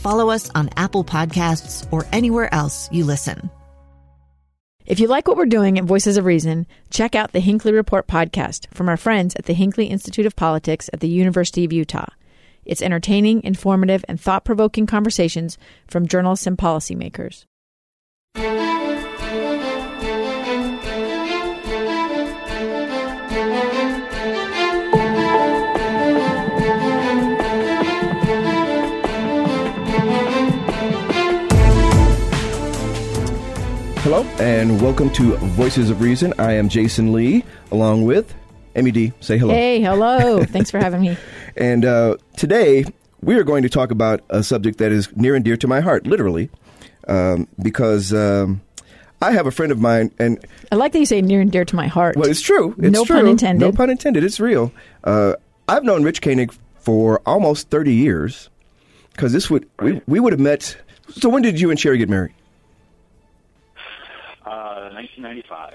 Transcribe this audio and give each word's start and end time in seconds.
follow 0.00 0.30
us 0.30 0.50
on 0.54 0.70
Apple 0.76 1.04
Podcasts, 1.04 1.86
or 1.92 2.06
anywhere 2.12 2.52
else 2.52 2.90
you 2.90 3.04
listen. 3.04 3.50
If 4.86 4.98
you 4.98 5.06
like 5.06 5.28
what 5.28 5.36
we're 5.36 5.46
doing 5.46 5.78
at 5.78 5.84
Voices 5.84 6.16
of 6.16 6.24
Reason, 6.24 6.66
check 6.90 7.14
out 7.14 7.30
the 7.30 7.38
Hinckley 7.38 7.72
Report 7.72 8.08
podcast 8.08 8.66
from 8.74 8.88
our 8.88 8.96
friends 8.96 9.36
at 9.36 9.44
the 9.44 9.52
Hinckley 9.54 9.86
Institute 9.86 10.26
of 10.26 10.34
Politics 10.34 10.90
at 10.92 10.98
the 10.98 11.08
University 11.08 11.64
of 11.64 11.72
Utah. 11.72 12.08
It's 12.64 12.82
entertaining, 12.82 13.44
informative, 13.44 14.04
and 14.08 14.20
thought 14.20 14.44
provoking 14.44 14.86
conversations 14.86 15.58
from 15.86 16.08
journalists 16.08 16.46
and 16.46 16.58
policymakers. 16.58 17.44
And 34.40 34.80
welcome 34.80 35.10
to 35.10 35.36
Voices 35.36 35.90
of 35.90 36.00
Reason. 36.00 36.32
I 36.38 36.52
am 36.54 36.68
Jason 36.68 37.12
Lee, 37.12 37.44
along 37.70 38.04
with 38.04 38.34
Amy 38.76 38.90
D. 38.90 39.12
Say 39.20 39.36
hello. 39.38 39.52
Hey, 39.52 39.80
hello. 39.80 40.44
Thanks 40.44 40.70
for 40.70 40.78
having 40.78 41.02
me. 41.02 41.16
And 41.56 41.84
uh, 41.84 42.16
today, 42.36 42.84
we 43.20 43.36
are 43.36 43.44
going 43.44 43.62
to 43.64 43.68
talk 43.68 43.90
about 43.90 44.22
a 44.30 44.42
subject 44.42 44.78
that 44.78 44.92
is 44.92 45.14
near 45.16 45.34
and 45.34 45.44
dear 45.44 45.56
to 45.58 45.66
my 45.68 45.80
heart, 45.80 46.06
literally, 46.06 46.48
um, 47.08 47.48
because 47.62 48.12
um, 48.14 48.60
I 49.20 49.32
have 49.32 49.46
a 49.46 49.50
friend 49.50 49.72
of 49.72 49.78
mine, 49.80 50.10
and 50.18 50.44
I 50.72 50.76
like 50.76 50.92
that 50.92 50.98
you 51.00 51.06
say 51.06 51.20
near 51.20 51.40
and 51.40 51.52
dear 51.52 51.64
to 51.64 51.76
my 51.76 51.86
heart. 51.86 52.16
well, 52.16 52.28
it's 52.30 52.40
true. 52.40 52.74
It's 52.78 52.92
No 52.92 53.04
true. 53.04 53.16
pun 53.16 53.26
intended. 53.28 53.60
No 53.64 53.72
pun 53.72 53.90
intended. 53.90 54.24
It's 54.24 54.40
real. 54.40 54.72
Uh, 55.04 55.34
I've 55.68 55.84
known 55.84 56.02
Rich 56.02 56.22
Koenig 56.22 56.52
for 56.78 57.20
almost 57.26 57.68
thirty 57.68 57.94
years, 57.94 58.48
because 59.12 59.32
this 59.32 59.50
would 59.50 59.68
we, 59.80 60.00
we 60.06 60.18
would 60.18 60.32
have 60.32 60.40
met. 60.40 60.76
So 61.10 61.28
when 61.28 61.42
did 61.42 61.60
you 61.60 61.70
and 61.70 61.78
Sherry 61.78 61.98
get 61.98 62.08
married? 62.08 62.32
Uh, 65.00 65.22
1995. 65.22 65.72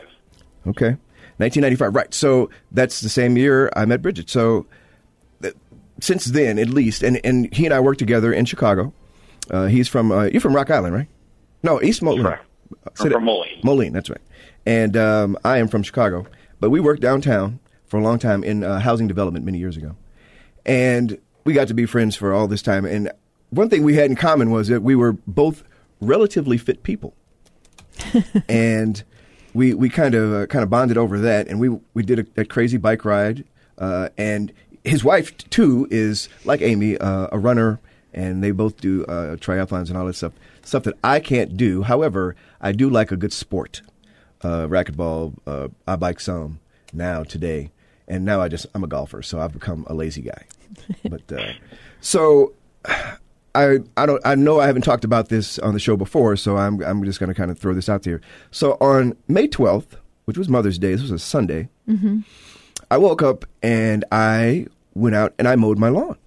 Okay. 0.67 0.97
1995. 1.37 1.95
Right. 1.95 2.13
So 2.13 2.49
that's 2.71 3.01
the 3.01 3.09
same 3.09 3.37
year 3.37 3.71
I 3.75 3.85
met 3.85 4.01
Bridget. 4.01 4.29
So 4.29 4.65
th- 5.41 5.55
since 5.99 6.25
then, 6.25 6.59
at 6.59 6.69
least, 6.69 7.03
and, 7.03 7.19
and 7.23 7.53
he 7.53 7.65
and 7.65 7.73
I 7.73 7.79
worked 7.79 7.99
together 7.99 8.33
in 8.33 8.45
Chicago. 8.45 8.93
Uh, 9.49 9.65
he's 9.65 9.87
from, 9.87 10.11
uh, 10.11 10.23
you're 10.25 10.41
from 10.41 10.55
Rock 10.55 10.71
Island, 10.71 10.95
right? 10.95 11.07
No, 11.63 11.81
East 11.81 12.01
Moline. 12.01 12.23
Correct. 12.23 12.45
Uh, 12.85 12.89
I'm 12.99 13.11
from 13.11 13.25
Moline. 13.25 13.59
Moline, 13.63 13.93
that's 13.93 14.09
right. 14.09 14.21
And 14.65 14.97
um, 14.97 15.37
I 15.43 15.57
am 15.57 15.67
from 15.67 15.83
Chicago. 15.83 16.25
But 16.59 16.69
we 16.69 16.79
worked 16.79 17.01
downtown 17.01 17.59
for 17.85 17.99
a 17.99 18.03
long 18.03 18.17
time 18.17 18.43
in 18.43 18.63
uh, 18.63 18.79
housing 18.79 19.07
development 19.07 19.45
many 19.45 19.59
years 19.59 19.77
ago. 19.77 19.95
And 20.65 21.19
we 21.43 21.53
got 21.53 21.67
to 21.67 21.73
be 21.73 21.85
friends 21.85 22.15
for 22.15 22.33
all 22.33 22.47
this 22.47 22.61
time. 22.61 22.85
And 22.85 23.11
one 23.51 23.69
thing 23.69 23.83
we 23.83 23.95
had 23.95 24.09
in 24.09 24.15
common 24.15 24.49
was 24.49 24.67
that 24.69 24.81
we 24.81 24.95
were 24.95 25.13
both 25.27 25.63
relatively 26.01 26.57
fit 26.57 26.83
people 26.83 27.13
and 28.49 29.03
we 29.55 29.73
we 29.73 29.89
kind 29.89 30.13
of 30.13 30.33
uh, 30.33 30.45
kind 30.47 30.61
of 30.61 30.69
bonded 30.69 30.97
over 30.97 31.17
that, 31.19 31.47
and 31.47 31.59
we 31.59 31.69
we 31.93 32.03
did 32.03 32.19
a, 32.19 32.23
that 32.35 32.49
crazy 32.49 32.77
bike 32.77 33.05
ride. 33.05 33.45
Uh, 33.77 34.09
and 34.17 34.53
his 34.83 35.03
wife 35.03 35.35
too 35.49 35.87
is 35.89 36.29
like 36.43 36.61
Amy, 36.61 36.97
uh, 36.97 37.29
a 37.31 37.39
runner, 37.39 37.79
and 38.13 38.43
they 38.43 38.51
both 38.51 38.77
do 38.77 39.03
uh, 39.05 39.37
triathlons 39.37 39.87
and 39.87 39.97
all 39.97 40.05
that 40.05 40.15
stuff. 40.15 40.33
Stuff 40.63 40.83
that 40.83 40.95
I 41.03 41.19
can't 41.19 41.57
do. 41.57 41.83
However, 41.83 42.35
I 42.59 42.73
do 42.73 42.89
like 42.89 43.11
a 43.11 43.17
good 43.17 43.33
sport, 43.33 43.81
uh, 44.41 44.67
racquetball. 44.67 45.33
Uh, 45.47 45.69
I 45.87 45.95
bike 45.95 46.19
some 46.19 46.59
now 46.91 47.23
today, 47.23 47.71
and 48.07 48.25
now 48.25 48.41
I 48.41 48.49
just 48.49 48.67
I'm 48.75 48.83
a 48.83 48.87
golfer, 48.87 49.21
so 49.23 49.39
I've 49.39 49.53
become 49.53 49.85
a 49.87 49.93
lazy 49.93 50.21
guy. 50.21 50.45
but 51.09 51.31
uh, 51.31 51.53
so 52.01 52.53
I 53.55 53.79
I 53.97 54.05
don't 54.05 54.21
I 54.25 54.35
know 54.35 54.59
I 54.59 54.67
haven't 54.67 54.83
talked 54.83 55.03
about 55.03 55.29
this 55.29 55.57
on 55.59 55.73
the 55.73 55.79
show 55.79 55.95
before, 55.97 56.35
so 56.35 56.57
I'm 56.57 56.81
I'm 56.83 57.03
just 57.03 57.19
going 57.19 57.29
to 57.29 57.33
kind 57.33 57.49
of 57.49 57.57
throw 57.57 57.73
this 57.73 57.89
out 57.89 58.03
there. 58.03 58.21
So 58.51 58.73
on 58.81 59.15
May 59.27 59.47
12th, 59.47 59.97
which 60.25 60.37
was 60.37 60.49
Mother's 60.49 60.77
Day, 60.77 60.91
this 60.91 61.01
was 61.01 61.11
a 61.11 61.19
Sunday. 61.19 61.69
I 62.91 62.97
woke 62.97 63.23
up 63.23 63.45
and 63.63 64.05
I 64.11 64.67
went 64.93 65.15
out 65.15 65.33
and 65.39 65.47
I 65.47 65.55
mowed 65.55 65.77
my 65.79 65.89
lawn, 65.89 66.17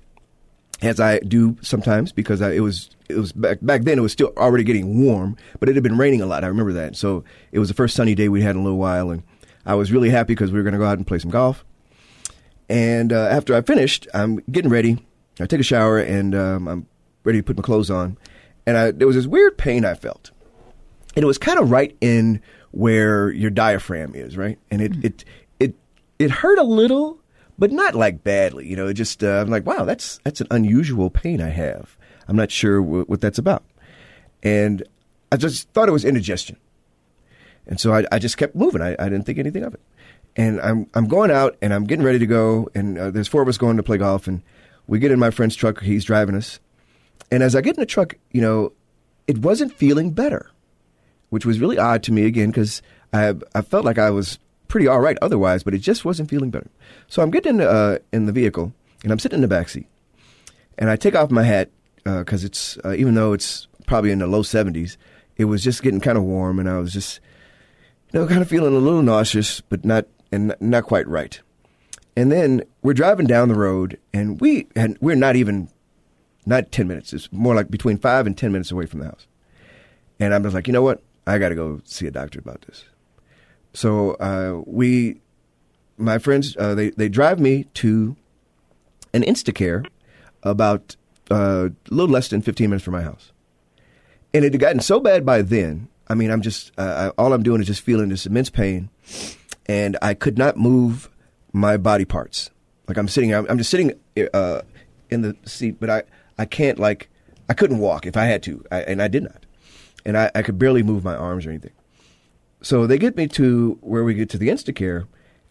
as 0.82 0.98
I 1.00 1.18
do 1.20 1.56
sometimes 1.60 2.12
because 2.12 2.42
I, 2.42 2.52
it 2.52 2.60
was 2.60 2.90
it 3.08 3.16
was 3.16 3.32
back 3.32 3.58
back 3.62 3.82
then 3.82 3.98
it 3.98 4.02
was 4.02 4.12
still 4.12 4.32
already 4.36 4.64
getting 4.64 5.04
warm, 5.04 5.36
but 5.60 5.68
it 5.68 5.76
had 5.76 5.82
been 5.82 5.98
raining 5.98 6.20
a 6.22 6.26
lot. 6.26 6.44
I 6.44 6.48
remember 6.48 6.72
that. 6.74 6.96
So 6.96 7.24
it 7.52 7.58
was 7.58 7.68
the 7.68 7.74
first 7.74 7.94
sunny 7.94 8.14
day 8.14 8.28
we 8.28 8.42
had 8.42 8.56
in 8.56 8.62
a 8.62 8.64
little 8.64 8.78
while, 8.78 9.10
and 9.10 9.22
I 9.66 9.74
was 9.74 9.92
really 9.92 10.10
happy 10.10 10.34
because 10.34 10.50
we 10.50 10.58
were 10.58 10.64
going 10.64 10.72
to 10.72 10.78
go 10.78 10.86
out 10.86 10.98
and 10.98 11.06
play 11.06 11.18
some 11.18 11.30
golf. 11.30 11.64
And 12.68 13.12
uh, 13.12 13.28
after 13.30 13.54
I 13.54 13.62
finished, 13.62 14.06
I'm 14.12 14.36
getting 14.50 14.70
ready. 14.70 14.98
I 15.40 15.46
take 15.46 15.60
a 15.60 15.64
shower 15.64 15.98
and 15.98 16.34
um, 16.34 16.68
I'm 16.68 16.86
ready 17.28 17.40
to 17.40 17.44
put 17.44 17.56
my 17.56 17.62
clothes 17.62 17.90
on. 17.90 18.16
And 18.66 18.76
I, 18.76 18.90
there 18.90 19.06
was 19.06 19.16
this 19.16 19.26
weird 19.26 19.56
pain 19.58 19.84
I 19.84 19.94
felt. 19.94 20.30
And 21.14 21.22
it 21.22 21.26
was 21.26 21.38
kind 21.38 21.58
of 21.58 21.70
right 21.70 21.96
in 22.00 22.40
where 22.70 23.30
your 23.30 23.50
diaphragm 23.50 24.14
is, 24.14 24.36
right? 24.36 24.58
And 24.70 24.80
it, 24.80 25.04
it, 25.04 25.24
it, 25.60 25.74
it 26.18 26.30
hurt 26.30 26.58
a 26.58 26.62
little, 26.62 27.18
but 27.58 27.70
not 27.70 27.94
like 27.94 28.24
badly. 28.24 28.66
You 28.66 28.76
know, 28.76 28.86
it 28.86 28.94
just, 28.94 29.22
uh, 29.22 29.40
I'm 29.40 29.50
like, 29.50 29.66
wow, 29.66 29.84
that's, 29.84 30.20
that's 30.24 30.40
an 30.40 30.48
unusual 30.50 31.10
pain 31.10 31.40
I 31.40 31.50
have. 31.50 31.96
I'm 32.28 32.36
not 32.36 32.50
sure 32.50 32.80
wh- 32.80 33.08
what 33.08 33.20
that's 33.20 33.38
about. 33.38 33.62
And 34.42 34.82
I 35.30 35.36
just 35.36 35.68
thought 35.70 35.88
it 35.88 35.92
was 35.92 36.04
indigestion. 36.04 36.56
And 37.66 37.78
so 37.78 37.92
I, 37.92 38.04
I 38.10 38.18
just 38.18 38.38
kept 38.38 38.54
moving. 38.54 38.80
I, 38.80 38.96
I 38.98 39.08
didn't 39.08 39.24
think 39.24 39.38
anything 39.38 39.64
of 39.64 39.74
it. 39.74 39.80
And 40.36 40.60
I'm 40.60 40.86
I'm 40.94 41.08
going 41.08 41.30
out 41.30 41.56
and 41.60 41.74
I'm 41.74 41.84
getting 41.84 42.04
ready 42.04 42.20
to 42.20 42.26
go. 42.26 42.68
And 42.74 42.96
uh, 42.96 43.10
there's 43.10 43.28
four 43.28 43.42
of 43.42 43.48
us 43.48 43.58
going 43.58 43.76
to 43.76 43.82
play 43.82 43.98
golf. 43.98 44.26
And 44.26 44.42
we 44.86 44.98
get 44.98 45.10
in 45.10 45.18
my 45.18 45.30
friend's 45.30 45.56
truck. 45.56 45.82
He's 45.82 46.04
driving 46.04 46.34
us. 46.34 46.60
And 47.30 47.42
as 47.42 47.54
I 47.54 47.60
get 47.60 47.76
in 47.76 47.80
the 47.80 47.86
truck, 47.86 48.14
you 48.32 48.40
know, 48.40 48.72
it 49.26 49.38
wasn't 49.38 49.72
feeling 49.72 50.10
better, 50.10 50.50
which 51.30 51.44
was 51.44 51.60
really 51.60 51.78
odd 51.78 52.02
to 52.04 52.12
me 52.12 52.24
again 52.24 52.50
because 52.50 52.82
I 53.12 53.34
I 53.54 53.62
felt 53.62 53.84
like 53.84 53.98
I 53.98 54.10
was 54.10 54.38
pretty 54.68 54.86
all 54.86 55.00
right 55.00 55.18
otherwise, 55.22 55.62
but 55.62 55.74
it 55.74 55.78
just 55.78 56.04
wasn't 56.04 56.30
feeling 56.30 56.50
better. 56.50 56.68
So 57.08 57.22
I'm 57.22 57.30
getting 57.30 57.50
in 57.50 57.56
the, 57.58 57.70
uh, 57.70 57.98
in 58.12 58.26
the 58.26 58.32
vehicle 58.32 58.72
and 59.02 59.12
I'm 59.12 59.18
sitting 59.18 59.36
in 59.36 59.42
the 59.42 59.48
back 59.48 59.68
seat. 59.68 59.86
And 60.78 60.90
I 60.90 60.96
take 60.96 61.14
off 61.14 61.30
my 61.30 61.42
hat 61.42 61.70
because 62.04 62.44
it's 62.44 62.78
uh, 62.84 62.94
even 62.94 63.14
though 63.14 63.32
it's 63.32 63.66
probably 63.86 64.10
in 64.10 64.20
the 64.20 64.26
low 64.26 64.42
70s, 64.42 64.96
it 65.36 65.46
was 65.46 65.62
just 65.62 65.82
getting 65.82 66.00
kind 66.00 66.18
of 66.18 66.24
warm, 66.24 66.58
and 66.58 66.68
I 66.68 66.78
was 66.78 66.92
just 66.92 67.20
you 68.12 68.20
know 68.20 68.26
kind 68.26 68.42
of 68.42 68.48
feeling 68.48 68.74
a 68.74 68.78
little 68.78 69.02
nauseous, 69.02 69.60
but 69.60 69.84
not 69.84 70.06
and 70.30 70.54
not 70.60 70.84
quite 70.84 71.08
right. 71.08 71.40
And 72.16 72.32
then 72.32 72.62
we're 72.82 72.94
driving 72.94 73.26
down 73.26 73.48
the 73.48 73.54
road, 73.54 73.98
and 74.12 74.40
we 74.40 74.66
and 74.74 74.96
we're 75.00 75.16
not 75.16 75.36
even 75.36 75.68
not 76.48 76.72
10 76.72 76.88
minutes. 76.88 77.12
It's 77.12 77.30
more 77.32 77.54
like 77.54 77.70
between 77.70 77.98
five 77.98 78.26
and 78.26 78.36
10 78.36 78.50
minutes 78.52 78.70
away 78.70 78.86
from 78.86 79.00
the 79.00 79.06
house. 79.06 79.26
And 80.18 80.34
I'm 80.34 80.42
just 80.42 80.54
like, 80.54 80.66
you 80.66 80.72
know 80.72 80.82
what? 80.82 81.02
I 81.26 81.38
got 81.38 81.50
to 81.50 81.54
go 81.54 81.80
see 81.84 82.06
a 82.06 82.10
doctor 82.10 82.38
about 82.38 82.62
this. 82.62 82.84
So 83.74 84.14
uh, 84.14 84.62
we, 84.66 85.20
my 85.98 86.18
friends, 86.18 86.56
uh, 86.58 86.74
they 86.74 86.90
they 86.90 87.08
drive 87.08 87.38
me 87.38 87.64
to 87.74 88.16
an 89.12 89.22
Instacare 89.22 89.86
about 90.42 90.96
uh, 91.30 91.68
a 91.68 91.94
little 91.94 92.10
less 92.10 92.28
than 92.28 92.42
15 92.42 92.70
minutes 92.70 92.84
from 92.84 92.92
my 92.92 93.02
house. 93.02 93.32
And 94.32 94.44
it 94.44 94.52
had 94.52 94.60
gotten 94.60 94.80
so 94.80 95.00
bad 95.00 95.24
by 95.24 95.42
then. 95.42 95.88
I 96.08 96.14
mean, 96.14 96.30
I'm 96.30 96.40
just, 96.40 96.72
I, 96.78 97.08
all 97.18 97.32
I'm 97.32 97.42
doing 97.42 97.60
is 97.60 97.66
just 97.66 97.82
feeling 97.82 98.08
this 98.08 98.26
immense 98.26 98.48
pain. 98.48 98.88
And 99.66 99.98
I 100.00 100.14
could 100.14 100.38
not 100.38 100.56
move 100.56 101.10
my 101.52 101.76
body 101.76 102.06
parts. 102.06 102.50
Like 102.86 102.96
I'm 102.96 103.08
sitting, 103.08 103.34
I'm, 103.34 103.46
I'm 103.50 103.58
just 103.58 103.70
sitting 103.70 103.92
uh, 104.32 104.62
in 105.10 105.22
the 105.22 105.36
seat, 105.44 105.76
but 105.78 105.90
I, 105.90 106.02
I 106.38 106.44
can't, 106.44 106.78
like, 106.78 107.08
I 107.48 107.54
couldn't 107.54 107.78
walk 107.78 108.06
if 108.06 108.16
I 108.16 108.24
had 108.24 108.42
to. 108.44 108.64
I, 108.70 108.82
and 108.82 109.02
I 109.02 109.08
did 109.08 109.24
not. 109.24 109.44
And 110.04 110.16
I, 110.16 110.30
I 110.34 110.42
could 110.42 110.58
barely 110.58 110.82
move 110.82 111.04
my 111.04 111.16
arms 111.16 111.44
or 111.46 111.50
anything. 111.50 111.72
so 112.62 112.86
they 112.86 112.98
get 112.98 113.16
me 113.16 113.26
to 113.28 113.78
where 113.80 114.04
we 114.04 114.14
get 114.14 114.28
to 114.30 114.38
the 114.38 114.48
Instacare, 114.48 115.06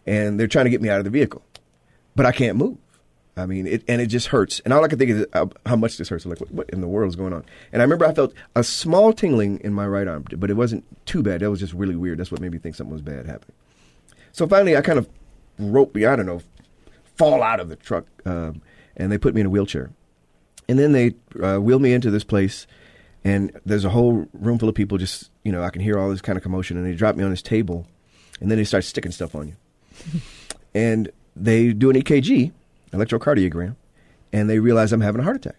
and 0.06 0.38
they're 0.38 0.46
trying 0.46 0.64
to 0.64 0.70
get 0.70 0.82
me 0.82 0.88
out 0.88 0.98
of 0.98 1.04
the 1.04 1.10
vehicle, 1.10 1.42
but 2.16 2.26
I 2.26 2.32
can't 2.32 2.56
move. 2.56 2.78
I 3.36 3.46
mean, 3.46 3.66
it, 3.68 3.84
and 3.86 4.00
it 4.00 4.06
just 4.06 4.28
hurts. 4.28 4.60
And 4.60 4.72
all 4.72 4.84
I 4.84 4.88
can 4.88 4.98
think 4.98 5.10
is 5.12 5.26
how, 5.32 5.50
how 5.64 5.76
much 5.76 5.96
this 5.96 6.08
hurts. 6.08 6.26
Like, 6.26 6.40
what, 6.40 6.50
what 6.50 6.70
in 6.70 6.80
the 6.80 6.88
world 6.88 7.08
is 7.08 7.14
going 7.14 7.32
on? 7.32 7.44
And 7.72 7.80
I 7.80 7.84
remember 7.84 8.04
I 8.04 8.12
felt 8.12 8.34
a 8.56 8.64
small 8.64 9.12
tingling 9.12 9.60
in 9.60 9.72
my 9.72 9.86
right 9.86 10.08
arm, 10.08 10.24
but 10.36 10.50
it 10.50 10.54
wasn't 10.54 10.84
too 11.06 11.22
bad. 11.22 11.40
That 11.40 11.50
was 11.50 11.60
just 11.60 11.72
really 11.72 11.94
weird. 11.94 12.18
That's 12.18 12.32
what 12.32 12.40
made 12.40 12.50
me 12.50 12.58
think 12.58 12.74
something 12.74 12.92
was 12.92 13.02
bad 13.02 13.26
happening. 13.26 13.54
So 14.32 14.48
finally, 14.48 14.76
I 14.76 14.80
kind 14.80 14.98
of 14.98 15.08
rope 15.58 15.94
me, 15.94 16.04
I 16.04 16.16
don't 16.16 16.26
know, 16.26 16.40
fall 17.16 17.42
out 17.42 17.60
of 17.60 17.68
the 17.68 17.76
truck, 17.76 18.06
um, 18.24 18.60
and 18.96 19.12
they 19.12 19.18
put 19.18 19.34
me 19.34 19.40
in 19.40 19.46
a 19.46 19.50
wheelchair. 19.50 19.90
And 20.68 20.78
then 20.78 20.92
they 20.92 21.14
uh, 21.42 21.58
wheel 21.58 21.78
me 21.78 21.92
into 21.92 22.10
this 22.10 22.24
place, 22.24 22.66
and 23.24 23.58
there's 23.64 23.84
a 23.84 23.90
whole 23.90 24.26
room 24.32 24.58
full 24.58 24.68
of 24.68 24.74
people. 24.74 24.98
Just 24.98 25.30
you 25.42 25.52
know, 25.52 25.62
I 25.62 25.70
can 25.70 25.80
hear 25.80 25.98
all 25.98 26.10
this 26.10 26.20
kind 26.20 26.36
of 26.36 26.42
commotion, 26.42 26.76
and 26.76 26.86
they 26.86 26.94
drop 26.94 27.16
me 27.16 27.24
on 27.24 27.30
this 27.30 27.42
table, 27.42 27.86
and 28.40 28.50
then 28.50 28.58
they 28.58 28.64
start 28.64 28.84
sticking 28.84 29.12
stuff 29.12 29.34
on 29.34 29.48
you, 29.48 29.56
and 30.74 31.10
they 31.34 31.72
do 31.72 31.90
an 31.90 31.96
EKG, 31.96 32.52
electrocardiogram, 32.92 33.76
and 34.32 34.50
they 34.50 34.58
realize 34.58 34.92
I'm 34.92 35.00
having 35.00 35.20
a 35.20 35.24
heart 35.24 35.36
attack. 35.36 35.56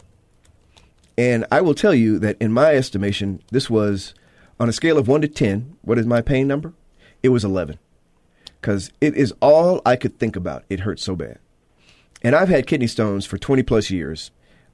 And 1.18 1.46
I 1.52 1.62
will 1.62 1.74
tell 1.74 1.94
you 1.94 2.20
that 2.20 2.38
in 2.40 2.54
my 2.54 2.76
estimation, 2.76 3.42
this 3.52 3.70
was 3.70 4.14
on 4.60 4.70
a 4.70 4.74
scale 4.74 4.98
of 4.98 5.08
one 5.08 5.22
to 5.22 5.28
ten. 5.28 5.76
What 5.82 5.98
is 5.98 6.06
my 6.06 6.22
pain 6.22 6.48
number? 6.48 6.74
It 7.24 7.30
was 7.30 7.44
eleven, 7.44 7.80
because 8.62 8.92
it 9.02 9.16
is 9.16 9.34
all 9.42 9.82
I 9.86 9.96
could 9.96 10.20
think 10.20 10.36
about. 10.36 10.66
It 10.70 10.82
hurt 10.82 11.00
so 11.00 11.16
bad, 11.16 11.40
and 12.22 12.36
I've 12.36 12.50
had 12.50 12.68
kidney 12.68 12.88
stones 12.88 13.26
for 13.26 13.40
twenty 13.40 13.64
plus 13.64 13.90
years 13.90 14.30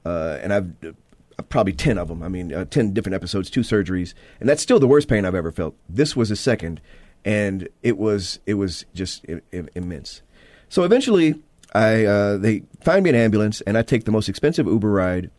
uh, 0.06 0.40
and 0.42 0.54
I've 0.54 0.72
uh, 0.86 1.42
probably 1.50 1.74
10 1.74 1.98
of 1.98 2.08
them. 2.08 2.24
I 2.24 2.28
mean, 2.30 2.54
uh, 2.54 2.66
10 2.66 2.94
different 2.94 3.16
episodes, 3.16 3.50
two 3.50 3.62
surgeries, 3.62 4.14
and 4.40 4.48
that's 4.48 4.62
still 4.62 4.80
the 4.80 4.88
worst 4.88 5.08
pain 5.08 5.26
I've 5.26 5.36
ever 5.36 5.52
felt. 5.52 5.76
This 5.90 6.16
was 6.16 6.32
a 6.32 6.36
second, 6.36 6.80
and 7.24 7.68
it 7.84 7.98
was 7.98 8.40
it 8.46 8.54
was 8.56 8.86
just 8.94 9.26
I- 9.30 9.42
I- 9.58 9.68
immense. 9.76 10.22
So 10.70 10.84
eventually, 10.84 11.36
I 11.74 12.06
uh, 12.06 12.38
they 12.38 12.64
find 12.82 13.04
me 13.04 13.10
an 13.10 13.16
ambulance, 13.16 13.62
and 13.62 13.78
I 13.78 13.82
take 13.82 14.06
the 14.06 14.12
most 14.12 14.30
expensive 14.30 14.66
Uber 14.68 14.90
ride 14.92 15.30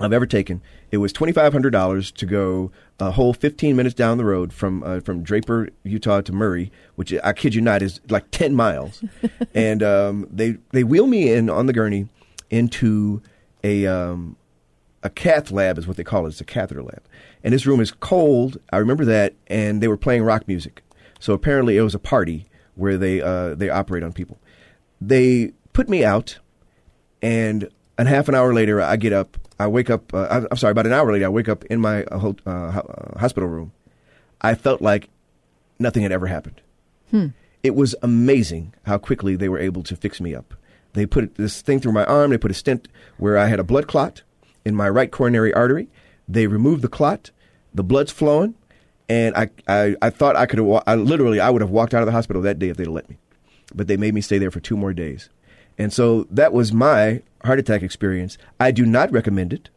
I've 0.00 0.12
ever 0.12 0.26
taken. 0.26 0.62
It 0.90 0.98
was 0.98 1.12
twenty 1.12 1.32
five 1.32 1.52
hundred 1.52 1.70
dollars 1.70 2.10
to 2.12 2.24
go 2.26 2.70
a 3.00 3.10
whole 3.10 3.34
fifteen 3.34 3.76
minutes 3.76 3.94
down 3.94 4.16
the 4.16 4.24
road 4.24 4.52
from 4.52 4.82
uh, 4.82 5.00
from 5.00 5.22
Draper, 5.22 5.68
Utah 5.82 6.20
to 6.22 6.32
Murray, 6.32 6.70
which 6.94 7.12
I 7.22 7.32
kid 7.32 7.54
you 7.54 7.60
not 7.60 7.82
is 7.82 8.00
like 8.08 8.30
ten 8.30 8.54
miles. 8.54 9.02
and 9.54 9.82
um, 9.82 10.26
they 10.30 10.56
they 10.70 10.84
wheel 10.84 11.06
me 11.06 11.30
in 11.32 11.50
on 11.50 11.66
the 11.66 11.72
gurney 11.72 12.08
into 12.48 13.20
a 13.64 13.86
um, 13.86 14.36
a 15.02 15.10
cath 15.10 15.50
lab 15.50 15.78
is 15.78 15.86
what 15.86 15.96
they 15.96 16.04
call 16.04 16.26
it. 16.26 16.30
It's 16.30 16.40
a 16.40 16.44
catheter 16.44 16.82
lab, 16.82 17.02
and 17.44 17.52
this 17.54 17.66
room 17.66 17.80
is 17.80 17.90
cold. 17.92 18.58
I 18.72 18.78
remember 18.78 19.04
that, 19.06 19.34
and 19.46 19.80
they 19.82 19.88
were 19.88 19.96
playing 19.96 20.22
rock 20.22 20.46
music. 20.48 20.82
So 21.20 21.32
apparently, 21.32 21.76
it 21.76 21.82
was 21.82 21.94
a 21.94 21.98
party 21.98 22.46
where 22.74 22.96
they 22.96 23.20
uh, 23.20 23.54
they 23.54 23.68
operate 23.70 24.02
on 24.02 24.12
people. 24.12 24.38
They 25.00 25.52
put 25.72 25.88
me 25.88 26.04
out, 26.04 26.38
and 27.22 27.68
a 27.96 28.04
half 28.04 28.28
an 28.28 28.34
hour 28.34 28.52
later, 28.54 28.80
I 28.80 28.96
get 28.96 29.12
up. 29.12 29.36
I 29.58 29.66
wake 29.66 29.90
up. 29.90 30.12
Uh, 30.14 30.26
I'm- 30.26 30.56
sorry, 30.56 30.70
about 30.72 30.86
an 30.86 30.92
hour 30.92 31.12
later, 31.12 31.24
I 31.26 31.28
wake 31.28 31.48
up 31.48 31.64
in 31.66 31.80
my 31.80 32.04
uh, 32.04 32.32
uh, 32.46 32.50
uh, 32.50 33.18
hospital 33.18 33.48
room. 33.48 33.72
I 34.40 34.54
felt 34.54 34.80
like 34.80 35.08
nothing 35.80 36.02
had 36.04 36.12
ever 36.12 36.26
happened. 36.28 36.60
It 37.62 37.74
was 37.74 37.96
amazing 38.02 38.74
how 38.84 38.98
quickly 38.98 39.34
they 39.34 39.48
were 39.48 39.58
able 39.58 39.82
to 39.84 39.96
fix 39.96 40.20
me 40.20 40.32
up. 40.34 40.54
They 40.94 41.06
put 41.06 41.36
this 41.36 41.62
thing 41.62 41.80
through 41.80 41.92
my 41.92 42.04
arm. 42.04 42.30
They 42.30 42.38
put 42.38 42.50
a 42.50 42.54
stent 42.54 42.88
where 43.18 43.36
I 43.36 43.46
had 43.46 43.60
a 43.60 43.64
blood 43.64 43.86
clot 43.86 44.22
in 44.64 44.74
my 44.74 44.88
right 44.88 45.10
coronary 45.10 45.52
artery. 45.52 45.88
They 46.26 46.46
removed 46.46 46.82
the 46.82 46.88
clot. 46.88 47.30
The 47.74 47.84
blood's 47.84 48.10
flowing, 48.10 48.54
and 49.08 49.36
I, 49.36 49.50
I, 49.68 49.94
I 50.00 50.10
thought 50.10 50.36
I 50.36 50.46
could 50.46 50.58
have. 50.58 50.82
I 50.86 50.94
literally, 50.94 51.38
I 51.38 51.50
would 51.50 51.60
have 51.62 51.70
walked 51.70 51.94
out 51.94 52.02
of 52.02 52.06
the 52.06 52.12
hospital 52.12 52.42
that 52.42 52.58
day 52.58 52.70
if 52.70 52.76
they'd 52.76 52.86
let 52.86 53.08
me, 53.08 53.18
but 53.74 53.86
they 53.86 53.96
made 53.96 54.14
me 54.14 54.20
stay 54.20 54.38
there 54.38 54.50
for 54.50 54.58
two 54.58 54.76
more 54.76 54.92
days, 54.92 55.28
and 55.76 55.92
so 55.92 56.26
that 56.30 56.52
was 56.52 56.72
my 56.72 57.22
heart 57.44 57.58
attack 57.58 57.82
experience. 57.82 58.38
I 58.58 58.70
do 58.70 58.86
not 58.86 59.12
recommend 59.12 59.52
it, 59.52 59.68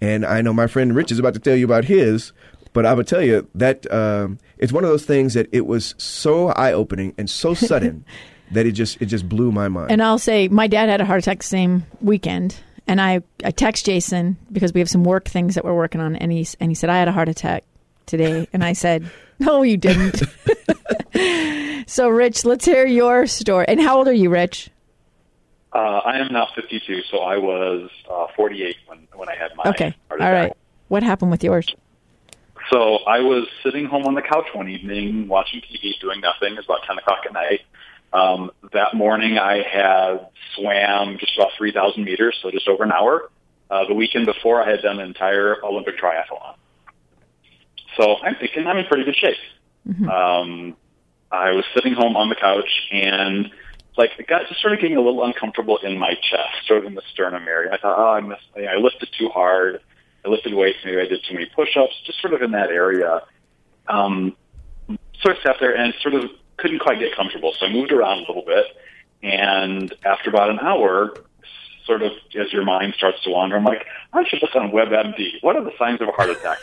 and 0.00 0.24
I 0.24 0.40
know 0.40 0.54
my 0.54 0.66
friend 0.66 0.96
Rich 0.96 1.12
is 1.12 1.18
about 1.18 1.34
to 1.34 1.40
tell 1.40 1.54
you 1.54 1.66
about 1.66 1.84
his, 1.84 2.32
but 2.72 2.86
I 2.86 2.94
would 2.94 3.06
tell 3.06 3.22
you 3.22 3.48
that 3.54 3.90
um, 3.92 4.38
it's 4.58 4.72
one 4.72 4.82
of 4.82 4.90
those 4.90 5.04
things 5.04 5.34
that 5.34 5.48
it 5.52 5.66
was 5.66 5.94
so 5.98 6.48
eye 6.48 6.72
opening 6.72 7.14
and 7.18 7.28
so 7.28 7.54
sudden 7.54 8.04
that 8.52 8.66
it 8.66 8.72
just 8.72 9.00
it 9.00 9.06
just 9.06 9.28
blew 9.28 9.52
my 9.52 9.68
mind. 9.68 9.90
And 9.90 10.02
I'll 10.02 10.18
say 10.18 10.48
my 10.48 10.66
dad 10.66 10.88
had 10.88 11.00
a 11.00 11.04
heart 11.04 11.18
attack 11.20 11.38
the 11.38 11.44
same 11.44 11.84
weekend, 12.00 12.56
and 12.86 13.00
I 13.00 13.20
I 13.44 13.50
text 13.50 13.86
Jason 13.86 14.36
because 14.52 14.72
we 14.72 14.80
have 14.80 14.88
some 14.90 15.04
work 15.04 15.26
things 15.28 15.54
that 15.54 15.64
we're 15.64 15.74
working 15.74 16.00
on, 16.00 16.16
and 16.16 16.30
he 16.32 16.46
and 16.60 16.70
he 16.70 16.74
said 16.74 16.90
I 16.90 16.98
had 16.98 17.08
a 17.08 17.12
heart 17.12 17.28
attack 17.28 17.64
today, 18.06 18.48
and 18.52 18.62
I 18.64 18.72
said 18.72 19.10
no, 19.38 19.62
you 19.62 19.76
didn't. 19.76 20.22
so 21.86 22.08
Rich, 22.08 22.44
let's 22.44 22.64
hear 22.64 22.86
your 22.86 23.26
story. 23.26 23.66
And 23.68 23.80
how 23.80 23.98
old 23.98 24.08
are 24.08 24.12
you, 24.12 24.30
Rich? 24.30 24.70
Uh, 25.72 25.78
I 26.06 26.18
am 26.18 26.32
now 26.32 26.48
52, 26.54 27.02
so 27.10 27.18
I 27.18 27.36
was 27.36 27.90
uh, 28.10 28.28
48 28.34 28.76
when 28.86 29.08
when 29.14 29.28
I 29.28 29.34
had 29.36 29.50
my 29.56 29.64
Okay, 29.70 29.94
heart 30.08 30.20
all 30.20 30.26
attack. 30.28 30.42
right. 30.48 30.56
What 30.88 31.02
happened 31.02 31.30
with 31.30 31.42
yours? 31.44 31.74
So 32.72 32.96
I 33.06 33.20
was 33.20 33.46
sitting 33.62 33.86
home 33.86 34.04
on 34.06 34.14
the 34.14 34.22
couch 34.22 34.46
one 34.52 34.68
evening 34.68 35.28
watching 35.28 35.60
TV, 35.60 35.92
doing 36.00 36.20
nothing. 36.20 36.54
It 36.54 36.56
was 36.56 36.64
about 36.64 36.82
10 36.86 36.98
o'clock 36.98 37.18
at 37.26 37.32
night. 37.32 37.60
Um, 38.12 38.50
that 38.72 38.94
morning, 38.94 39.38
I 39.38 39.62
had 39.62 40.28
swam 40.54 41.18
just 41.18 41.36
about 41.36 41.50
3,000 41.58 42.04
meters, 42.04 42.36
so 42.42 42.50
just 42.50 42.68
over 42.68 42.84
an 42.84 42.92
hour. 42.92 43.30
Uh, 43.70 43.86
the 43.88 43.94
weekend 43.94 44.26
before, 44.26 44.62
I 44.62 44.70
had 44.70 44.82
done 44.82 45.00
an 45.00 45.06
entire 45.06 45.64
Olympic 45.64 45.98
triathlon. 45.98 46.54
So 47.96 48.16
I'm 48.22 48.36
thinking 48.36 48.66
I'm 48.66 48.76
in 48.76 48.86
pretty 48.86 49.04
good 49.04 49.16
shape. 49.16 49.36
Um, 50.10 50.76
I 51.30 51.50
was 51.52 51.64
sitting 51.74 51.94
home 51.94 52.16
on 52.16 52.28
the 52.28 52.34
couch 52.36 52.88
and 52.92 53.50
like 53.96 54.10
it 54.18 54.26
got 54.26 54.46
just 54.48 54.60
sort 54.60 54.74
of 54.74 54.80
getting 54.80 54.96
a 54.96 55.00
little 55.00 55.24
uncomfortable 55.24 55.78
in 55.78 55.98
my 55.98 56.14
chest, 56.14 56.66
sort 56.66 56.80
of 56.80 56.84
in 56.86 56.94
the 56.94 57.02
sternum 57.12 57.48
area. 57.48 57.72
I 57.72 57.78
thought, 57.78 57.98
oh, 57.98 58.12
I 58.12 58.20
missed, 58.20 58.42
I 58.56 58.76
lifted 58.76 59.08
too 59.18 59.28
hard. 59.30 59.80
I 60.24 60.28
lifted 60.28 60.54
weights. 60.54 60.78
Maybe 60.84 61.00
I 61.00 61.06
did 61.06 61.20
too 61.28 61.34
many 61.34 61.46
push-ups. 61.54 61.94
Just 62.04 62.20
sort 62.20 62.34
of 62.34 62.42
in 62.42 62.50
that 62.52 62.70
area. 62.70 63.22
Um, 63.88 64.36
sort 65.22 65.36
of 65.36 65.42
sat 65.42 65.56
there 65.60 65.76
and 65.76 65.94
sort 66.02 66.14
of 66.14 66.30
couldn't 66.56 66.78
quite 66.80 66.98
get 66.98 67.14
comfortable. 67.14 67.52
So 67.58 67.66
I 67.66 67.72
moved 67.72 67.92
around 67.92 68.18
a 68.18 68.26
little 68.28 68.44
bit, 68.44 68.66
and 69.22 69.92
after 70.04 70.30
about 70.30 70.50
an 70.50 70.58
hour, 70.60 71.14
sort 71.84 72.02
of 72.02 72.12
as 72.38 72.52
your 72.52 72.64
mind 72.64 72.94
starts 72.96 73.22
to 73.24 73.30
wander, 73.30 73.56
I'm 73.56 73.64
like, 73.64 73.86
I 74.12 74.24
should 74.24 74.42
look 74.42 74.54
on 74.54 74.70
WebMD. 74.70 75.42
What 75.42 75.56
are 75.56 75.64
the 75.64 75.72
signs 75.78 76.00
of 76.00 76.08
a 76.08 76.12
heart 76.12 76.30
attack? 76.30 76.58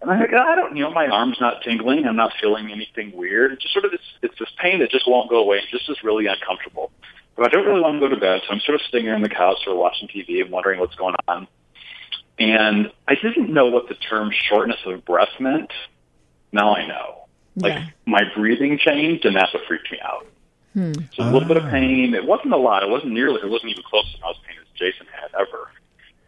And 0.00 0.12
I 0.12 0.18
think 0.20 0.32
I 0.32 0.54
don't, 0.54 0.76
you 0.76 0.84
know, 0.84 0.92
my 0.92 1.08
arm's 1.08 1.40
not 1.40 1.62
tingling. 1.62 2.06
I'm 2.06 2.14
not 2.14 2.32
feeling 2.40 2.70
anything 2.70 3.10
weird. 3.16 3.52
It's 3.52 3.62
just 3.62 3.74
sort 3.74 3.84
of 3.84 3.90
this, 3.90 4.00
it's 4.22 4.38
this 4.38 4.48
pain 4.56 4.78
that 4.78 4.90
just 4.90 5.08
won't 5.08 5.28
go 5.28 5.38
away. 5.38 5.56
It's 5.58 5.70
just 5.70 5.90
is 5.90 6.04
really 6.04 6.26
uncomfortable. 6.26 6.92
But 7.36 7.46
I 7.46 7.48
don't 7.48 7.66
really 7.66 7.80
want 7.80 8.00
to 8.00 8.08
go 8.08 8.14
to 8.14 8.20
bed, 8.20 8.42
so 8.46 8.52
I'm 8.54 8.60
sort 8.60 8.76
of 8.76 8.82
sitting 8.82 9.06
here 9.06 9.14
on 9.14 9.22
the 9.22 9.28
couch 9.28 9.58
or 9.66 9.74
watching 9.76 10.06
TV 10.08 10.40
and 10.40 10.50
wondering 10.50 10.78
what's 10.78 10.94
going 10.94 11.16
on. 11.26 11.48
And 12.38 12.92
I 13.08 13.16
didn't 13.16 13.52
know 13.52 13.66
what 13.66 13.88
the 13.88 13.94
term 13.94 14.30
shortness 14.32 14.78
of 14.86 15.04
breath 15.04 15.40
meant. 15.40 15.72
Now 16.52 16.76
I 16.76 16.86
know. 16.86 17.27
Like 17.60 17.74
Yeah. 17.74 17.86
my 18.06 18.22
breathing 18.34 18.78
changed, 18.78 19.24
and 19.24 19.36
that's 19.36 19.52
what 19.52 19.64
freaked 19.66 19.90
me 19.90 19.98
out. 20.00 20.26
Hmm. 20.74 20.92
So 21.14 21.22
a 21.22 21.30
little 21.30 21.48
bit 21.48 21.56
of 21.56 21.64
ah. 21.64 21.70
pain. 21.70 22.14
It 22.14 22.24
wasn't 22.24 22.52
a 22.52 22.56
lot. 22.56 22.82
It 22.82 22.88
wasn't 22.88 23.12
nearly. 23.12 23.40
It 23.40 23.48
wasn't 23.48 23.72
even 23.72 23.82
close 23.84 24.10
to 24.12 24.16
as 24.16 24.22
much 24.22 24.36
pain 24.46 24.56
as 24.60 24.68
Jason 24.78 25.06
had 25.12 25.30
ever. 25.38 25.70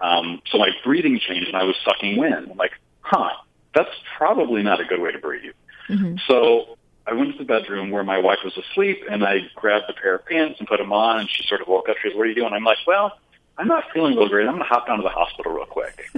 Um, 0.00 0.40
so 0.50 0.58
my 0.58 0.70
breathing 0.84 1.18
changed, 1.18 1.48
and 1.48 1.56
I 1.56 1.64
was 1.64 1.76
sucking 1.84 2.16
wind. 2.16 2.48
I'm 2.50 2.56
like, 2.56 2.72
huh, 3.00 3.30
that's 3.74 3.90
probably 4.16 4.62
not 4.62 4.80
a 4.80 4.84
good 4.84 5.00
way 5.00 5.12
to 5.12 5.18
breathe. 5.18 5.52
Mm-hmm. 5.88 6.16
So 6.26 6.78
I 7.06 7.12
went 7.12 7.32
to 7.32 7.38
the 7.38 7.44
bedroom 7.44 7.90
where 7.90 8.04
my 8.04 8.18
wife 8.18 8.38
was 8.44 8.56
asleep, 8.56 9.04
and 9.10 9.24
I 9.24 9.40
grabbed 9.54 9.90
a 9.90 9.92
pair 9.92 10.14
of 10.14 10.26
pants 10.26 10.58
and 10.58 10.68
put 10.68 10.78
them 10.78 10.92
on. 10.92 11.20
And 11.20 11.30
she 11.30 11.46
sort 11.46 11.60
of 11.60 11.68
woke 11.68 11.88
up. 11.88 11.96
She 12.02 12.08
goes, 12.08 12.16
"What 12.16 12.24
are 12.24 12.26
you 12.26 12.34
doing?" 12.34 12.52
I'm 12.52 12.64
like, 12.64 12.78
"Well, 12.86 13.18
I'm 13.58 13.68
not 13.68 13.84
feeling 13.92 14.16
real 14.16 14.28
great. 14.28 14.46
I'm 14.46 14.54
going 14.54 14.62
to 14.62 14.68
hop 14.68 14.86
down 14.86 14.96
to 14.98 15.02
the 15.02 15.10
hospital 15.10 15.52
real 15.52 15.66
quick." 15.66 16.10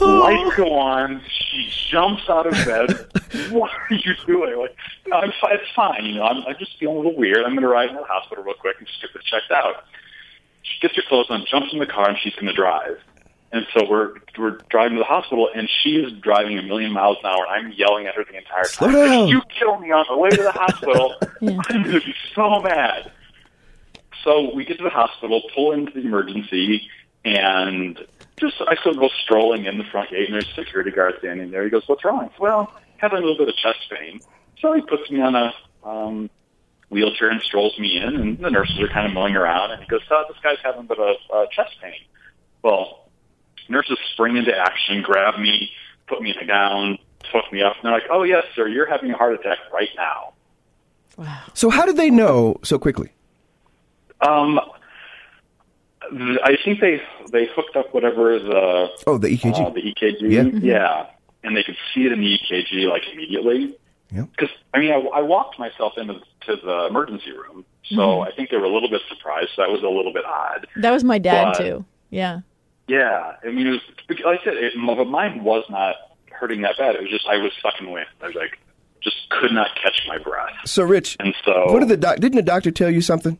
Oh. 0.00 0.20
Lights 0.24 0.56
go 0.56 0.74
on. 0.74 1.22
She 1.28 1.70
jumps 1.90 2.28
out 2.28 2.46
of 2.46 2.52
bed. 2.52 2.90
what 3.52 3.70
are 3.70 3.94
you 3.94 4.14
doing? 4.26 4.58
Like, 4.58 4.76
I'm 5.12 5.32
fine. 5.40 5.52
It's 5.54 5.70
fine. 5.74 6.04
You 6.04 6.16
know, 6.16 6.24
I'm, 6.24 6.44
I'm 6.46 6.56
just 6.58 6.78
feeling 6.78 6.96
a 6.96 6.98
little 6.98 7.16
weird. 7.16 7.38
I'm 7.38 7.52
going 7.52 7.62
to 7.62 7.68
ride 7.68 7.88
to 7.88 7.94
the 7.94 8.04
hospital 8.04 8.44
real 8.44 8.54
quick 8.54 8.76
and 8.78 8.86
just 8.86 9.00
get 9.00 9.12
this 9.14 9.22
checked 9.24 9.50
out. 9.52 9.84
She 10.62 10.80
gets 10.80 10.96
her 10.96 11.02
clothes 11.08 11.26
on, 11.30 11.46
jumps 11.48 11.72
in 11.72 11.78
the 11.78 11.86
car, 11.86 12.08
and 12.08 12.18
she's 12.18 12.34
going 12.34 12.46
to 12.46 12.52
drive. 12.52 12.98
And 13.52 13.64
so 13.72 13.88
we're 13.88 14.14
we're 14.36 14.58
driving 14.68 14.96
to 14.96 14.98
the 14.98 15.04
hospital, 15.04 15.48
and 15.54 15.70
she 15.82 15.90
is 15.90 16.12
driving 16.20 16.58
a 16.58 16.62
million 16.62 16.92
miles 16.92 17.18
an 17.22 17.30
hour. 17.30 17.46
And 17.48 17.66
I'm 17.66 17.72
yelling 17.72 18.06
at 18.06 18.16
her 18.16 18.24
the 18.24 18.36
entire 18.36 18.64
time. 18.64 18.94
If 18.94 19.30
you 19.30 19.40
kill 19.58 19.78
me 19.78 19.92
on 19.92 20.04
the 20.10 20.16
way 20.16 20.30
to 20.30 20.42
the 20.42 20.52
hospital, 20.52 21.14
Yeah. 21.40 21.60
I'm 21.68 21.82
going 21.84 22.00
to 22.00 22.06
be 22.06 22.14
so 22.34 22.60
mad. 22.60 23.12
So 24.24 24.52
we 24.54 24.64
get 24.64 24.78
to 24.78 24.84
the 24.84 24.90
hospital, 24.90 25.42
pull 25.54 25.70
into 25.72 25.92
the 25.92 26.00
emergency, 26.00 26.88
and 27.24 27.98
just 28.38 28.56
I 28.66 28.76
still 28.76 28.94
go 28.94 29.08
strolling 29.24 29.64
in 29.64 29.78
the 29.78 29.84
front 29.84 30.10
gate, 30.10 30.26
and 30.26 30.34
there's 30.34 30.48
a 30.48 30.54
security 30.54 30.90
guard 30.90 31.14
standing 31.18 31.50
there. 31.50 31.64
He 31.64 31.70
goes, 31.70 31.84
"What's 31.86 32.04
wrong?" 32.04 32.30
Well, 32.38 32.72
having 32.98 33.18
a 33.18 33.20
little 33.20 33.38
bit 33.38 33.48
of 33.48 33.56
chest 33.56 33.78
pain. 33.90 34.20
So 34.60 34.72
he 34.72 34.82
puts 34.82 35.10
me 35.10 35.20
on 35.20 35.34
a 35.34 35.52
um, 35.84 36.30
wheelchair 36.88 37.30
and 37.30 37.40
strolls 37.42 37.78
me 37.78 37.96
in, 37.98 38.16
and 38.16 38.38
the 38.38 38.50
nurses 38.50 38.78
are 38.80 38.88
kind 38.88 39.06
of 39.06 39.12
milling 39.12 39.36
around, 39.36 39.72
and 39.72 39.82
he 39.82 39.88
goes, 39.88 40.02
"Oh, 40.10 40.24
this 40.28 40.38
guy's 40.42 40.58
having 40.62 40.80
a 40.80 40.84
bit 40.84 40.98
of 40.98 41.16
uh, 41.32 41.46
chest 41.50 41.76
pain." 41.82 42.00
Well, 42.62 43.08
nurses 43.68 43.98
spring 44.12 44.36
into 44.36 44.56
action, 44.56 45.02
grab 45.02 45.38
me, 45.38 45.70
put 46.06 46.20
me 46.22 46.30
in 46.30 46.38
a 46.38 46.46
gown, 46.46 46.98
hook 47.32 47.44
me 47.52 47.62
up, 47.62 47.76
and 47.76 47.84
they're 47.84 47.92
like, 47.92 48.10
"Oh 48.10 48.22
yes, 48.22 48.44
sir, 48.54 48.68
you're 48.68 48.88
having 48.88 49.10
a 49.10 49.16
heart 49.16 49.34
attack 49.34 49.58
right 49.72 49.90
now." 49.96 50.32
Wow. 51.16 51.42
So 51.54 51.70
how 51.70 51.86
did 51.86 51.96
they 51.96 52.10
know 52.10 52.58
so 52.62 52.78
quickly? 52.78 53.12
Um, 54.20 54.60
th- 54.62 54.75
I 56.44 56.56
think 56.64 56.80
they 56.80 57.00
they 57.32 57.46
hooked 57.54 57.76
up 57.76 57.92
whatever 57.94 58.38
the 58.38 58.56
uh, 58.56 58.88
Oh, 59.06 59.18
the 59.18 59.28
EKG. 59.28 59.66
uh, 59.66 59.70
the 59.70 59.80
EKG, 59.82 60.16
Yeah. 60.22 60.42
Mm-hmm. 60.42 60.64
yeah, 60.64 61.06
and 61.42 61.56
they 61.56 61.62
could 61.62 61.76
see 61.94 62.06
it 62.06 62.12
in 62.12 62.20
the 62.20 62.38
EKG 62.38 62.88
like 62.88 63.02
immediately. 63.12 63.76
Yeah. 64.12 64.22
Because 64.30 64.50
I 64.72 64.78
mean, 64.78 64.92
I, 64.92 64.96
I 65.18 65.22
walked 65.22 65.58
myself 65.58 65.94
into 65.96 66.14
to 66.14 66.56
the 66.56 66.86
emergency 66.88 67.32
room, 67.32 67.64
so 67.84 67.96
mm-hmm. 67.96 68.28
I 68.28 68.30
think 68.34 68.50
they 68.50 68.56
were 68.56 68.64
a 68.64 68.72
little 68.72 68.90
bit 68.90 69.02
surprised. 69.08 69.50
So 69.56 69.62
that 69.62 69.70
was 69.70 69.82
a 69.82 69.88
little 69.88 70.12
bit 70.12 70.24
odd. 70.24 70.66
That 70.76 70.90
was 70.92 71.02
my 71.04 71.18
dad 71.18 71.52
But- 71.52 71.58
too. 71.58 71.84
Yeah. 72.10 72.40
Yeah, 72.88 73.32
I 73.44 73.48
mean, 73.50 73.66
it 73.66 73.70
was 73.70 73.80
like 74.08 74.20
I 74.40 74.44
said, 74.44 74.54
it, 74.54 74.72
but 74.76 75.04
mine 75.06 75.42
was 75.42 75.64
not 75.68 75.96
hurting 76.30 76.60
that 76.60 76.78
bad. 76.78 76.94
It 76.94 77.00
was 77.00 77.10
just 77.10 77.26
I 77.26 77.36
was 77.38 77.50
sucking 77.60 77.90
wind. 77.90 78.06
I 78.22 78.26
was 78.28 78.36
like, 78.36 78.58
just 79.02 79.16
could 79.30 79.50
not 79.50 79.70
catch 79.82 80.02
my 80.06 80.18
breath, 80.18 80.52
So, 80.66 80.84
Rich, 80.84 81.16
and 81.18 81.34
so 81.44 81.64
what 81.72 81.80
did 81.80 81.88
the 81.88 81.96
doc- 81.96 82.18
didn't 82.18 82.36
the 82.36 82.42
doctor 82.42 82.70
tell 82.70 82.88
you 82.90 83.00
something 83.00 83.38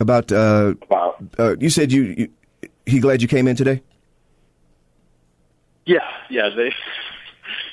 about? 0.00 0.30
Uh, 0.32 0.74
about 0.82 1.16
uh, 1.38 1.56
you 1.58 1.70
said 1.70 1.92
you, 1.92 2.02
you 2.16 2.28
he 2.86 3.00
glad 3.00 3.22
you 3.22 3.28
came 3.28 3.48
in 3.48 3.56
today. 3.56 3.82
Yeah, 5.86 5.98
yeah, 6.30 6.48
they, 6.56 6.72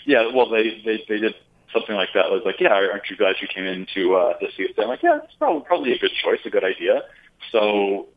yeah. 0.05 0.31
Well, 0.33 0.49
they 0.49 0.81
they 0.85 1.03
they 1.07 1.17
did 1.19 1.35
something 1.73 1.95
like 1.95 2.09
that. 2.13 2.25
It 2.25 2.31
was 2.31 2.41
like, 2.45 2.59
yeah, 2.59 2.73
aren't 2.73 3.09
you 3.09 3.15
glad 3.15 3.35
you 3.41 3.47
came 3.47 3.63
in 3.65 3.87
to 3.93 4.15
uh, 4.15 4.33
to 4.39 4.47
see 4.57 4.65
us? 4.65 4.71
I'm 4.77 4.87
like, 4.89 5.01
yeah, 5.03 5.19
it's 5.23 5.33
probably 5.35 5.61
probably 5.65 5.93
a 5.93 5.97
good 5.99 6.11
choice, 6.21 6.39
a 6.45 6.49
good 6.49 6.63
idea. 6.63 7.03
So 7.51 8.07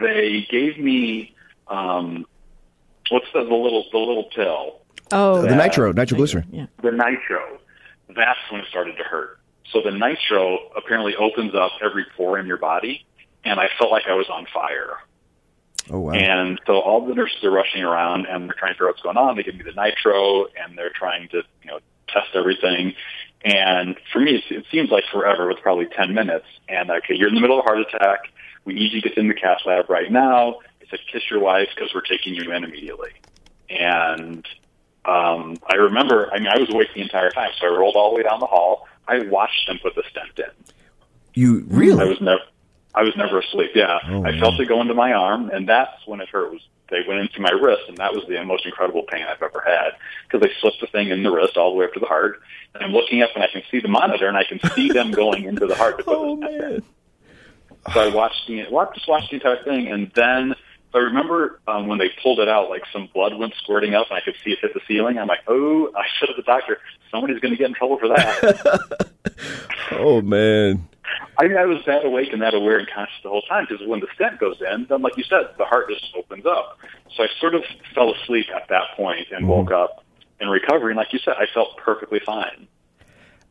they 0.00 0.46
gave 0.50 0.78
me 0.78 1.34
um, 1.68 2.26
what's 3.10 3.26
the, 3.32 3.44
the 3.44 3.54
little 3.54 3.84
the 3.92 3.98
little 3.98 4.28
pill, 4.34 4.80
Oh, 5.12 5.42
the 5.42 5.54
nitro, 5.54 5.92
nitroglycerin. 5.92 6.46
yeah. 6.50 6.66
the 6.82 6.90
nitro. 6.90 7.58
That's 8.08 8.38
when 8.50 8.62
it 8.62 8.66
started 8.68 8.96
to 8.96 9.04
hurt. 9.04 9.37
So 9.72 9.82
the 9.82 9.90
nitro 9.90 10.58
apparently 10.76 11.14
opens 11.16 11.54
up 11.54 11.72
every 11.82 12.06
pore 12.16 12.38
in 12.38 12.46
your 12.46 12.56
body, 12.56 13.04
and 13.44 13.60
I 13.60 13.68
felt 13.78 13.90
like 13.90 14.04
I 14.08 14.14
was 14.14 14.28
on 14.28 14.46
fire. 14.52 14.98
Oh 15.90 16.00
wow. 16.00 16.12
And 16.12 16.60
so 16.66 16.80
all 16.80 17.06
the 17.06 17.14
nurses 17.14 17.42
are 17.44 17.50
rushing 17.50 17.82
around 17.82 18.26
and 18.26 18.48
they're 18.48 18.56
trying 18.58 18.72
to 18.72 18.74
figure 18.74 18.88
out 18.88 18.94
what's 18.94 19.02
going 19.02 19.16
on. 19.16 19.36
They 19.36 19.42
give 19.42 19.54
me 19.54 19.64
the 19.64 19.72
nitro 19.72 20.46
and 20.46 20.76
they're 20.76 20.92
trying 20.94 21.28
to, 21.30 21.42
you 21.62 21.70
know, 21.70 21.78
test 22.08 22.28
everything. 22.34 22.94
And 23.44 23.96
for 24.12 24.20
me, 24.20 24.42
it, 24.50 24.64
seems 24.70 24.90
like 24.90 25.04
forever. 25.10 25.44
It 25.50 25.54
was 25.54 25.62
probably 25.62 25.86
10 25.86 26.12
minutes. 26.12 26.46
And 26.68 26.90
okay, 26.90 27.14
you're 27.14 27.28
in 27.28 27.34
the 27.34 27.40
middle 27.40 27.58
of 27.58 27.64
a 27.64 27.68
heart 27.68 27.80
attack. 27.80 28.20
We 28.64 28.74
need 28.74 28.92
you 28.92 29.00
to 29.00 29.08
get 29.08 29.18
in 29.18 29.28
the 29.28 29.34
cath 29.34 29.60
lab 29.64 29.88
right 29.88 30.10
now. 30.10 30.58
They 30.80 30.86
said, 30.90 31.00
kiss 31.10 31.22
your 31.30 31.40
wife 31.40 31.68
because 31.74 31.94
we're 31.94 32.02
taking 32.02 32.34
you 32.34 32.52
in 32.52 32.64
immediately. 32.64 33.12
And 33.70 34.46
um, 35.04 35.56
I 35.70 35.76
remember, 35.76 36.30
I 36.32 36.38
mean, 36.38 36.48
I 36.48 36.58
was 36.58 36.68
awake 36.70 36.88
the 36.94 37.00
entire 37.00 37.30
time. 37.30 37.50
So 37.58 37.66
I 37.66 37.78
rolled 37.78 37.96
all 37.96 38.10
the 38.10 38.16
way 38.16 38.22
down 38.24 38.40
the 38.40 38.46
hall. 38.46 38.86
I 39.08 39.20
watched 39.20 39.66
them 39.66 39.78
put 39.82 39.94
the 39.94 40.02
stent 40.10 40.38
in. 40.38 40.64
you 41.34 41.64
really? 41.68 42.02
I 42.04 42.08
was 42.08 42.20
never, 42.20 42.42
I 42.94 43.02
was 43.02 43.16
never 43.16 43.40
asleep. 43.40 43.70
Yeah, 43.74 43.98
Oh, 44.08 44.24
I 44.24 44.38
felt 44.38 44.60
it 44.60 44.66
go 44.68 44.80
into 44.80 44.94
my 44.94 45.12
arm, 45.12 45.50
and 45.50 45.68
that's 45.68 46.06
when 46.06 46.20
it 46.20 46.28
hurt. 46.28 46.52
Was 46.52 46.60
they 46.90 47.00
went 47.06 47.20
into 47.20 47.40
my 47.40 47.50
wrist, 47.50 47.82
and 47.88 47.96
that 47.98 48.14
was 48.14 48.24
the 48.28 48.42
most 48.44 48.64
incredible 48.64 49.02
pain 49.02 49.22
I've 49.28 49.42
ever 49.42 49.62
had 49.66 49.90
because 50.26 50.40
they 50.46 50.52
slipped 50.60 50.80
the 50.80 50.86
thing 50.86 51.08
in 51.10 51.22
the 51.22 51.30
wrist 51.30 51.56
all 51.56 51.70
the 51.72 51.76
way 51.76 51.84
up 51.84 51.92
to 51.94 52.00
the 52.00 52.06
heart. 52.06 52.40
And 52.74 52.82
I'm 52.84 52.92
looking 52.92 53.22
up, 53.22 53.30
and 53.34 53.44
I 53.44 53.48
can 53.48 53.62
see 53.70 53.80
the 53.80 53.88
monitor, 53.88 54.26
and 54.28 54.36
I 54.36 54.44
can 54.44 54.58
see 54.74 54.88
them 54.90 55.10
going 55.10 55.44
into 55.44 55.66
the 55.66 55.74
heart 55.74 55.98
to 55.98 56.04
put 56.04 56.14
oh 56.18 56.36
the 56.36 56.46
stent 56.46 56.62
in. 56.62 56.70
man. 56.70 56.82
So 57.92 58.00
I 58.00 58.08
watched 58.14 58.46
the 58.46 58.66
watched, 58.70 58.94
just 58.96 59.08
watched 59.08 59.30
the 59.30 59.36
entire 59.36 59.62
thing, 59.64 59.88
and 59.88 60.10
then 60.14 60.54
I 60.94 60.98
remember 60.98 61.60
um, 61.68 61.86
when 61.86 61.98
they 61.98 62.10
pulled 62.22 62.40
it 62.40 62.48
out, 62.48 62.70
like 62.70 62.82
some 62.92 63.08
blood 63.12 63.36
went 63.36 63.54
squirting 63.62 63.94
up, 63.94 64.06
and 64.10 64.16
I 64.16 64.20
could 64.22 64.36
see 64.42 64.52
it 64.52 64.58
hit 64.60 64.74
the 64.74 64.80
ceiling. 64.88 65.18
I'm 65.18 65.26
like, 65.26 65.40
oh! 65.46 65.92
I 65.94 66.04
said 66.20 66.26
to 66.26 66.32
the 66.36 66.42
doctor, 66.42 66.78
somebody's 67.10 67.40
going 67.40 67.52
to 67.52 67.58
get 67.58 67.68
in 67.68 67.74
trouble 67.74 67.98
for 67.98 68.08
that. 68.08 69.10
Oh 69.92 70.20
man. 70.20 70.86
I 71.38 71.48
mean, 71.48 71.56
I 71.56 71.64
was 71.64 71.78
that 71.86 72.04
awake 72.04 72.32
and 72.32 72.42
that 72.42 72.54
aware 72.54 72.78
and 72.78 72.88
conscious 72.88 73.14
the 73.22 73.28
whole 73.30 73.42
time 73.42 73.66
because 73.68 73.86
when 73.86 74.00
the 74.00 74.08
stent 74.14 74.38
goes 74.38 74.60
in, 74.60 74.86
then 74.88 75.02
like 75.02 75.16
you 75.16 75.24
said, 75.24 75.48
the 75.56 75.64
heart 75.64 75.88
just 75.88 76.04
opens 76.16 76.44
up. 76.44 76.78
So 77.16 77.22
I 77.22 77.28
sort 77.40 77.54
of 77.54 77.64
fell 77.94 78.12
asleep 78.12 78.46
at 78.54 78.68
that 78.68 78.96
point 78.96 79.28
and 79.30 79.48
woke 79.48 79.70
up 79.70 80.04
in 80.40 80.48
recovery. 80.48 80.92
And 80.92 80.96
like 80.98 81.12
you 81.12 81.18
said, 81.20 81.34
I 81.38 81.46
felt 81.52 81.76
perfectly 81.78 82.20
fine. 82.24 82.66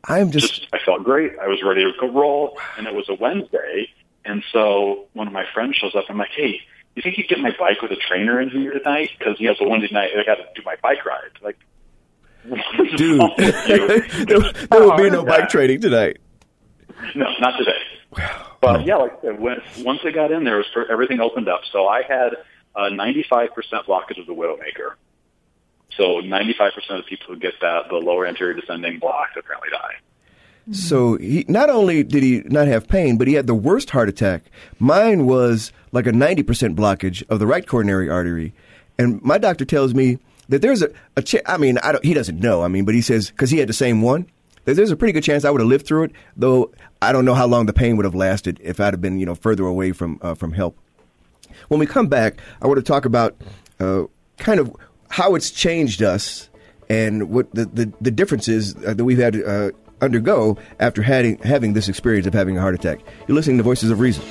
I'm 0.04 0.30
just, 0.30 0.60
Just 0.60 0.68
I 0.72 0.78
felt 0.78 1.02
great. 1.02 1.32
I 1.42 1.48
was 1.48 1.62
ready 1.62 1.82
to 1.82 1.92
go 1.98 2.08
roll, 2.08 2.56
and 2.76 2.86
it 2.86 2.94
was 2.94 3.08
a 3.08 3.14
Wednesday. 3.14 3.88
And 4.24 4.44
so 4.52 5.06
one 5.14 5.26
of 5.26 5.32
my 5.32 5.44
friends 5.52 5.76
shows 5.76 5.94
up. 5.94 6.04
I'm 6.08 6.18
like, 6.18 6.30
hey. 6.30 6.60
You 6.98 7.02
think 7.02 7.16
you 7.16 7.28
get 7.28 7.38
my 7.38 7.52
bike 7.56 7.80
with 7.80 7.92
a 7.92 7.96
trainer 7.96 8.40
in 8.40 8.50
here 8.50 8.72
tonight? 8.72 9.10
Because 9.16 9.38
you 9.38 9.46
know, 9.46 9.52
it's 9.52 9.60
a 9.60 9.68
Wednesday 9.68 9.94
night. 9.94 10.10
I 10.18 10.24
got 10.24 10.34
to 10.34 10.46
do 10.56 10.62
my 10.64 10.74
bike 10.82 11.06
ride. 11.06 11.30
Like, 11.40 11.56
dude. 12.96 13.20
wrong 13.20 13.34
with 13.38 13.68
you? 13.68 13.86
there, 14.26 14.40
there 14.66 14.80
will 14.80 14.96
be 14.96 15.08
no 15.08 15.24
bike 15.24 15.48
training 15.48 15.80
tonight. 15.80 16.16
No, 17.14 17.26
not 17.38 17.56
today. 17.56 17.78
But 18.60 18.84
yeah, 18.84 18.96
like 18.96 19.12
I 19.18 19.20
said, 19.20 19.38
when, 19.38 19.62
once 19.84 20.00
I 20.04 20.10
got 20.10 20.32
in 20.32 20.42
there, 20.42 20.56
was, 20.56 20.66
everything 20.90 21.20
opened 21.20 21.48
up. 21.48 21.60
So 21.70 21.86
I 21.86 22.02
had 22.02 22.34
a 22.74 22.90
95% 22.90 23.50
blockage 23.86 24.18
of 24.18 24.26
the 24.26 24.34
Widowmaker. 24.34 24.94
So 25.96 26.20
95% 26.20 26.58
of 26.90 26.96
the 26.96 27.02
people 27.04 27.26
who 27.28 27.36
get 27.36 27.54
that, 27.60 27.90
the 27.90 27.94
lower 27.94 28.26
anterior 28.26 28.54
descending 28.54 28.98
block, 28.98 29.28
apparently 29.38 29.68
die. 29.70 29.94
So 30.72 31.16
he 31.16 31.44
not 31.48 31.70
only 31.70 32.02
did 32.02 32.22
he 32.22 32.42
not 32.46 32.68
have 32.68 32.88
pain, 32.88 33.16
but 33.16 33.26
he 33.26 33.34
had 33.34 33.46
the 33.46 33.54
worst 33.54 33.90
heart 33.90 34.08
attack. 34.08 34.42
Mine 34.78 35.26
was 35.26 35.72
like 35.92 36.06
a 36.06 36.12
90% 36.12 36.74
blockage 36.74 37.22
of 37.28 37.38
the 37.38 37.46
right 37.46 37.66
coronary 37.66 38.08
artery. 38.08 38.52
And 38.98 39.22
my 39.22 39.38
doctor 39.38 39.64
tells 39.64 39.94
me 39.94 40.18
that 40.48 40.60
there's 40.60 40.82
a, 40.82 40.90
a 41.16 41.22
ch- 41.22 41.36
I 41.46 41.56
mean, 41.56 41.78
I 41.78 41.98
he 42.02 42.14
doesn't 42.14 42.40
know, 42.40 42.62
I 42.62 42.68
mean, 42.68 42.84
but 42.84 42.94
he 42.94 43.00
says, 43.00 43.30
because 43.30 43.50
he 43.50 43.58
had 43.58 43.68
the 43.68 43.72
same 43.74 44.02
one, 44.02 44.26
that 44.64 44.74
there's 44.74 44.90
a 44.90 44.96
pretty 44.96 45.12
good 45.12 45.24
chance 45.24 45.44
I 45.44 45.50
would 45.50 45.60
have 45.60 45.68
lived 45.68 45.86
through 45.86 46.04
it, 46.04 46.12
though 46.36 46.70
I 47.00 47.12
don't 47.12 47.24
know 47.24 47.34
how 47.34 47.46
long 47.46 47.66
the 47.66 47.72
pain 47.72 47.96
would 47.96 48.04
have 48.04 48.14
lasted 48.14 48.60
if 48.62 48.80
I'd 48.80 48.92
have 48.92 49.00
been, 49.00 49.18
you 49.18 49.26
know, 49.26 49.34
further 49.34 49.64
away 49.64 49.92
from, 49.92 50.18
uh, 50.20 50.34
from 50.34 50.52
help. 50.52 50.76
When 51.68 51.80
we 51.80 51.86
come 51.86 52.08
back, 52.08 52.38
I 52.60 52.66
want 52.66 52.78
to 52.78 52.82
talk 52.82 53.04
about 53.04 53.36
uh, 53.80 54.04
kind 54.36 54.60
of 54.60 54.74
how 55.08 55.34
it's 55.34 55.50
changed 55.50 56.02
us 56.02 56.50
and 56.90 57.30
what 57.30 57.52
the, 57.54 57.66
the, 57.66 57.92
the 58.00 58.10
differences 58.10 58.74
uh, 58.76 58.94
that 58.94 59.04
we've 59.04 59.18
had 59.18 59.36
uh, 59.42 59.70
undergo 60.00 60.56
after 60.78 61.02
having, 61.02 61.38
having 61.38 61.72
this 61.72 61.88
experience 61.88 62.26
of 62.26 62.34
having 62.34 62.56
a 62.56 62.60
heart 62.60 62.74
attack. 62.74 63.00
You're 63.26 63.34
listening 63.34 63.58
to 63.58 63.62
Voices 63.62 63.90
of 63.90 64.00
Reason. 64.00 64.24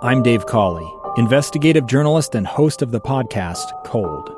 I'm 0.00 0.22
Dave 0.22 0.46
Cawley, 0.46 0.88
investigative 1.16 1.86
journalist 1.86 2.36
and 2.36 2.46
host 2.46 2.82
of 2.82 2.92
the 2.92 3.00
podcast 3.00 3.84
Cold. 3.84 4.37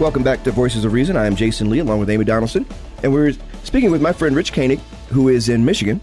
Welcome 0.00 0.22
back 0.22 0.42
to 0.44 0.50
Voices 0.50 0.86
of 0.86 0.94
Reason. 0.94 1.14
I 1.14 1.26
am 1.26 1.36
Jason 1.36 1.68
Lee 1.68 1.80
along 1.80 2.00
with 2.00 2.08
Amy 2.08 2.24
Donaldson. 2.24 2.64
And 3.02 3.12
we're 3.12 3.34
speaking 3.64 3.90
with 3.90 4.00
my 4.00 4.14
friend 4.14 4.34
Rich 4.34 4.54
Koenig, 4.54 4.80
who 5.10 5.28
is 5.28 5.50
in 5.50 5.62
Michigan, 5.66 6.00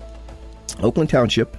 Oakland 0.84 1.10
Township. 1.10 1.58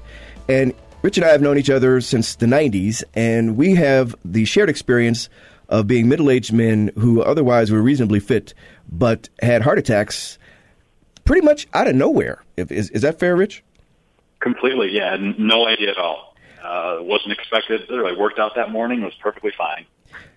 And 0.48 0.72
Rich 1.02 1.18
and 1.18 1.26
I 1.26 1.30
have 1.30 1.42
known 1.42 1.58
each 1.58 1.68
other 1.68 2.00
since 2.00 2.36
the 2.36 2.46
90s, 2.46 3.02
and 3.14 3.56
we 3.56 3.74
have 3.74 4.14
the 4.24 4.44
shared 4.44 4.70
experience 4.70 5.28
of 5.68 5.88
being 5.88 6.08
middle 6.08 6.30
aged 6.30 6.52
men 6.52 6.92
who 6.96 7.22
otherwise 7.22 7.72
were 7.72 7.82
reasonably 7.82 8.20
fit, 8.20 8.54
but 8.88 9.28
had 9.42 9.62
heart 9.62 9.80
attacks 9.80 10.38
pretty 11.24 11.44
much 11.44 11.66
out 11.74 11.88
of 11.88 11.96
nowhere. 11.96 12.44
Is, 12.56 12.88
is 12.90 13.02
that 13.02 13.18
fair, 13.18 13.34
Rich? 13.34 13.64
Completely, 14.38 14.90
yeah. 14.92 15.16
No 15.38 15.66
idea 15.66 15.90
at 15.90 15.98
all. 15.98 16.36
Uh, 16.62 16.98
wasn't 17.00 17.32
expected. 17.32 17.80
Literally 17.90 18.16
worked 18.16 18.38
out 18.38 18.54
that 18.54 18.70
morning. 18.70 19.02
Was 19.02 19.14
perfectly 19.20 19.52
fine. 19.58 19.86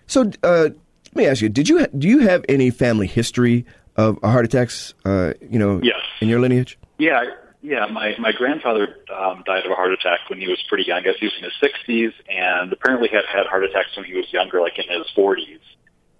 So 0.08 0.32
uh, 0.42 0.70
let 1.14 1.22
me 1.24 1.26
ask 1.28 1.40
you: 1.42 1.48
Did 1.48 1.68
you 1.68 1.80
ha- 1.80 1.86
do 1.96 2.08
you 2.08 2.20
have 2.20 2.44
any 2.48 2.70
family 2.70 3.06
history 3.06 3.64
of 3.96 4.18
heart 4.22 4.44
attacks? 4.44 4.94
Uh, 5.04 5.32
you 5.50 5.58
know, 5.58 5.80
Yes. 5.82 6.00
in 6.20 6.28
your 6.28 6.40
lineage. 6.40 6.78
Yeah, 6.98 7.24
yeah. 7.62 7.86
My 7.86 8.14
my 8.18 8.32
grandfather 8.32 8.96
um, 9.14 9.42
died 9.46 9.64
of 9.66 9.72
a 9.72 9.74
heart 9.74 9.92
attack 9.92 10.20
when 10.28 10.38
he 10.40 10.48
was 10.48 10.62
pretty 10.68 10.84
young. 10.84 10.98
I 10.98 11.02
guess 11.02 11.14
he 11.20 11.26
was 11.26 11.34
in 11.38 11.44
his 11.44 11.52
sixties, 11.60 12.12
and 12.28 12.72
apparently 12.72 13.08
had 13.08 13.24
had 13.32 13.46
heart 13.46 13.64
attacks 13.64 13.96
when 13.96 14.04
he 14.06 14.14
was 14.14 14.32
younger, 14.32 14.60
like 14.60 14.78
in 14.78 14.88
his 14.88 15.08
forties. 15.14 15.60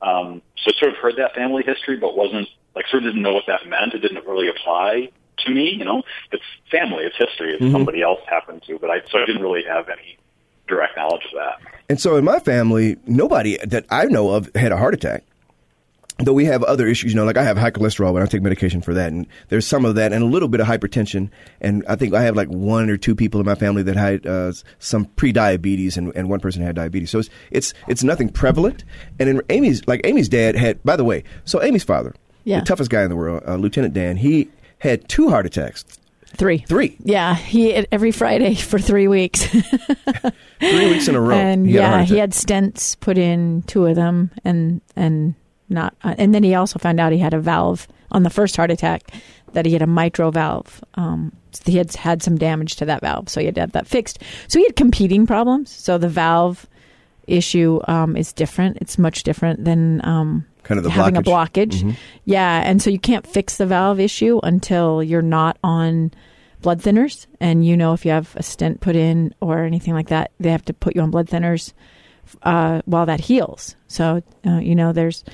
Um, 0.02 0.42
so 0.56 0.72
I 0.75 0.78
sort 0.80 0.92
of 0.92 0.99
heard 0.99 1.16
that 1.16 1.34
family 1.34 1.62
history, 1.64 1.96
but 1.96 2.16
wasn't 2.16 2.49
like 2.75 2.87
sort 2.88 3.04
of 3.04 3.11
didn't 3.11 3.22
know 3.22 3.32
what 3.34 3.44
that 3.46 3.66
meant. 3.68 3.94
It 3.94 4.00
didn't 4.00 4.26
really 4.26 4.49
apply 4.49 5.11
to 5.46 5.50
me. 5.50 5.70
You 5.70 5.84
know, 5.84 6.02
it's 6.32 6.42
family, 6.70 7.04
it's 7.04 7.16
history. 7.16 7.54
It's 7.54 7.62
Mhm. 7.62 7.72
somebody 7.72 8.02
else 8.02 8.20
happened 8.28 8.62
to, 8.66 8.78
but 8.78 8.90
I 8.90 9.00
so 9.11 9.18
I 9.22 9.26
didn't 9.26 9.42
really 9.42 9.62
have 9.64 9.88
any 9.88 10.18
direct 10.69 10.97
knowledge 10.97 11.25
of 11.33 11.38
that. 11.38 11.73
And 11.88 12.00
so 12.00 12.16
in 12.16 12.25
my 12.25 12.38
family, 12.38 12.97
nobody 13.07 13.59
that 13.64 13.85
I 13.90 14.04
know 14.07 14.31
of 14.31 14.50
had 14.54 14.73
a 14.73 14.76
heart 14.76 14.95
attack. 14.95 15.25
Though 16.19 16.35
we 16.35 16.45
have 16.45 16.62
other 16.62 16.87
issues, 16.87 17.12
you 17.12 17.16
know, 17.16 17.25
like 17.25 17.38
I 17.38 17.42
have 17.42 17.57
high 17.57 17.71
cholesterol, 17.71 18.11
and 18.11 18.19
I 18.23 18.26
take 18.26 18.42
medication 18.42 18.81
for 18.83 18.95
that, 18.95 19.11
and 19.11 19.26
there's 19.49 19.66
some 19.66 19.85
of 19.85 19.95
that, 19.97 20.12
and 20.12 20.23
a 20.23 20.26
little 20.26 20.47
bit 20.47 20.61
of 20.61 20.66
hypertension, 20.66 21.31
and 21.61 21.83
I 21.88 21.97
think 21.97 22.14
I 22.14 22.23
have 22.23 22.37
like 22.37 22.49
one 22.49 22.90
or 22.90 22.97
two 22.99 23.14
people 23.14 23.40
in 23.40 23.47
my 23.47 23.54
family 23.57 23.83
that 23.85 23.97
had 23.97 24.26
uh, 24.26 24.52
some 24.78 25.07
pre-diabetes, 25.07 25.97
and, 25.97 26.12
and 26.14 26.28
one 26.28 26.38
person 26.38 26.62
had 26.62 26.76
diabetes. 26.76 27.11
So 27.11 27.19
it's 27.21 27.31
it's 27.50 27.75
it's 27.88 28.04
nothing 28.04 28.28
prevalent. 28.28 28.85
And 29.19 29.28
in 29.28 29.42
Amy's, 29.49 29.88
like 29.88 30.02
Amy's 30.04 30.28
dad 30.28 30.54
had, 30.54 30.81
by 30.85 30.97
the 30.97 31.04
way, 31.04 31.25
so 31.45 31.62
Amy's 31.62 31.83
father, 31.83 32.14
Yeah. 32.45 32.61
the 32.61 32.66
toughest 32.66 32.90
guy 32.90 33.02
in 33.02 33.09
the 33.09 33.16
world, 33.16 33.42
uh, 33.49 33.57
Lieutenant 33.57 33.95
Dan, 33.95 34.16
he 34.19 34.49
had 34.78 35.09
two 35.09 35.31
heart 35.31 35.47
attacks. 35.47 35.85
Three. 36.36 36.58
Three. 36.58 36.96
Yeah, 37.02 37.34
he 37.34 37.72
every 37.74 38.10
Friday 38.12 38.54
for 38.54 38.78
three 38.78 39.08
weeks. 39.08 39.44
Three 40.60 40.90
weeks 40.90 41.08
in 41.08 41.14
a 41.14 41.20
row. 41.20 41.34
and 41.36 41.66
he 41.66 41.74
had 41.74 41.82
a 41.84 41.88
heart 41.88 42.00
yeah, 42.00 42.04
he 42.14 42.18
had 42.18 42.30
stents 42.32 42.98
put 42.98 43.18
in, 43.18 43.62
two 43.62 43.86
of 43.86 43.96
them, 43.96 44.30
and 44.44 44.80
and 44.96 45.34
not. 45.68 45.94
Uh, 46.04 46.14
and 46.18 46.34
then 46.34 46.42
he 46.42 46.54
also 46.54 46.78
found 46.78 47.00
out 47.00 47.12
he 47.12 47.18
had 47.18 47.34
a 47.34 47.40
valve 47.40 47.88
on 48.10 48.22
the 48.22 48.30
first 48.30 48.56
heart 48.56 48.70
attack 48.70 49.12
that 49.52 49.66
he 49.66 49.72
had 49.72 49.82
a 49.82 49.86
mitral 49.86 50.30
valve. 50.30 50.82
Um, 50.94 51.32
so 51.52 51.62
he 51.70 51.76
had 51.78 51.92
had 51.94 52.22
some 52.22 52.38
damage 52.38 52.76
to 52.76 52.84
that 52.86 53.00
valve, 53.02 53.28
so 53.28 53.40
he 53.40 53.46
had 53.46 53.54
to 53.56 53.60
have 53.62 53.72
that 53.72 53.86
fixed. 53.86 54.18
So 54.48 54.58
he 54.58 54.64
had 54.64 54.76
competing 54.76 55.26
problems. 55.26 55.70
So 55.70 55.98
the 55.98 56.08
valve 56.08 56.66
issue 57.26 57.80
um, 57.88 58.16
is 58.16 58.32
different. 58.32 58.78
It's 58.80 58.98
much 58.98 59.22
different 59.22 59.64
than 59.64 60.04
um, 60.04 60.44
Kind 60.64 60.78
of 60.78 60.84
the 60.84 60.90
having 60.90 61.16
a 61.16 61.22
blockage. 61.22 61.70
blockage. 61.70 61.82
Mhm. 61.82 61.96
Yeah, 62.24 62.62
and 62.64 62.80
so 62.80 62.90
you 62.90 62.98
can't 62.98 63.26
fix 63.26 63.56
the 63.56 63.66
valve 63.66 63.98
issue 64.00 64.38
until 64.42 65.02
you're 65.02 65.22
not 65.22 65.56
on 65.64 66.12
blood 66.60 66.80
thinners, 66.80 67.26
and 67.40 67.66
you 67.66 67.76
know 67.76 67.92
if 67.92 68.04
you 68.04 68.12
have 68.12 68.34
a 68.36 68.42
stent 68.42 68.80
put 68.80 68.94
in 68.96 69.34
or 69.40 69.64
anything 69.64 69.94
like 69.94 70.08
that, 70.08 70.30
they 70.38 70.50
have 70.52 70.64
to 70.66 70.72
put 70.72 70.94
you 70.94 71.02
on 71.02 71.10
blood 71.10 71.26
thinners 71.28 71.72
uh, 72.44 72.80
while 72.84 73.06
that 73.06 73.20
heals. 73.20 73.74
So 73.88 74.22
uh, 74.46 74.58
you 74.58 74.74
know, 74.76 74.92
there's 74.92 75.24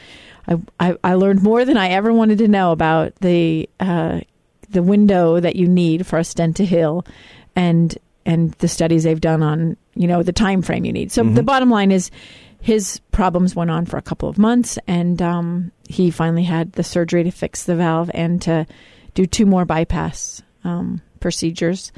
I, 0.49 0.57
I 0.81 0.97
I 1.05 1.15
learned 1.15 1.43
more 1.43 1.65
than 1.67 1.77
I 1.77 1.89
ever 1.91 2.13
wanted 2.13 2.39
to 2.39 2.49
know 2.49 2.73
about 2.73 3.15
the 3.17 3.69
uh, 3.81 4.21
the 4.71 4.83
window 4.83 5.39
that 5.41 5.57
you 5.57 5.69
need 5.69 6.07
for 6.07 6.19
a 6.19 6.25
stent 6.25 6.57
to 6.57 6.65
heal, 6.65 7.05
and 7.55 7.97
and 8.25 8.53
the 8.53 8.69
studies 8.69 9.05
they've 9.05 9.21
done 9.21 9.43
on 9.43 9.77
you 9.99 10.07
know 10.07 10.23
the 10.23 10.33
time 10.33 10.63
frame 10.63 10.85
you 10.87 10.93
need. 10.93 11.11
So 11.13 11.23
Mhm. 11.25 11.35
the 11.35 11.43
bottom 11.43 11.69
line 11.71 11.91
is 11.91 12.11
his 12.61 13.01
problems 13.13 13.55
went 13.55 13.71
on 13.71 13.85
for 13.87 13.97
a 13.99 14.03
couple 14.03 14.29
of 14.29 14.39
months, 14.39 14.79
and 14.87 15.21
um, 15.23 15.71
he 15.89 16.11
finally 16.11 16.45
had 16.45 16.73
the 16.73 16.83
surgery 16.83 17.23
to 17.25 17.31
fix 17.31 17.65
the 17.65 17.77
valve 17.77 18.11
and 18.15 18.41
to 18.43 18.67
do 19.15 19.27
two 19.27 19.47
more 19.47 19.65
bypass 19.65 20.43
um, 20.65 21.01
procedures. 21.21 21.93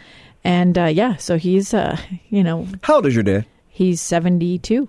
And 0.45 0.77
uh, 0.79 0.85
yeah, 0.87 1.17
so 1.17 1.37
he's 1.39 1.73
uh, 1.75 1.97
you 2.31 2.43
know 2.43 2.67
How 2.83 2.97
old 2.97 3.07
is 3.07 3.15
your 3.15 3.23
dad? 3.25 3.45
he's 3.69 4.01
seventy 4.01 4.59
two. 4.59 4.89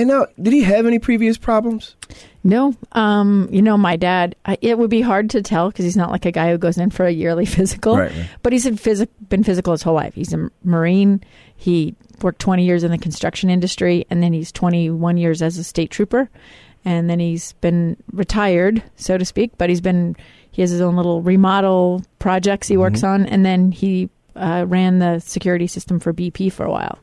And 0.00 0.08
now, 0.08 0.28
did 0.40 0.54
he 0.54 0.62
have 0.62 0.86
any 0.86 0.98
previous 0.98 1.36
problems? 1.36 1.94
No, 2.42 2.74
um, 2.92 3.50
you 3.52 3.60
know, 3.60 3.76
my 3.76 3.96
dad. 3.96 4.34
I, 4.46 4.56
it 4.62 4.78
would 4.78 4.88
be 4.88 5.02
hard 5.02 5.28
to 5.28 5.42
tell 5.42 5.68
because 5.68 5.84
he's 5.84 5.96
not 5.96 6.10
like 6.10 6.24
a 6.24 6.32
guy 6.32 6.50
who 6.50 6.56
goes 6.56 6.78
in 6.78 6.88
for 6.88 7.04
a 7.04 7.10
yearly 7.10 7.44
physical. 7.56 7.98
Right, 7.98 8.10
right. 8.10 8.30
But 8.42 8.54
he's 8.54 8.64
been, 8.64 8.78
physic- 8.78 9.10
been 9.28 9.44
physical 9.44 9.72
his 9.72 9.82
whole 9.82 9.92
life. 9.92 10.14
He's 10.14 10.32
a 10.32 10.50
Marine. 10.64 11.22
He 11.54 11.94
worked 12.22 12.38
20 12.38 12.64
years 12.64 12.82
in 12.82 12.90
the 12.90 12.96
construction 12.96 13.50
industry, 13.50 14.06
and 14.08 14.22
then 14.22 14.32
he's 14.32 14.50
21 14.52 15.18
years 15.18 15.42
as 15.42 15.58
a 15.58 15.64
state 15.64 15.90
trooper, 15.90 16.30
and 16.86 17.10
then 17.10 17.20
he's 17.20 17.52
been 17.60 17.98
retired, 18.10 18.82
so 18.96 19.18
to 19.18 19.26
speak. 19.26 19.52
But 19.58 19.68
he's 19.68 19.82
been 19.82 20.16
he 20.50 20.62
has 20.62 20.70
his 20.70 20.80
own 20.80 20.96
little 20.96 21.20
remodel 21.20 22.02
projects 22.18 22.68
he 22.68 22.78
works 22.78 23.04
on, 23.04 23.26
and 23.26 23.44
then 23.44 23.70
he 23.70 24.08
uh, 24.34 24.64
ran 24.66 24.98
the 24.98 25.18
security 25.18 25.66
system 25.66 26.00
for 26.00 26.14
BP 26.14 26.50
for 26.54 26.64
a 26.64 26.70
while. 26.70 26.98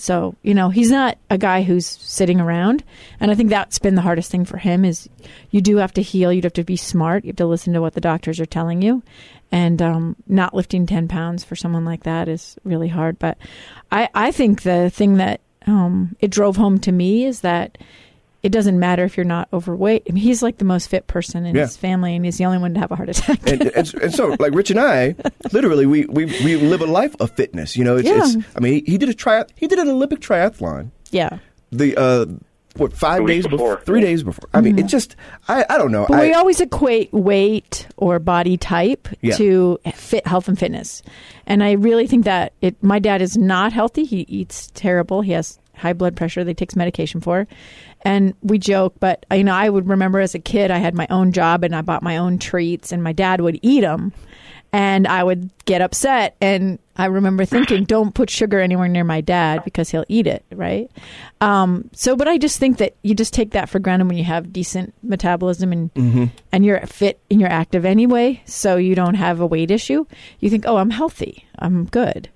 So, 0.00 0.34
you 0.42 0.54
know, 0.54 0.70
he's 0.70 0.90
not 0.90 1.18
a 1.28 1.38
guy 1.38 1.62
who's 1.62 1.86
sitting 1.86 2.40
around. 2.40 2.82
And 3.20 3.30
I 3.30 3.34
think 3.34 3.50
that's 3.50 3.78
been 3.78 3.94
the 3.94 4.02
hardest 4.02 4.30
thing 4.30 4.44
for 4.44 4.56
him 4.56 4.84
is 4.84 5.08
you 5.50 5.60
do 5.60 5.76
have 5.76 5.92
to 5.94 6.02
heal. 6.02 6.32
You 6.32 6.42
have 6.42 6.52
to 6.54 6.64
be 6.64 6.76
smart. 6.76 7.24
You 7.24 7.28
have 7.28 7.36
to 7.36 7.46
listen 7.46 7.72
to 7.74 7.80
what 7.80 7.94
the 7.94 8.00
doctors 8.00 8.40
are 8.40 8.46
telling 8.46 8.82
you. 8.82 9.02
And 9.52 9.82
um, 9.82 10.16
not 10.26 10.54
lifting 10.54 10.86
10 10.86 11.08
pounds 11.08 11.44
for 11.44 11.56
someone 11.56 11.84
like 11.84 12.04
that 12.04 12.28
is 12.28 12.56
really 12.64 12.88
hard. 12.88 13.18
But 13.18 13.36
I, 13.90 14.08
I 14.14 14.32
think 14.32 14.62
the 14.62 14.90
thing 14.90 15.14
that 15.14 15.40
um, 15.66 16.16
it 16.20 16.30
drove 16.30 16.56
home 16.56 16.78
to 16.80 16.92
me 16.92 17.24
is 17.24 17.40
that 17.40 17.78
it 18.42 18.50
doesn't 18.52 18.78
matter 18.78 19.04
if 19.04 19.16
you're 19.16 19.24
not 19.24 19.48
overweight. 19.52 20.04
I 20.08 20.12
mean, 20.12 20.22
he's 20.22 20.42
like 20.42 20.58
the 20.58 20.64
most 20.64 20.88
fit 20.88 21.06
person 21.06 21.44
in 21.46 21.54
Yeah. 21.54 21.62
his 21.62 21.76
family, 21.76 22.16
and 22.16 22.24
he's 22.24 22.38
the 22.38 22.44
only 22.46 22.58
one 22.58 22.74
to 22.74 22.80
have 22.80 22.90
a 22.90 22.96
heart 22.96 23.08
attack. 23.10 23.40
and, 23.46 23.62
and, 23.62 23.94
and 23.94 24.14
so, 24.14 24.36
like 24.38 24.54
Rich 24.54 24.70
and 24.70 24.80
I, 24.80 25.14
literally, 25.52 25.86
we, 25.86 26.06
we, 26.06 26.24
we 26.24 26.56
live 26.56 26.80
a 26.80 26.86
life 26.86 27.14
of 27.20 27.30
fitness. 27.32 27.76
You 27.76 27.84
know, 27.84 27.96
it's, 27.96 28.08
Yeah. 28.08 28.20
it's 28.22 28.36
I 28.56 28.60
mean, 28.60 28.84
he, 28.84 28.92
he 28.92 28.98
did 28.98 29.08
a 29.08 29.14
tri- 29.14 29.44
he 29.56 29.66
did 29.66 29.78
an 29.78 29.88
Olympic 29.88 30.20
triathlon. 30.20 30.90
yeah. 31.10 31.38
The 31.72 31.96
uh, 31.96 32.26
what 32.76 32.92
five 32.92 33.26
days 33.26 33.44
before, 33.46 33.76
before. 33.76 33.84
three 33.84 34.00
days 34.00 34.22
before. 34.22 34.48
I 34.54 34.60
mean, 34.60 34.78
it 34.78 34.86
just 34.86 35.14
I, 35.48 35.64
I 35.68 35.76
don't 35.78 35.92
know. 35.92 36.04
Mm-hmm. 36.04 36.12
But 36.14 36.20
I, 36.20 36.26
we 36.28 36.34
always 36.34 36.60
equate 36.60 37.12
weight 37.12 37.86
or 37.96 38.18
body 38.18 38.56
type 38.56 39.06
Yeah. 39.20 39.36
to 39.36 39.78
fit 39.94 40.26
health 40.26 40.48
and 40.48 40.58
fitness. 40.58 41.02
And 41.46 41.62
I 41.62 41.72
really 41.72 42.06
think 42.06 42.24
that 42.24 42.52
it 42.60 42.80
my 42.82 42.98
dad 43.00 43.22
is 43.22 43.36
not 43.36 43.72
healthy. 43.72 44.04
He 44.04 44.20
eats 44.28 44.70
terrible. 44.74 45.20
He 45.22 45.32
has 45.32 45.58
high 45.80 45.92
blood 45.92 46.16
pressure 46.16 46.44
he 46.44 46.54
takes 46.54 46.76
medication 46.76 47.20
for. 47.20 47.46
And 48.02 48.34
we 48.42 48.58
joke, 48.58 48.94
but 49.00 49.26
you 49.32 49.44
know, 49.44 49.54
I 49.54 49.68
would 49.68 49.88
remember 49.88 50.20
as 50.20 50.34
a 50.34 50.38
kid 50.38 50.70
I 50.70 50.78
had 50.78 50.94
my 50.94 51.06
own 51.10 51.32
job 51.32 51.64
and 51.64 51.74
I 51.74 51.82
bought 51.82 52.02
my 52.02 52.16
own 52.16 52.38
treats 52.38 52.92
and 52.92 53.02
my 53.02 53.12
dad 53.12 53.40
would 53.40 53.58
eat 53.62 53.80
them 53.82 54.12
and 54.72 55.06
I 55.06 55.22
would 55.24 55.50
get 55.64 55.82
upset 55.82 56.36
and 56.40 56.78
I 56.96 57.06
remember 57.06 57.44
thinking 57.44 57.84
don't 57.84 58.14
put 58.14 58.30
sugar 58.30 58.60
anywhere 58.60 58.86
near 58.88 59.04
my 59.04 59.20
dad 59.20 59.64
because 59.64 59.90
he'll 59.90 60.04
eat 60.08 60.26
it, 60.26 60.44
right? 60.52 60.90
Um, 61.40 61.90
so 61.92 62.14
but 62.16 62.28
I 62.28 62.38
just 62.38 62.58
think 62.58 62.78
that 62.78 62.94
you 63.02 63.14
just 63.14 63.34
take 63.34 63.50
that 63.50 63.68
for 63.68 63.78
granted 63.80 64.06
when 64.06 64.16
you 64.16 64.24
have 64.24 64.52
decent 64.52 64.94
metabolism 65.02 65.72
and 65.72 65.92
Mm-hmm. 65.94 66.24
and 66.52 66.64
you're 66.64 66.80
fit 66.86 67.18
and 67.30 67.40
you're 67.40 67.50
active 67.50 67.84
anyway, 67.84 68.40
so 68.46 68.76
you 68.76 68.94
don't 68.94 69.14
have 69.14 69.40
a 69.40 69.46
weight 69.46 69.70
issue. 69.70 70.06
You 70.38 70.48
think, 70.50 70.64
"Oh, 70.66 70.76
I'm 70.76 70.90
healthy. 70.90 71.44
I'm 71.58 71.84
good." 71.86 72.28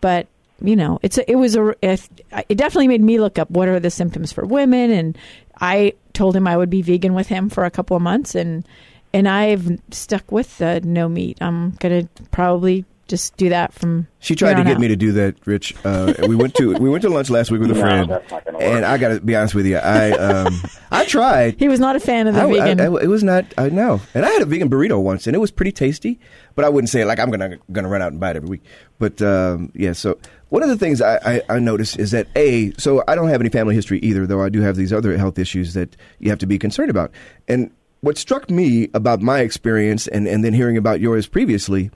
But 0.00 0.26
you 0.62 0.76
know, 0.76 0.98
it's 1.02 1.18
a, 1.18 1.30
it 1.30 1.36
was 1.36 1.56
a 1.56 1.74
it, 1.82 2.08
it 2.48 2.54
definitely 2.56 2.88
made 2.88 3.02
me 3.02 3.18
look 3.18 3.38
up 3.38 3.50
what 3.50 3.68
are 3.68 3.80
the 3.80 3.90
symptoms 3.90 4.32
for 4.32 4.44
women, 4.46 4.90
and 4.90 5.18
I 5.60 5.94
told 6.12 6.36
him 6.36 6.46
I 6.46 6.56
would 6.56 6.70
be 6.70 6.82
vegan 6.82 7.14
with 7.14 7.26
him 7.28 7.48
for 7.50 7.64
a 7.64 7.70
couple 7.70 7.96
of 7.96 8.02
months, 8.02 8.34
and 8.34 8.66
and 9.12 9.28
I've 9.28 9.78
stuck 9.90 10.30
with 10.32 10.58
the 10.58 10.80
no 10.82 11.08
meat. 11.08 11.38
I'm 11.40 11.72
gonna 11.80 12.08
probably 12.30 12.84
just 13.06 13.36
do 13.36 13.50
that 13.50 13.72
from. 13.74 14.06
She 14.18 14.34
tried 14.34 14.54
to 14.54 14.64
get 14.64 14.76
out. 14.76 14.80
me 14.80 14.88
to 14.88 14.96
do 14.96 15.12
that, 15.12 15.34
Rich. 15.46 15.74
Uh, 15.84 16.14
we 16.26 16.34
went 16.34 16.54
to 16.54 16.72
we 16.78 16.88
went 16.88 17.02
to 17.02 17.10
lunch 17.10 17.28
last 17.28 17.50
week 17.50 17.60
with 17.60 17.70
a 17.70 17.74
No, 17.74 17.80
friend, 17.80 18.10
that's 18.10 18.30
not 18.30 18.44
gonna 18.46 18.56
work. 18.58 18.66
and 18.66 18.84
I 18.86 18.96
got 18.96 19.08
to 19.08 19.20
be 19.20 19.36
honest 19.36 19.54
with 19.54 19.66
you, 19.66 19.76
I 19.76 20.12
um, 20.12 20.54
I 20.90 21.04
tried. 21.04 21.56
He 21.58 21.68
was 21.68 21.78
not 21.80 21.96
a 21.96 22.00
fan 22.00 22.26
of 22.28 22.34
the 22.34 22.40
I, 22.42 22.46
vegan. 22.50 22.80
I- 22.80 22.84
I- 22.86 23.02
it 23.02 23.08
was 23.08 23.22
not. 23.22 23.44
I 23.58 23.68
know, 23.68 24.00
and 24.14 24.24
I 24.24 24.30
had 24.30 24.40
a 24.40 24.46
vegan 24.46 24.70
burrito 24.70 25.00
once, 25.02 25.26
and 25.26 25.36
it 25.36 25.38
was 25.40 25.50
pretty 25.50 25.72
tasty. 25.72 26.18
But 26.54 26.64
I 26.64 26.68
wouldn't 26.70 26.88
say 26.88 27.04
like 27.04 27.18
I'm 27.18 27.30
gonna 27.30 27.58
gonna 27.70 27.88
run 27.88 28.00
out 28.00 28.12
and 28.12 28.20
buy 28.20 28.30
it 28.30 28.36
every 28.36 28.48
week. 28.48 28.62
But 28.98 29.20
um, 29.20 29.70
yeah, 29.74 29.92
so 29.92 30.16
one 30.54 30.62
of 30.62 30.68
the 30.68 30.76
things 30.76 31.02
I, 31.02 31.16
I, 31.16 31.42
I 31.56 31.58
noticed 31.58 31.98
is 31.98 32.12
that 32.12 32.28
a 32.36 32.70
so 32.78 33.02
I 33.08 33.16
don't 33.16 33.28
have 33.28 33.40
any 33.40 33.50
family 33.50 33.74
history 33.74 33.98
either, 33.98 34.24
though 34.24 34.40
I 34.40 34.48
do 34.48 34.60
have 34.60 34.76
these 34.76 34.92
other 34.92 35.16
health 35.16 35.36
issues 35.36 35.74
that 35.74 35.96
you 36.20 36.30
have 36.30 36.38
to 36.38 36.46
be 36.46 36.60
concerned 36.60 36.90
about. 36.90 37.10
And 37.48 37.72
what 38.02 38.16
struck 38.16 38.48
me 38.48 38.88
about 38.94 39.20
my 39.20 39.40
experience, 39.40 40.06
and, 40.06 40.28
and 40.28 40.44
then 40.44 40.52
hearing 40.52 40.76
about 40.76 41.00
yours 41.00 41.26
previously, 41.26 41.90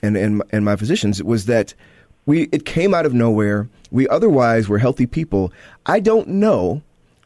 and 0.00 0.16
and 0.16 0.44
and 0.50 0.64
my 0.64 0.76
physicians 0.76 1.24
was 1.24 1.46
that 1.46 1.74
we 2.24 2.44
it 2.52 2.64
came 2.64 2.94
out 2.94 3.04
of 3.04 3.14
nowhere. 3.14 3.68
We 3.90 4.06
otherwise 4.06 4.68
were 4.68 4.78
healthy 4.78 5.06
people. 5.06 5.52
I 5.84 5.98
don't 5.98 6.28
know 6.28 6.82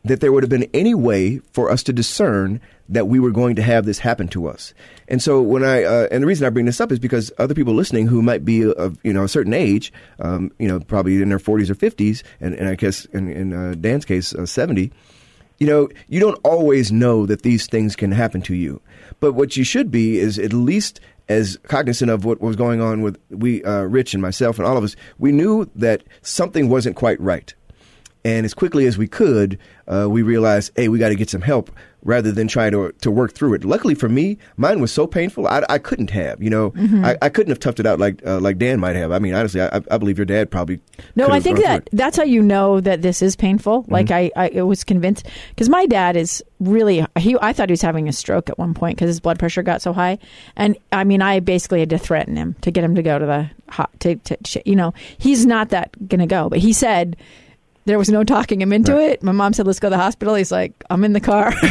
that 0.09 0.21
there 0.21 0.33
would 0.33 0.43
have 0.43 0.51
been 0.51 0.69
any 0.75 0.95
way 0.95 1.39
for 1.53 1.71
us 1.71 1.83
to 1.85 1.93
discern 1.93 2.61
that 2.89 3.07
we 3.07 3.21
were 3.21 3.31
going 3.31 3.57
to 3.57 3.63
have 3.63 3.85
this 3.85 3.99
happen 3.99 4.29
to 4.29 4.49
us. 4.49 4.73
And 5.09 5.23
so 5.23 5.41
when 5.41 5.63
I 5.65 5.85
uh, 5.85 6.09
and 6.11 6.23
the 6.23 6.27
reason 6.27 6.47
I 6.47 6.51
bring 6.51 6.67
this 6.67 6.81
up 6.81 6.91
is 6.91 6.99
because 6.99 7.31
other 7.39 7.55
people 7.55 7.75
listening 7.75 8.07
who 8.07 8.23
might 8.23 8.45
be 8.45 8.65
of 8.65 8.99
you 9.03 9.13
know 9.13 9.25
a 9.25 9.29
certain 9.29 9.55
age, 9.55 9.93
um, 10.21 10.51
you 10.59 10.69
know, 10.69 10.81
probably 10.81 11.21
in 11.21 11.29
their 11.29 11.39
40s 11.39 11.71
or 11.71 11.75
50s, 11.75 12.23
and, 12.41 12.55
and 12.55 12.69
I 12.69 12.75
guess 12.75 13.05
in, 13.07 13.31
in 13.31 13.53
uh, 13.53 13.75
Dan's 13.79 14.05
case, 14.05 14.35
uh, 14.35 14.47
70. 14.47 14.91
You 15.59 15.67
know, 15.67 15.89
you 16.07 16.21
don't 16.21 16.39
always 16.45 16.93
know 16.93 17.27
that 17.27 17.43
these 17.43 17.67
things 17.67 17.97
can 17.97 18.13
happen 18.13 18.43
to 18.43 18.55
you. 18.55 18.81
But 19.19 19.33
what 19.33 19.57
you 19.57 19.65
should 19.65 19.91
be 19.91 20.19
is 20.19 20.39
at 20.39 20.53
least 20.53 21.01
as 21.29 21.59
cognizant 21.65 22.11
of 22.11 22.25
what 22.25 22.41
was 22.41 22.57
going 22.57 22.81
on 22.81 23.03
with 23.03 23.19
we, 23.31 23.63
uh, 23.65 23.83
Rich 23.83 24.15
and 24.15 24.23
myself 24.23 24.59
and 24.59 24.67
all 24.67 24.77
of 24.77 24.85
us, 24.85 24.97
we 25.19 25.33
knew 25.33 25.69
that 25.75 26.05
something 26.23 26.69
wasn't 26.69 26.97
quite 26.97 27.21
right. 27.21 27.53
And 28.29 28.45
as 28.45 28.55
quickly 28.55 28.85
as 28.87 28.99
we 28.99 29.09
could, 29.09 29.59
uh, 29.87 30.07
we 30.11 30.21
realized, 30.23 30.73
hey, 30.77 30.89
we 30.89 30.99
got 30.99 31.09
to 31.09 31.15
get 31.23 31.31
some 31.31 31.41
help 31.43 31.71
rather 32.03 32.31
than 32.31 32.47
trying 32.47 32.71
to 32.73 32.93
to 33.01 33.11
work 33.11 33.33
through 33.33 33.55
it. 33.55 33.65
Luckily 33.65 33.95
for 33.95 34.09
me, 34.09 34.37
mine 34.57 34.81
was 34.81 34.93
so 34.93 35.05
painful, 35.07 35.47
I, 35.49 35.65
I 35.69 35.79
couldn't 35.79 36.11
have. 36.11 36.41
You 36.43 36.51
know, 36.51 36.71
Mhm. 36.73 37.05
I, 37.05 37.17
I 37.23 37.29
couldn't 37.29 37.51
have 37.51 37.59
toughed 37.59 37.81
it 37.81 37.87
out 37.87 37.99
like 37.99 38.17
uh, 38.27 38.39
like 38.47 38.57
Dan 38.59 38.79
might 38.81 38.97
have. 38.97 39.11
I 39.13 39.19
mean, 39.19 39.35
honestly, 39.35 39.61
I, 39.63 39.81
I 39.91 39.99
believe 39.99 40.19
your 40.19 40.25
dad 40.37 40.51
probably. 40.51 40.79
No, 41.17 41.29
I 41.29 41.41
think 41.41 41.59
that. 41.59 41.85
Mm-hmm. 41.87 41.97
that's 41.97 42.17
how 42.17 42.23
you 42.25 42.43
know 42.43 42.81
that 42.81 43.03
this 43.03 43.21
is 43.23 43.35
painful. 43.35 43.85
Like 43.89 44.11
I, 44.11 44.31
I 44.37 44.63
was 44.63 44.85
convinced 44.85 45.27
because 45.51 45.69
my 45.69 45.87
dad 45.87 46.17
is 46.17 46.43
really 46.61 47.05
he. 47.19 47.37
I 47.41 47.53
thought 47.53 47.69
he 47.71 47.73
was 47.73 47.83
having 47.83 48.09
a 48.09 48.13
stroke 48.13 48.49
at 48.51 48.59
one 48.59 48.75
point 48.75 48.97
because 48.97 49.09
his 49.09 49.21
blood 49.21 49.39
pressure 49.39 49.63
got 49.65 49.81
so 49.83 49.93
high, 49.93 50.19
and 50.55 50.77
I 50.93 51.03
mean, 51.05 51.23
I 51.23 51.41
basically 51.41 51.81
had 51.81 51.91
to 51.91 51.99
threaten 51.99 52.37
him 52.37 52.55
to 52.61 52.71
get 52.71 52.85
him 52.85 52.95
to 52.95 53.03
go 53.03 53.19
to 53.19 53.27
the 53.27 53.51
hot 53.71 53.91
to, 54.01 54.15
to 54.17 54.63
you 54.65 54.77
know 54.77 54.93
he's 55.19 55.45
not 55.47 55.71
that 55.71 55.91
gonna 56.09 56.27
go, 56.29 56.49
but 56.49 56.59
he 56.61 56.73
said. 56.73 57.17
There 57.89 57.99
was 57.99 58.11
no 58.11 58.23
talking 58.23 58.61
him 58.61 58.71
into 58.73 58.99
it. 59.01 59.23
My 59.23 59.33
mom 59.33 59.55
said, 59.55 59.67
"Let's 59.67 59.81
go 59.81 59.89
to 59.89 59.97
the 59.97 59.97
hospital." 59.97 60.35
He's 60.35 60.53
like, 60.53 60.85
"I'm 60.91 61.03
in 61.05 61.15
the 61.15 61.21
car." 61.21 61.53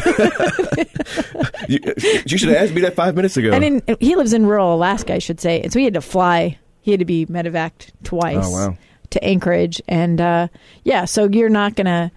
You, 1.70 1.80
you 2.26 2.38
should 2.38 2.48
have 2.50 2.58
asked 2.64 2.74
me 2.74 2.82
that 2.82 2.96
five 2.96 3.16
minutes 3.16 3.36
ago. 3.36 3.52
and 3.52 3.64
in, 3.64 3.98
he 4.00 4.16
lives 4.16 4.32
in 4.32 4.46
rural 4.46 4.74
Alaska, 4.76 5.16
I 5.16 5.18
should 5.20 5.42
say. 5.42 5.60
And 5.62 5.74
so 5.74 5.80
he 5.80 5.86
had 5.86 5.96
to 5.96 6.02
fly. 6.02 6.58
He 6.82 6.92
had 6.92 7.02
to 7.02 7.06
be 7.06 7.26
medevaced 7.26 7.92
twice 8.06 8.38
Oh, 8.46 8.52
wow. 8.52 8.78
to 9.10 9.22
Anchorage, 9.24 9.82
and 9.88 10.22
uh, 10.22 10.48
yeah. 10.84 11.04
So 11.06 11.28
you're 11.28 11.50
not 11.50 11.76
gonna 11.76 12.10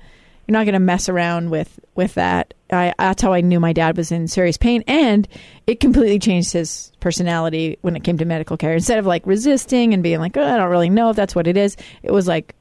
you're 0.47 0.53
not 0.53 0.67
gonna 0.67 0.79
mess 0.79 1.09
around 1.09 1.51
with 1.51 1.81
with 1.97 2.15
that. 2.15 2.55
I, 2.71 2.95
that's 2.99 3.23
how 3.23 3.33
I 3.33 3.41
knew 3.41 3.59
my 3.59 3.73
dad 3.73 3.97
was 3.97 4.13
in 4.13 4.29
serious 4.29 4.57
pain, 4.57 4.85
and 4.87 5.27
it 5.67 5.81
completely 5.81 6.21
changed 6.21 6.53
his 6.53 6.93
personality 7.01 7.77
when 7.81 7.97
it 7.97 8.05
came 8.05 8.19
to 8.19 8.25
medical 8.25 8.57
care. 8.57 8.75
Instead 8.75 8.99
of 9.01 9.07
like 9.07 9.27
resisting 9.27 9.93
and 9.95 10.03
being 10.05 10.21
like, 10.21 10.37
oh, 10.37 10.45
I 10.45 10.57
don't 10.59 10.71
really 10.71 10.91
know 10.91 11.11
if 11.11 11.17
that's 11.17 11.35
what 11.35 11.49
it 11.49 11.57
is, 11.57 11.77
it 12.05 12.13
was 12.13 12.29
like, 12.29 12.55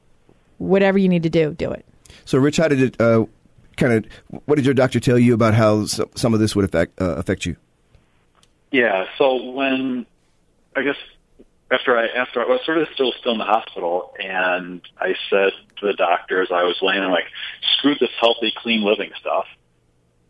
whatever 0.60 0.98
you 0.98 1.08
need 1.08 1.22
to 1.24 1.30
do, 1.30 1.54
do 1.54 1.70
it. 1.72 1.84
So, 2.24 2.38
Rich, 2.38 2.58
how 2.58 2.68
did 2.68 2.80
it 2.82 3.00
uh, 3.00 3.24
kind 3.76 3.92
of? 3.92 4.42
What 4.46 4.56
did 4.56 4.64
your 4.64 4.74
doctor 4.74 5.00
tell 5.00 5.18
you 5.18 5.34
about 5.34 5.54
how 5.54 5.86
some, 5.86 6.08
some 6.14 6.34
of 6.34 6.40
this 6.40 6.54
would 6.54 6.64
affect 6.64 7.00
uh, 7.00 7.16
affect 7.16 7.46
you? 7.46 7.56
Yeah. 8.70 9.06
So 9.18 9.50
when 9.52 10.06
I 10.76 10.82
guess 10.82 10.96
after 11.70 11.96
I 11.98 12.06
after 12.08 12.40
I 12.40 12.44
was 12.44 12.60
sort 12.64 12.78
of 12.78 12.88
still 12.94 13.12
still 13.18 13.32
in 13.32 13.38
the 13.38 13.44
hospital, 13.44 14.14
and 14.22 14.82
I 14.98 15.14
said 15.28 15.52
to 15.78 15.86
the 15.86 15.94
doctors, 15.94 16.48
I 16.52 16.62
was 16.62 16.78
laying 16.82 17.00
there 17.00 17.10
like, 17.10 17.26
screw 17.78 17.94
this 17.98 18.10
healthy, 18.20 18.52
clean 18.56 18.82
living 18.82 19.10
stuff. 19.18 19.46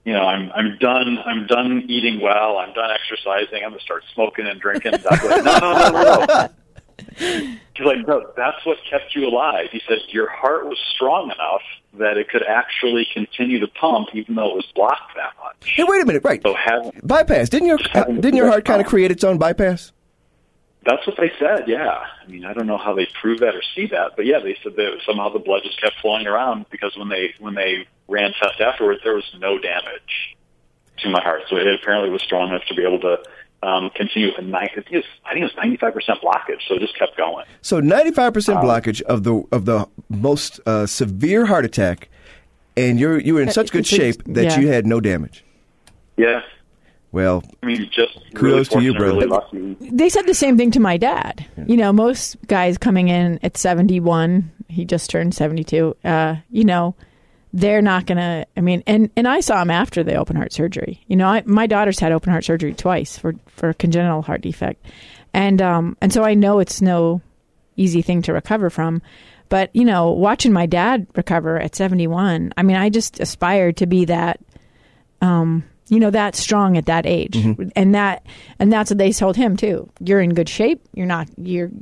You 0.05 0.15
know, 0.15 0.25
I'm 0.25 0.51
I'm 0.53 0.79
done. 0.79 1.19
I'm 1.25 1.47
done 1.47 1.85
eating 1.89 2.21
well. 2.21 2.57
I'm 2.57 2.73
done 2.73 2.91
exercising. 2.91 3.63
I'm 3.63 3.71
gonna 3.71 3.81
start 3.81 4.05
smoking 4.15 4.47
and 4.47 4.61
drinking. 4.61 4.95
And 4.95 5.03
Doc's 5.03 5.25
like, 5.25 5.45
no, 5.45 5.59
no, 5.59 5.73
no, 5.73 6.03
no, 6.03 6.25
no. 6.27 6.49
He's 7.19 7.87
like, 7.87 8.07
no, 8.07 8.31
that's 8.37 8.65
what 8.67 8.79
kept 8.89 9.15
you 9.15 9.27
alive. 9.27 9.69
He 9.73 9.81
said 9.89 9.99
your 10.09 10.29
heart 10.29 10.67
was 10.67 10.79
strong 10.95 11.31
enough 11.31 11.63
that 11.95 12.17
it 12.17 12.29
could 12.29 12.45
actually 12.47 13.07
continue 13.13 13.59
to 13.61 13.69
pump 13.69 14.09
even 14.13 14.35
though 14.35 14.51
it 14.51 14.57
was 14.57 14.67
blocked 14.75 15.15
that 15.17 15.33
much. 15.43 15.73
Hey, 15.75 15.85
wait 15.85 16.03
a 16.03 16.07
minute, 16.07 16.23
right? 16.25 16.41
So 16.43 16.55
have, 16.55 16.93
Bypass 17.03 17.49
didn't 17.49 17.69
your 17.69 17.79
uh, 17.95 18.05
didn't 18.05 18.37
your 18.37 18.49
heart 18.49 18.65
kind 18.65 18.81
of 18.81 18.87
create 18.87 19.11
its 19.11 19.25
own 19.25 19.39
bypass? 19.39 19.93
That's 20.85 21.07
what 21.07 21.17
they 21.19 21.31
said. 21.39 21.69
Yeah. 21.69 22.05
I 22.23 22.27
mean, 22.29 22.45
I 22.45 22.55
don't 22.55 22.67
know 22.67 22.79
how 22.79 22.95
they 22.95 23.07
prove 23.21 23.41
that 23.41 23.55
or 23.55 23.63
see 23.75 23.87
that, 23.89 24.13
but 24.17 24.25
yeah, 24.25 24.39
they 24.41 24.57
said 24.63 24.77
that 24.77 25.01
somehow 25.05 25.29
the 25.29 25.39
blood 25.39 25.63
just 25.63 25.81
kept 25.81 25.97
flowing 26.01 26.27
around 26.27 26.67
because 26.71 26.97
when 26.97 27.09
they 27.09 27.35
when 27.39 27.55
they 27.55 27.87
ran 28.09 28.33
tests 28.41 28.61
afterwards, 28.61 29.01
there 29.05 29.15
was 29.15 29.31
no 29.39 29.59
damage 29.59 30.37
to 30.99 31.11
my 31.11 31.23
heart. 31.23 31.43
So 31.49 31.57
it 31.57 31.67
apparently 31.67 32.11
was 32.11 32.23
strong 32.23 32.49
enough 32.49 32.65
to 32.69 32.75
be 32.75 32.83
able 32.83 33.01
to 33.01 33.19
um, 33.63 33.91
continue. 33.95 34.29
with 34.29 34.45
a 34.45 34.57
I 34.57 34.69
think 34.69 34.87
it 34.91 34.97
was 34.97 35.05
I 35.25 35.33
think 35.33 35.43
it 35.43 35.45
was 35.45 35.57
ninety 35.57 35.77
five 35.77 35.95
percent 35.95 36.21
blockage, 36.21 36.61
so 36.67 36.75
it 36.75 36.81
just 36.81 36.99
kept 36.99 37.17
going. 37.17 37.45
So, 37.63 37.81
ninety 37.81 38.11
five 38.11 38.33
percent 38.33 38.59
blockage 38.61 39.03
of 39.03 39.25
the 39.25 39.43
of 39.53 39.65
the 39.65 39.87
most 40.09 40.61
uh, 40.67 40.87
severe 40.87 41.47
heart 41.47 41.65
attack, 41.65 42.09
and 42.77 42.99
you're 42.99 43.19
you 43.19 43.35
were 43.35 43.43
in 43.43 43.51
such 43.51 43.71
good 43.71 43.87
shape 43.87 44.23
that 44.25 44.45
yeah. 44.45 44.61
you 44.61 44.69
had 44.69 44.87
no 44.87 45.01
damage. 45.01 45.45
Yeah. 46.17 46.43
Well, 47.13 47.43
I 47.63 47.67
mean, 47.67 47.91
just 47.91 48.21
Kudos 48.35 48.69
to 48.69 48.81
you, 48.81 48.93
fortunate, 48.93 49.29
brother. 49.29 49.47
Really 49.53 49.77
they 49.81 50.09
said 50.09 50.27
the 50.27 50.35
same 50.35 50.57
thing 50.57 50.71
to 50.71 50.81
my 50.81 50.97
dad. 50.97 51.45
You 51.67 51.77
know, 51.77 51.93
most 51.93 52.37
guys 52.47 52.79
coming 52.79 53.09
in 53.09 53.41
at 53.43 53.57
71, 53.57 54.53
he 54.69 54.85
just 54.85 55.11
turned 55.11 55.35
72, 55.35 55.97
uh, 56.05 56.37
you 56.51 56.65
know, 56.65 56.95
they're 57.53 57.83
not 57.83 58.07
going 58.07 58.19
to, 58.19 58.47
I 58.57 58.61
mean, 58.61 58.83
and, 58.87 59.11
and 59.17 59.27
I 59.27 59.41
saw 59.41 59.61
him 59.61 59.71
after 59.71 60.05
the 60.05 60.15
open 60.15 60.37
heart 60.37 60.53
surgery. 60.53 61.03
You 61.09 61.17
know, 61.17 61.27
I, 61.27 61.43
my 61.47 61.67
daughter's 61.67 61.99
had 61.99 62.13
open 62.13 62.31
heart 62.31 62.45
surgery 62.45 62.75
twice 62.75 63.19
for, 63.19 63.35
for 63.49 63.71
a 63.71 63.75
congenital 63.75 64.23
heart 64.23 64.43
defect. 64.43 64.85
And, 65.35 65.61
um, 65.61 65.97
and 66.01 66.13
so 66.13 66.23
I 66.23 66.35
know 66.35 66.61
it's 66.61 66.81
no 66.81 67.21
easy 67.77 68.03
thing 68.03 68.23
to 68.23 68.33
recover 68.33 68.71
from. 68.71 69.03
But, 69.49 69.75
you 69.75 69.85
know, 69.85 70.11
watching 70.11 70.53
my 70.53 70.67
dad 70.67 71.09
recover 71.17 71.59
at 71.59 71.75
71, 71.75 72.53
I 72.57 72.63
mean, 72.63 72.77
I 72.77 72.89
just 72.89 73.19
aspired 73.19 73.79
to 73.79 73.87
be 73.87 74.05
that, 74.05 74.39
um, 75.21 75.65
you 75.89 75.99
know, 75.99 76.11
that 76.11 76.37
strong 76.37 76.77
at 76.77 76.87
that 76.87 77.05
age, 77.05 77.35
and 77.75 77.97
that, 77.97 78.25
and 78.61 78.73
that's 78.73 78.93
what 78.93 78.99
they 78.99 79.11
told 79.13 79.37
him 79.37 79.57
too. 79.57 79.91
You're 79.99 80.21
in 80.21 80.35
good 80.35 80.49
shape. 80.49 80.81
You're 80.95 81.07
not. 81.07 81.29
You're. 81.37 81.73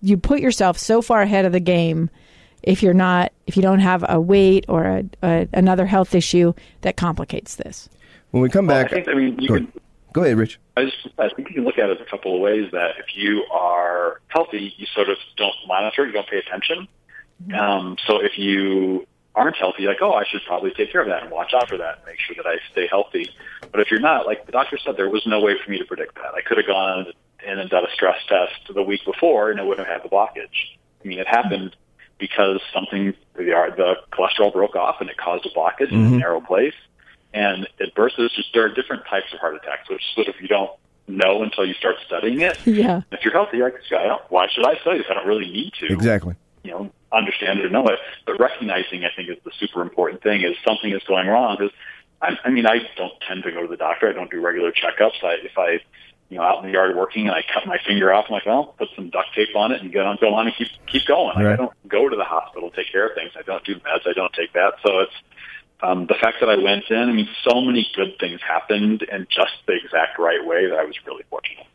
You 0.00 0.18
put 0.18 0.38
yourself 0.38 0.78
so 0.78 1.02
far 1.02 1.20
ahead 1.20 1.46
of 1.46 1.50
the 1.52 1.58
game. 1.58 2.08
If 2.66 2.82
you're 2.82 2.94
not, 2.94 3.32
if 3.46 3.56
you 3.56 3.62
don't 3.62 3.78
have 3.78 4.04
a 4.08 4.20
weight 4.20 4.66
or 4.68 4.84
a, 4.84 5.04
a 5.22 5.48
another 5.54 5.86
health 5.86 6.14
issue 6.14 6.52
that 6.82 6.96
complicates 6.96 7.54
this. 7.56 7.88
when 8.32 8.42
we 8.42 8.48
come 8.50 8.66
Well, 8.66 8.82
back, 8.82 8.92
I 8.92 8.96
think 8.96 9.08
I 9.08 9.14
mean 9.14 9.38
you 9.40 9.48
go, 9.48 9.54
can 9.54 9.64
ahead. 9.64 9.80
go 10.12 10.22
ahead, 10.24 10.36
Rich. 10.36 10.58
I 10.76 10.84
just 10.84 11.08
I 11.18 11.28
think 11.30 11.48
you 11.48 11.54
can 11.54 11.64
look 11.64 11.78
at 11.78 11.88
it 11.90 12.00
a 12.00 12.04
couple 12.04 12.34
of 12.34 12.40
ways. 12.40 12.70
That 12.72 12.96
if 12.98 13.16
you 13.16 13.44
are 13.52 14.20
healthy, 14.28 14.74
you 14.76 14.86
sort 14.94 15.08
of 15.08 15.16
don't 15.36 15.54
monitor, 15.66 16.04
you 16.06 16.12
don't 16.12 16.28
pay 16.28 16.38
attention. 16.38 16.88
Um, 17.56 17.96
so 18.06 18.20
if 18.22 18.36
you 18.38 19.06
aren't 19.34 19.56
healthy, 19.56 19.84
like 19.86 19.98
oh, 20.02 20.14
I 20.14 20.24
should 20.24 20.40
probably 20.46 20.72
take 20.72 20.90
care 20.90 21.02
of 21.02 21.08
that 21.08 21.22
and 21.22 21.30
watch 21.30 21.52
out 21.54 21.68
for 21.68 21.76
that, 21.78 21.98
and 21.98 22.06
make 22.06 22.18
sure 22.18 22.34
that 22.36 22.46
I 22.46 22.56
stay 22.72 22.86
healthy. 22.88 23.30
But 23.70 23.80
if 23.80 23.90
you're 23.90 24.00
not, 24.00 24.26
like 24.26 24.46
the 24.46 24.52
doctor 24.52 24.76
said, 24.78 24.96
there 24.96 25.08
was 25.10 25.24
no 25.26 25.40
way 25.40 25.54
for 25.62 25.70
me 25.70 25.78
to 25.78 25.84
predict 25.84 26.16
that. 26.16 26.34
I 26.34 26.40
could 26.40 26.56
have 26.56 26.66
gone 26.66 27.06
in 27.46 27.58
and 27.58 27.70
done 27.70 27.84
a 27.84 27.90
stress 27.94 28.18
test 28.28 28.74
the 28.74 28.82
week 28.82 29.04
before, 29.04 29.50
and 29.50 29.60
it 29.60 29.66
wouldn't 29.66 29.86
have 29.86 30.02
had 30.02 30.10
the 30.10 30.12
blockage. 30.12 30.74
I 31.04 31.06
mean, 31.08 31.18
it 31.20 31.28
happened 31.28 31.76
because 32.18 32.60
something 32.72 33.14
the 33.34 33.44
the 33.76 33.94
cholesterol 34.12 34.52
broke 34.52 34.76
off 34.76 34.96
and 35.00 35.10
it 35.10 35.16
caused 35.16 35.46
a 35.46 35.50
blockage 35.50 35.92
in 35.92 36.00
a 36.00 36.06
mm-hmm. 36.06 36.18
narrow 36.18 36.40
place 36.40 36.74
and 37.36 37.68
it 37.78 37.94
bursts. 37.94 38.18
Just 38.34 38.48
there 38.54 38.64
are 38.64 38.74
different 38.74 39.04
types 39.06 39.32
of 39.32 39.38
heart 39.38 39.56
attacks, 39.56 39.88
which 39.88 40.02
sort 40.14 40.28
of 40.28 40.34
you 40.40 40.48
don't 40.48 40.70
know 41.06 41.42
until 41.42 41.66
you 41.66 41.74
start 41.74 41.96
studying 42.06 42.40
it. 42.40 42.58
Yeah. 42.66 43.02
If 43.12 43.24
you're 43.24 43.32
healthy, 43.32 43.58
like, 43.58 43.74
I 43.92 44.04
don't, 44.04 44.22
why 44.30 44.48
should 44.48 44.66
I 44.66 44.76
study 44.80 44.98
this? 44.98 45.06
I 45.10 45.14
don't 45.14 45.26
really 45.26 45.50
need 45.50 45.72
to. 45.80 45.92
Exactly. 45.92 46.34
You 46.64 46.70
know, 46.72 46.92
understand 47.12 47.60
it 47.60 47.66
or 47.66 47.70
know 47.70 47.86
it. 47.86 47.98
But 48.24 48.40
recognizing, 48.40 49.04
I 49.04 49.10
think, 49.14 49.28
is 49.28 49.36
the 49.44 49.52
super 49.58 49.82
important 49.82 50.22
thing. 50.22 50.42
Is 50.42 50.56
something 50.66 50.90
is 50.90 51.02
going 51.04 51.28
wrong? 51.28 51.56
Because 51.58 51.74
I, 52.22 52.36
I 52.44 52.50
mean, 52.50 52.66
I 52.66 52.78
don't 52.96 53.12
tend 53.28 53.44
to 53.44 53.52
go 53.52 53.62
to 53.62 53.68
the 53.68 53.76
doctor. 53.76 54.08
I 54.08 54.12
don't 54.12 54.30
do 54.30 54.40
regular 54.40 54.72
checkups. 54.72 55.22
I, 55.22 55.36
if 55.44 55.56
I, 55.56 55.80
you 56.28 56.38
know, 56.38 56.42
out 56.42 56.58
in 56.58 56.66
the 56.66 56.72
yard 56.72 56.96
working 56.96 57.28
and 57.28 57.36
I 57.36 57.42
cut 57.42 57.66
my 57.66 57.78
finger 57.86 58.12
off, 58.12 58.26
I'm 58.28 58.34
like, 58.34 58.46
well, 58.46 58.74
put 58.78 58.88
some 58.96 59.10
duct 59.10 59.34
tape 59.34 59.54
on 59.54 59.72
it 59.72 59.80
and 59.80 59.92
get 59.92 60.04
on, 60.04 60.18
go 60.20 60.34
on 60.34 60.46
and 60.46 60.56
keep 60.56 60.68
keep 60.86 61.06
going. 61.06 61.34
Like, 61.36 61.46
I 61.46 61.56
don't 61.56 61.72
go 61.88 62.08
to 62.08 62.16
the 62.16 62.24
hospital, 62.24 62.70
take 62.70 62.90
care 62.90 63.08
of 63.08 63.14
things. 63.14 63.32
I 63.38 63.42
don't 63.42 63.64
do 63.64 63.76
meds. 63.76 64.06
I 64.06 64.12
don't 64.12 64.32
take 64.32 64.52
that. 64.54 64.74
So 64.84 65.00
it's 65.00 65.12
um, 65.82 66.06
the 66.06 66.14
fact 66.14 66.38
that 66.40 66.48
I 66.48 66.56
went 66.56 66.84
in. 66.90 66.96
I 66.96 67.12
mean, 67.12 67.28
so 67.44 67.60
many 67.60 67.86
good 67.94 68.18
things 68.18 68.40
happened 68.42 69.02
in 69.02 69.26
just 69.30 69.52
the 69.66 69.74
exact 69.74 70.18
right 70.18 70.44
way 70.44 70.68
that 70.68 70.78
I 70.78 70.84
was 70.84 70.96
really 71.06 71.24
fortunate. 71.30 71.66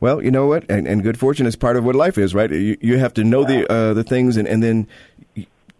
Well, 0.00 0.22
you 0.22 0.30
know 0.30 0.46
what, 0.46 0.64
and, 0.70 0.86
and 0.86 1.02
good 1.02 1.18
fortune 1.18 1.46
is 1.46 1.56
part 1.56 1.76
of 1.76 1.84
what 1.84 1.96
life 1.96 2.18
is, 2.18 2.32
right? 2.32 2.50
You, 2.50 2.78
you 2.80 2.98
have 2.98 3.14
to 3.14 3.24
know 3.24 3.44
the 3.44 3.70
uh, 3.70 3.94
the 3.94 4.04
things, 4.04 4.36
and, 4.36 4.46
and 4.46 4.62
then 4.62 4.86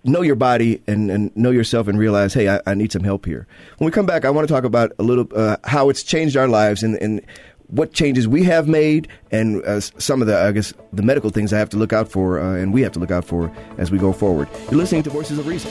know 0.02 0.22
your 0.22 0.34
body 0.34 0.82
and, 0.88 1.08
and 1.10 1.36
know 1.36 1.50
yourself, 1.50 1.86
and 1.86 1.96
realize, 1.96 2.34
hey, 2.34 2.48
I, 2.48 2.60
I 2.66 2.74
need 2.74 2.90
some 2.90 3.04
help 3.04 3.26
here. 3.26 3.46
When 3.78 3.86
we 3.86 3.92
come 3.92 4.06
back, 4.06 4.24
I 4.24 4.30
want 4.30 4.48
to 4.48 4.52
talk 4.52 4.64
about 4.64 4.90
a 4.98 5.04
little 5.04 5.28
uh, 5.34 5.58
how 5.62 5.88
it's 5.88 6.02
changed 6.02 6.36
our 6.36 6.48
lives 6.48 6.82
and, 6.82 6.96
and 6.96 7.24
what 7.68 7.92
changes 7.92 8.26
we 8.26 8.42
have 8.44 8.66
made, 8.68 9.08
and 9.30 9.62
uh, 9.64 9.80
some 9.80 10.20
of 10.20 10.26
the, 10.26 10.38
I 10.38 10.52
guess, 10.52 10.72
the 10.92 11.02
medical 11.02 11.30
things 11.30 11.52
I 11.52 11.58
have 11.58 11.70
to 11.70 11.76
look 11.76 11.92
out 11.92 12.08
for, 12.08 12.40
uh, 12.40 12.54
and 12.56 12.72
we 12.72 12.82
have 12.82 12.92
to 12.92 12.98
look 12.98 13.10
out 13.10 13.24
for 13.24 13.52
as 13.76 13.90
we 13.90 13.98
go 13.98 14.12
forward. 14.12 14.48
You're 14.70 14.78
listening 14.78 15.02
to 15.04 15.10
Voices 15.10 15.38
of 15.38 15.46
Reason. 15.46 15.70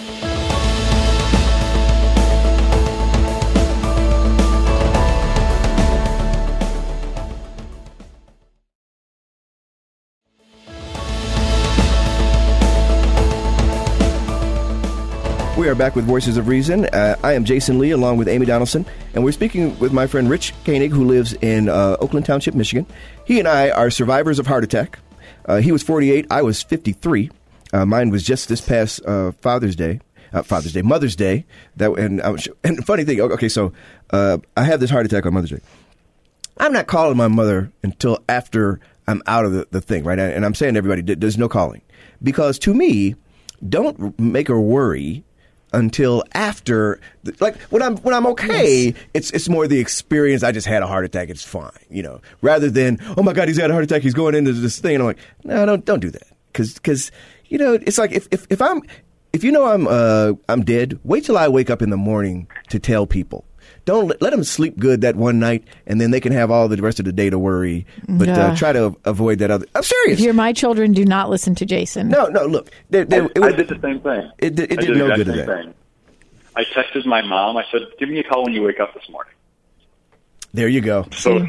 We 15.58 15.68
are 15.70 15.74
back 15.74 15.96
with 15.96 16.06
Voices 16.06 16.38
of 16.38 16.48
Reason. 16.48 16.86
Uh, 16.86 17.16
I 17.24 17.34
am 17.34 17.44
Jason 17.44 17.80
Lee 17.80 17.90
along 17.90 18.18
with 18.18 18.28
Amy 18.28 18.46
Donaldson, 18.46 18.86
and 19.16 19.24
we're 19.24 19.32
speaking 19.32 19.78
with 19.80 19.92
my 19.92 20.06
friend 20.06 20.30
Rich 20.30 20.54
Koenig, 20.66 20.92
who 20.92 21.04
lives 21.04 21.34
in 21.42 21.68
uh, 21.68 21.98
Oakland 22.00 22.28
Township, 22.28 22.54
Michigan. 22.54 22.86
He 23.26 23.40
and 23.40 23.48
I 23.48 23.72
are 23.72 23.90
survivors 23.90 24.38
of 24.38 24.46
heart 24.46 24.64
attack. 24.64 25.00
Uh, 25.46 25.58
he 25.58 25.72
was 25.72 25.82
48, 25.82 26.28
I 26.30 26.44
was 26.44 26.62
53. 26.62 27.32
Uh, 27.74 27.86
mine 27.88 28.12
was 28.12 28.22
just 28.22 28.50
this 28.50 28.62
past 28.62 29.04
uh, 29.08 29.32
Father's 29.32 29.76
Day. 29.76 30.00
Uh, 30.32 30.44
Father's 30.44 30.74
Day, 30.74 30.84
Mother's 30.84 31.16
Day. 31.16 31.44
That 31.78 31.92
and 31.94 32.22
was, 32.22 32.48
and 32.64 32.86
funny 32.86 33.04
thing. 33.04 33.20
Okay, 33.20 33.50
so 33.50 33.74
I 34.12 34.40
had 34.58 34.80
this 34.80 34.92
heart 34.92 35.08
attack 35.08 35.26
on 35.26 35.34
Mother's 35.34 35.50
Day, 35.50 35.62
I'm 36.60 36.72
not 36.72 36.86
calling 36.86 37.18
my 37.18 37.30
mother 37.30 37.72
until 37.82 38.20
after 38.30 38.80
I'm 39.08 39.24
out 39.26 39.44
of 39.44 39.54
the, 39.54 39.68
the 39.72 39.82
thing, 39.82 40.04
right? 40.04 40.20
And 40.20 40.46
I'm 40.46 40.54
saying 40.54 40.76
to 40.76 40.78
everybody, 40.78 41.16
there's 41.16 41.38
no 41.38 41.50
calling. 41.50 41.82
Because 42.22 42.60
to 42.60 42.76
me, 42.76 43.16
don't 43.68 44.20
make 44.20 44.50
her 44.50 44.62
worry 44.62 45.24
until 45.74 46.24
after 46.34 47.00
like 47.40 47.58
when 47.64 47.82
I'm 47.82 47.98
when 47.98 48.14
I'm 48.14 48.26
okay 48.28 48.86
yes. 48.86 48.96
it's 49.14 49.32
it's 49.32 49.50
more 49.50 49.68
the 49.68 49.80
experience. 49.80 50.44
I 50.44 50.52
just 50.52 50.68
had 50.68 50.84
a 50.84 50.88
heart 50.88 51.06
attack. 51.06 51.30
It's 51.30 51.44
fine 51.44 51.72
you 51.90 52.04
know. 52.04 52.22
Rather 52.42 52.70
than 52.70 53.00
oh 53.18 53.24
my 53.24 53.34
god 53.34 53.48
he's 53.48 53.58
had 53.58 53.70
a 53.70 53.74
heart 53.74 53.84
attack. 53.84 54.02
He's 54.02 54.14
going 54.14 54.36
into 54.36 54.54
this 54.54 54.80
thing. 54.80 54.96
And 54.96 55.04
I'm 55.04 55.08
like 55.08 55.20
no 55.44 55.66
don't 55.66 55.86
don't 55.86 56.00
do 56.00 56.10
that. 56.12 56.28
Cuz 56.54 56.80
cuz 56.80 57.12
you 57.48 57.58
know 57.58 57.74
it's 57.74 57.98
like 57.98 58.12
if 58.12 58.28
if 58.32 58.48
if 58.50 58.62
I'm 58.62 58.82
if 59.34 59.44
you 59.44 59.52
know 59.52 59.66
I'm 59.66 59.88
uh 59.88 60.34
I'm 60.50 60.64
dead 60.64 61.00
wait 61.04 61.26
till 61.26 61.38
I 61.38 61.48
wake 61.48 61.70
up 61.70 61.82
in 61.82 61.90
the 61.90 61.98
morning 61.98 62.48
to 62.70 62.80
tell 62.80 63.06
people 63.06 63.46
don't 63.88 64.10
let, 64.10 64.22
let 64.22 64.32
them 64.32 64.44
sleep 64.44 64.78
good 64.78 65.00
that 65.02 65.16
one 65.16 65.40
night, 65.40 65.64
and 65.88 66.00
then 66.00 66.12
they 66.12 66.20
can 66.20 66.34
have 66.34 66.52
all 66.52 66.68
the 66.68 66.76
rest 66.82 67.00
of 67.00 67.06
the 67.06 67.14
day 67.14 67.30
to 67.30 67.40
worry. 67.40 67.88
But 68.08 68.28
uh, 68.28 68.54
try 68.56 68.74
to 68.74 68.96
avoid 69.06 69.40
that 69.40 69.50
other. 69.50 69.66
I'm 69.74 69.82
serious. 69.82 70.20
If 70.20 70.26
you're 70.26 70.34
my 70.34 70.52
children, 70.52 70.92
do 70.92 71.06
not 71.06 71.30
listen 71.30 71.56
to 71.56 71.66
Jason. 71.66 72.10
No, 72.10 72.28
no. 72.28 72.46
Look, 72.46 72.70
they're, 72.90 73.06
they're, 73.06 73.24
I, 73.24 73.40
was, 73.40 73.54
I, 73.54 73.56
did 73.56 73.70
the 73.70 73.80
same 73.82 74.02
thing. 74.02 74.32
It, 74.40 74.60
it, 74.60 74.72
it 74.72 74.80
did, 74.82 74.88
did 74.88 74.98
no 74.98 75.16
good 75.16 75.26
to 75.28 75.32
that. 75.32 75.46
Thing. 75.48 75.74
I 76.58 76.66
texted 76.66 77.06
my 77.06 77.22
mom. 77.22 77.56
I 77.56 77.64
said, 77.72 77.82
"Give 77.98 78.10
me 78.10 78.20
a 78.20 78.24
call 78.24 78.44
when 78.44 78.54
you 78.54 78.62
wake 78.62 78.82
up 78.82 78.94
this 78.94 79.10
morning." 79.10 79.34
There 80.54 80.68
you 80.68 80.82
go. 80.82 81.08
So. 81.14 81.48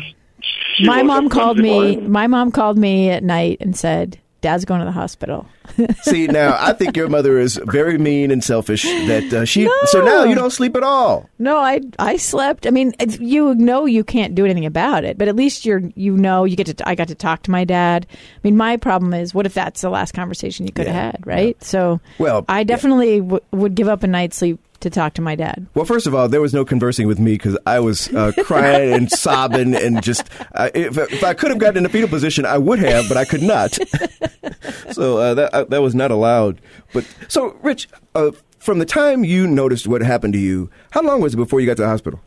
My 0.80 1.02
mom 1.02 1.28
called 1.28 1.58
me. 1.58 1.70
Morning. 1.70 2.10
My 2.12 2.28
mom 2.28 2.52
called 2.52 2.78
me 2.78 3.10
at 3.10 3.24
night 3.24 3.56
and 3.60 3.76
said, 3.76 4.20
Dad's 4.40 4.64
going 4.64 4.80
to 4.80 4.86
the 4.86 4.92
hospital. 4.92 5.46
See, 6.02 6.28
now 6.28 6.56
I 6.58 6.72
think 6.72 6.96
your 6.96 7.08
mother 7.08 7.38
is 7.38 7.60
very 7.64 7.98
mean 7.98 8.30
and 8.30 8.42
selfish. 8.42 8.84
That 8.84 9.32
uh, 9.32 9.44
she. 9.44 9.64
No. 9.64 9.74
So 9.86 10.04
now 10.04 10.24
you 10.24 10.34
don't 10.34 10.52
sleep 10.52 10.76
at 10.76 10.82
all. 10.82 11.28
No, 11.38 11.58
I 11.58 11.80
I 11.98 12.16
slept. 12.16 12.66
I 12.66 12.70
mean, 12.70 12.94
you 13.18 13.54
know 13.56 13.84
you 13.84 14.04
can't 14.04 14.34
do 14.34 14.44
anything 14.44 14.66
about 14.66 15.04
it, 15.04 15.18
but 15.18 15.28
at 15.28 15.34
least 15.34 15.66
you're 15.66 15.82
you 15.96 16.16
know 16.16 16.44
you 16.44 16.56
get 16.56 16.76
to. 16.76 16.88
I 16.88 16.94
got 16.94 17.08
to 17.08 17.14
talk 17.14 17.42
to 17.44 17.50
my 17.50 17.64
dad. 17.64 18.06
I 18.10 18.16
mean, 18.44 18.56
my 18.56 18.76
problem 18.76 19.12
is, 19.12 19.34
what 19.34 19.46
if 19.46 19.54
that's 19.54 19.80
the 19.80 19.90
last 19.90 20.14
conversation 20.14 20.66
you 20.66 20.72
could 20.72 20.86
yeah. 20.86 20.92
have 20.92 21.12
had, 21.12 21.26
right? 21.26 21.56
Yeah. 21.60 21.66
So, 21.66 22.00
well, 22.18 22.44
I 22.48 22.62
definitely 22.62 23.16
yeah. 23.16 23.22
w- 23.22 23.44
would 23.52 23.74
give 23.74 23.88
up 23.88 24.02
a 24.02 24.06
night's 24.06 24.36
sleep 24.36 24.60
to 24.80 24.90
talk 24.90 25.14
to 25.14 25.22
my 25.22 25.34
dad? 25.34 25.66
Well, 25.74 25.84
first 25.84 26.06
of 26.06 26.14
all, 26.14 26.28
there 26.28 26.40
was 26.40 26.54
no 26.54 26.64
conversing 26.64 27.06
with 27.06 27.18
me 27.18 27.32
because 27.32 27.56
I 27.66 27.80
was 27.80 28.12
uh, 28.14 28.32
crying 28.44 28.92
and 28.92 29.10
sobbing 29.10 29.74
and 29.74 30.02
just. 30.02 30.28
Uh, 30.54 30.70
if, 30.74 30.96
if, 30.98 31.24
I 31.24 31.34
could 31.34 31.50
have 31.50 31.58
gotten 31.58 31.78
in 31.78 31.86
a 31.86 31.88
fetal 31.88 32.08
position, 32.08 32.46
I 32.46 32.58
would 32.58 32.78
have, 32.78 33.08
but 33.08 33.16
I 33.16 33.24
could 33.24 33.42
not. 33.42 33.72
so 34.92 35.18
uh, 35.18 35.34
that 35.34 35.54
uh, 35.54 35.64
that 35.64 35.82
was 35.82 35.94
not 35.94 36.10
allowed. 36.10 36.60
But 36.92 37.06
so, 37.28 37.56
Rich, 37.62 37.88
uh, 38.14 38.32
from 38.58 38.78
the 38.78 38.86
time 38.86 39.24
you 39.24 39.46
noticed 39.46 39.86
what 39.86 40.02
happened 40.02 40.32
to 40.34 40.38
you, 40.38 40.70
how 40.90 41.02
long 41.02 41.20
was 41.20 41.34
it 41.34 41.36
before 41.36 41.60
you 41.60 41.66
got 41.66 41.76
to 41.76 41.82
the 41.82 41.88
hospital? 41.88 42.20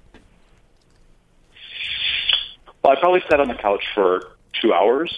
Well, 2.84 2.94
I 2.94 3.00
probably 3.00 3.22
sat 3.30 3.40
on 3.40 3.48
the 3.48 3.56
couch 3.56 3.84
for 3.94 4.24
two 4.62 4.74
hours. 4.74 5.16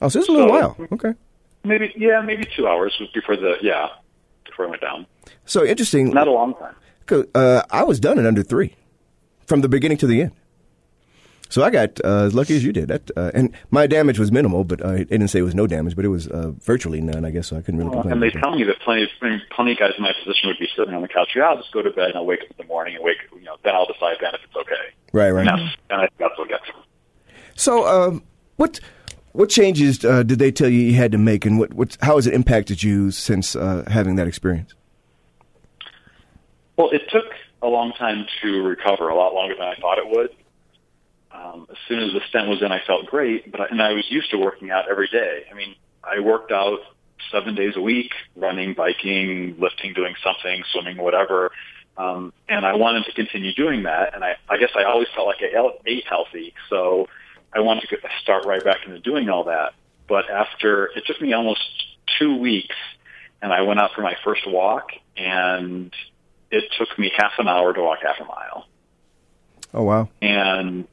Oh, 0.00 0.08
so 0.08 0.18
it's 0.18 0.28
a 0.28 0.32
little 0.32 0.48
so, 0.48 0.52
while. 0.52 0.88
Okay. 0.92 1.14
Maybe 1.64 1.92
yeah, 1.96 2.20
maybe 2.20 2.44
two 2.56 2.66
hours 2.66 3.00
before 3.12 3.36
the 3.36 3.56
yeah 3.62 3.88
before 4.44 4.66
I 4.66 4.70
went 4.70 4.82
down. 4.82 5.06
So 5.48 5.64
interesting. 5.64 6.10
Not 6.10 6.28
a 6.28 6.32
long 6.32 6.54
time. 6.54 6.74
Uh, 7.34 7.62
I 7.70 7.84
was 7.84 7.98
done 7.98 8.18
in 8.18 8.26
under 8.26 8.42
three, 8.42 8.76
from 9.46 9.62
the 9.62 9.68
beginning 9.68 9.96
to 9.98 10.06
the 10.06 10.22
end. 10.22 10.32
So 11.48 11.64
I 11.64 11.70
got 11.70 11.98
uh, 12.04 12.24
as 12.24 12.34
lucky 12.34 12.54
as 12.54 12.62
you 12.62 12.72
did. 12.72 12.88
That, 12.88 13.10
uh, 13.16 13.30
and 13.32 13.54
my 13.70 13.86
damage 13.86 14.18
was 14.18 14.30
minimal, 14.30 14.64
but 14.64 14.84
I 14.84 15.04
didn't 15.04 15.28
say 15.28 15.38
it 15.38 15.42
was 15.42 15.54
no 15.54 15.66
damage, 15.66 15.96
but 15.96 16.04
it 16.04 16.08
was 16.08 16.26
uh, 16.28 16.52
virtually 16.60 17.00
none. 17.00 17.24
I 17.24 17.30
guess 17.30 17.46
so 17.46 17.56
I 17.56 17.62
couldn't 17.62 17.78
really 17.78 17.92
complain. 17.92 18.12
And 18.12 18.22
they 18.22 18.30
tell 18.30 18.54
me 18.54 18.64
that 18.64 18.78
plenty, 18.80 19.04
of, 19.04 19.08
plenty 19.50 19.72
of 19.72 19.78
guys 19.78 19.92
in 19.96 20.02
my 20.02 20.12
position 20.22 20.48
would 20.48 20.58
be 20.58 20.68
sitting 20.76 20.92
on 20.92 21.00
the 21.00 21.08
couch. 21.08 21.30
Yeah, 21.34 21.44
I'll 21.44 21.56
just 21.56 21.72
go 21.72 21.80
to 21.80 21.90
bed 21.90 22.10
and 22.10 22.16
I'll 22.16 22.26
wake 22.26 22.42
up 22.42 22.50
in 22.50 22.56
the 22.58 22.64
morning 22.64 22.96
and 22.96 23.02
wake. 23.02 23.16
You 23.34 23.44
know, 23.44 23.56
then 23.64 23.74
I'll 23.74 23.86
decide 23.86 24.18
then 24.20 24.34
if 24.34 24.40
it's 24.44 24.56
okay. 24.56 24.74
Right, 25.14 25.30
right. 25.30 25.48
And 25.48 25.48
that's, 25.48 25.76
and 25.88 26.00
I 26.02 26.06
think 26.08 26.18
that's 26.18 26.38
what 26.38 26.48
gets. 26.50 26.64
So, 27.54 27.86
um, 27.86 28.22
what 28.56 28.80
what 29.32 29.48
changes 29.48 30.04
uh, 30.04 30.24
did 30.24 30.38
they 30.38 30.52
tell 30.52 30.68
you 30.68 30.80
you 30.80 30.94
had 30.94 31.12
to 31.12 31.18
make, 31.18 31.46
and 31.46 31.58
what, 31.58 31.72
what 31.72 31.96
how 32.02 32.16
has 32.16 32.26
it 32.26 32.34
impacted 32.34 32.82
you 32.82 33.10
since 33.10 33.56
uh, 33.56 33.84
having 33.88 34.16
that 34.16 34.28
experience? 34.28 34.74
Well, 36.78 36.90
it 36.90 37.10
took 37.10 37.26
a 37.60 37.66
long 37.66 37.92
time 37.92 38.24
to 38.40 38.62
recover, 38.62 39.08
a 39.08 39.16
lot 39.16 39.34
longer 39.34 39.56
than 39.56 39.66
I 39.66 39.74
thought 39.74 39.98
it 39.98 40.08
would. 40.08 40.30
Um, 41.32 41.66
as 41.68 41.76
soon 41.88 41.98
as 41.98 42.12
the 42.12 42.20
stent 42.28 42.48
was 42.48 42.62
in, 42.62 42.70
I 42.70 42.80
felt 42.86 43.06
great, 43.06 43.50
but 43.50 43.60
I, 43.60 43.66
and 43.66 43.82
I 43.82 43.92
was 43.92 44.04
used 44.08 44.30
to 44.30 44.38
working 44.38 44.70
out 44.70 44.88
every 44.88 45.08
day. 45.08 45.44
I 45.50 45.54
mean, 45.54 45.74
I 46.04 46.20
worked 46.20 46.52
out 46.52 46.78
seven 47.32 47.56
days 47.56 47.76
a 47.76 47.80
week, 47.80 48.12
running, 48.36 48.74
biking, 48.74 49.56
lifting, 49.58 49.92
doing 49.92 50.14
something, 50.22 50.62
swimming, 50.72 50.98
whatever. 50.98 51.50
Um, 51.96 52.32
and 52.48 52.64
I 52.64 52.76
wanted 52.76 53.06
to 53.06 53.12
continue 53.12 53.52
doing 53.52 53.82
that. 53.82 54.14
And 54.14 54.22
I, 54.22 54.36
I 54.48 54.56
guess 54.56 54.70
I 54.76 54.84
always 54.84 55.08
felt 55.16 55.26
like 55.26 55.42
I 55.42 55.70
ate 55.84 56.04
healthy, 56.08 56.54
so 56.70 57.08
I 57.52 57.58
wanted 57.58 57.82
to 57.82 57.86
get, 57.88 58.00
start 58.22 58.46
right 58.46 58.62
back 58.62 58.86
into 58.86 59.00
doing 59.00 59.28
all 59.28 59.44
that. 59.44 59.74
But 60.08 60.30
after 60.30 60.86
it 60.94 61.04
took 61.06 61.20
me 61.20 61.32
almost 61.32 61.60
two 62.20 62.36
weeks, 62.36 62.76
and 63.42 63.52
I 63.52 63.62
went 63.62 63.80
out 63.80 63.90
for 63.96 64.02
my 64.02 64.16
first 64.24 64.46
walk, 64.46 64.90
and 65.16 65.92
it 66.50 66.64
took 66.78 66.98
me 66.98 67.10
half 67.16 67.32
an 67.38 67.48
hour 67.48 67.72
to 67.72 67.82
walk 67.82 68.00
half 68.02 68.20
a 68.20 68.24
mile. 68.24 68.66
Oh 69.74 69.82
wow! 69.82 70.08
And 70.22 70.86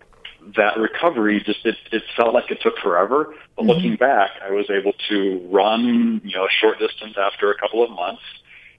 that 0.56 0.78
recovery 0.78 1.42
just 1.44 1.66
it, 1.66 1.76
it 1.92 2.04
felt 2.16 2.34
like 2.34 2.52
it 2.52 2.60
took 2.62 2.78
forever. 2.80 3.34
But 3.56 3.62
mm-hmm. 3.64 3.70
looking 3.70 3.96
back, 3.96 4.32
I 4.44 4.52
was 4.52 4.70
able 4.70 4.94
to 5.10 5.48
run 5.52 6.22
you 6.24 6.36
know 6.36 6.46
a 6.46 6.50
short 6.62 6.80
distance 6.80 7.16
after 7.18 7.52
a 7.52 7.58
couple 7.58 7.84
of 7.84 7.92
months. 7.92 8.22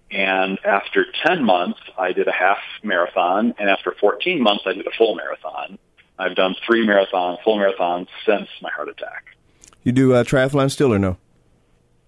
And 0.09 0.59
after 0.65 1.05
10 1.27 1.45
months, 1.45 1.81
I 1.99 2.12
did 2.12 2.29
a 2.29 2.33
half 2.33 2.59
marathon. 2.85 3.55
And 3.59 3.69
after 3.69 3.93
14 3.99 4.41
months, 4.41 4.62
I 4.65 4.73
did 4.73 4.87
a 4.87 4.91
full 4.97 5.17
marathon. 5.17 5.79
I've 6.17 6.37
done 6.37 6.55
three 6.65 6.87
marathons, 6.87 7.43
full 7.43 7.59
marathons 7.59 8.07
since 8.25 8.49
my 8.62 8.71
heart 8.71 8.89
attack. 8.89 9.25
You 9.83 9.93
do 9.93 10.15
uh, 10.15 10.23
triathlon 10.23 10.71
still 10.71 10.95
or 10.95 10.99
no? 10.99 11.17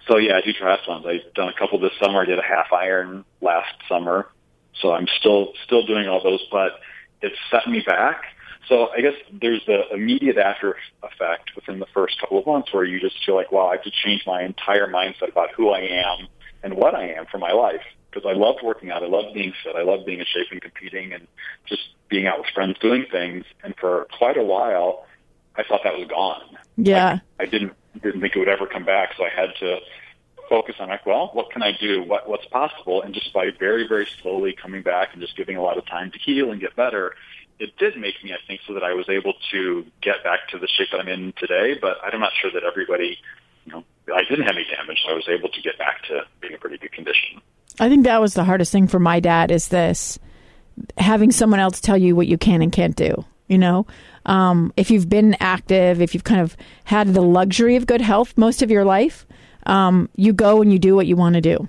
So 0.06 0.16
yeah, 0.16 0.36
I 0.36 0.40
do 0.40 0.52
triathlons. 0.52 1.06
I've 1.06 1.34
done 1.34 1.48
a 1.48 1.52
couple 1.52 1.78
this 1.78 1.92
summer. 2.00 2.22
I 2.22 2.24
did 2.24 2.38
a 2.38 2.42
half 2.42 2.72
iron 2.72 3.24
last 3.40 3.74
summer. 3.88 4.28
So 4.80 4.92
I'm 4.92 5.06
still 5.18 5.52
still 5.64 5.84
doing 5.86 6.08
all 6.08 6.22
those, 6.22 6.46
but 6.50 6.80
it 7.20 7.32
set 7.50 7.66
me 7.68 7.80
back. 7.80 8.22
So 8.68 8.88
I 8.90 9.00
guess 9.00 9.14
there's 9.32 9.64
the 9.66 9.88
immediate 9.92 10.36
after 10.36 10.76
effect 11.02 11.56
within 11.56 11.78
the 11.78 11.86
first 11.86 12.20
couple 12.20 12.38
of 12.38 12.46
months 12.46 12.72
where 12.72 12.84
you 12.84 13.00
just 13.00 13.24
feel 13.24 13.34
like, 13.34 13.50
wow, 13.50 13.68
I 13.68 13.76
have 13.76 13.84
to 13.84 13.90
change 13.90 14.24
my 14.26 14.42
entire 14.42 14.86
mindset 14.86 15.30
about 15.30 15.50
who 15.56 15.70
I 15.70 15.80
am 15.80 16.28
and 16.62 16.74
what 16.74 16.94
I 16.94 17.12
am 17.12 17.26
for 17.26 17.38
my 17.38 17.52
life. 17.52 17.80
Because 18.10 18.28
I 18.28 18.36
loved 18.36 18.60
working 18.62 18.90
out, 18.90 19.02
I 19.02 19.06
loved 19.06 19.34
being 19.34 19.52
fit, 19.62 19.76
I 19.76 19.82
loved 19.82 20.06
being 20.06 20.18
in 20.18 20.26
shape 20.26 20.46
and 20.50 20.62
competing, 20.62 21.12
and 21.12 21.26
just 21.66 21.82
being 22.08 22.26
out 22.26 22.38
with 22.38 22.48
friends 22.54 22.76
doing 22.80 23.04
things. 23.10 23.44
And 23.62 23.74
for 23.76 24.06
quite 24.16 24.38
a 24.38 24.42
while, 24.42 25.06
I 25.56 25.62
thought 25.62 25.80
that 25.84 25.96
was 25.98 26.08
gone. 26.08 26.56
Yeah, 26.76 27.18
I, 27.38 27.42
I 27.42 27.46
didn't 27.46 27.74
didn't 28.02 28.20
think 28.20 28.34
it 28.34 28.38
would 28.38 28.48
ever 28.48 28.66
come 28.66 28.84
back. 28.84 29.10
So 29.16 29.24
I 29.24 29.28
had 29.28 29.50
to 29.60 29.78
focus 30.48 30.76
on 30.78 30.88
like, 30.88 31.06
well, 31.06 31.30
what 31.32 31.50
can 31.50 31.62
I 31.62 31.72
do? 31.78 32.02
What 32.02 32.28
what's 32.28 32.46
possible? 32.46 33.02
And 33.02 33.14
just 33.14 33.32
by 33.32 33.50
very 33.58 33.86
very 33.86 34.06
slowly 34.22 34.54
coming 34.60 34.82
back 34.82 35.10
and 35.12 35.20
just 35.20 35.36
giving 35.36 35.56
a 35.56 35.62
lot 35.62 35.78
of 35.78 35.86
time 35.86 36.10
to 36.10 36.18
heal 36.18 36.50
and 36.50 36.60
get 36.60 36.76
better, 36.76 37.14
it 37.58 37.76
did 37.76 37.96
make 37.96 38.22
me, 38.22 38.32
I 38.32 38.38
think, 38.46 38.60
so 38.66 38.74
that 38.74 38.84
I 38.84 38.94
was 38.94 39.08
able 39.08 39.34
to 39.50 39.86
get 40.00 40.22
back 40.24 40.48
to 40.50 40.58
the 40.58 40.68
shape 40.68 40.88
that 40.92 41.00
I'm 41.00 41.08
in 41.08 41.32
today. 41.36 41.78
But 41.80 41.98
I'm 42.02 42.20
not 42.20 42.32
sure 42.40 42.50
that 42.52 42.62
everybody, 42.64 43.18
you 43.64 43.72
know, 43.72 43.84
I 44.14 44.22
didn't 44.28 44.46
have 44.46 44.56
any 44.56 44.64
damage, 44.64 45.02
so 45.04 45.12
I 45.12 45.14
was 45.14 45.28
able 45.28 45.48
to 45.48 45.60
get 45.62 45.78
back 45.78 46.02
to 46.04 46.22
being 46.40 46.54
in 46.54 46.58
pretty 46.58 46.78
good 46.78 46.92
condition. 46.92 47.40
I 47.80 47.88
think 47.88 48.04
that 48.04 48.20
was 48.20 48.34
the 48.34 48.44
hardest 48.44 48.72
thing 48.72 48.88
for 48.88 48.98
my 48.98 49.20
dad 49.20 49.50
is 49.50 49.68
this 49.68 50.18
having 50.96 51.32
someone 51.32 51.60
else 51.60 51.80
tell 51.80 51.96
you 51.96 52.14
what 52.14 52.26
you 52.26 52.38
can 52.38 52.62
and 52.62 52.72
can't 52.72 52.96
do. 52.96 53.24
You 53.48 53.56
know, 53.56 53.86
um, 54.26 54.74
if 54.76 54.90
you've 54.90 55.08
been 55.08 55.34
active, 55.40 56.02
if 56.02 56.12
you've 56.12 56.24
kind 56.24 56.42
of 56.42 56.54
had 56.84 57.14
the 57.14 57.22
luxury 57.22 57.76
of 57.76 57.86
good 57.86 58.02
health 58.02 58.36
most 58.36 58.60
of 58.60 58.70
your 58.70 58.84
life, 58.84 59.26
um, 59.68 60.08
you 60.16 60.32
go 60.32 60.60
and 60.60 60.72
you 60.72 60.78
do 60.78 60.96
what 60.96 61.06
you 61.06 61.14
want 61.14 61.34
to 61.34 61.40
do. 61.40 61.68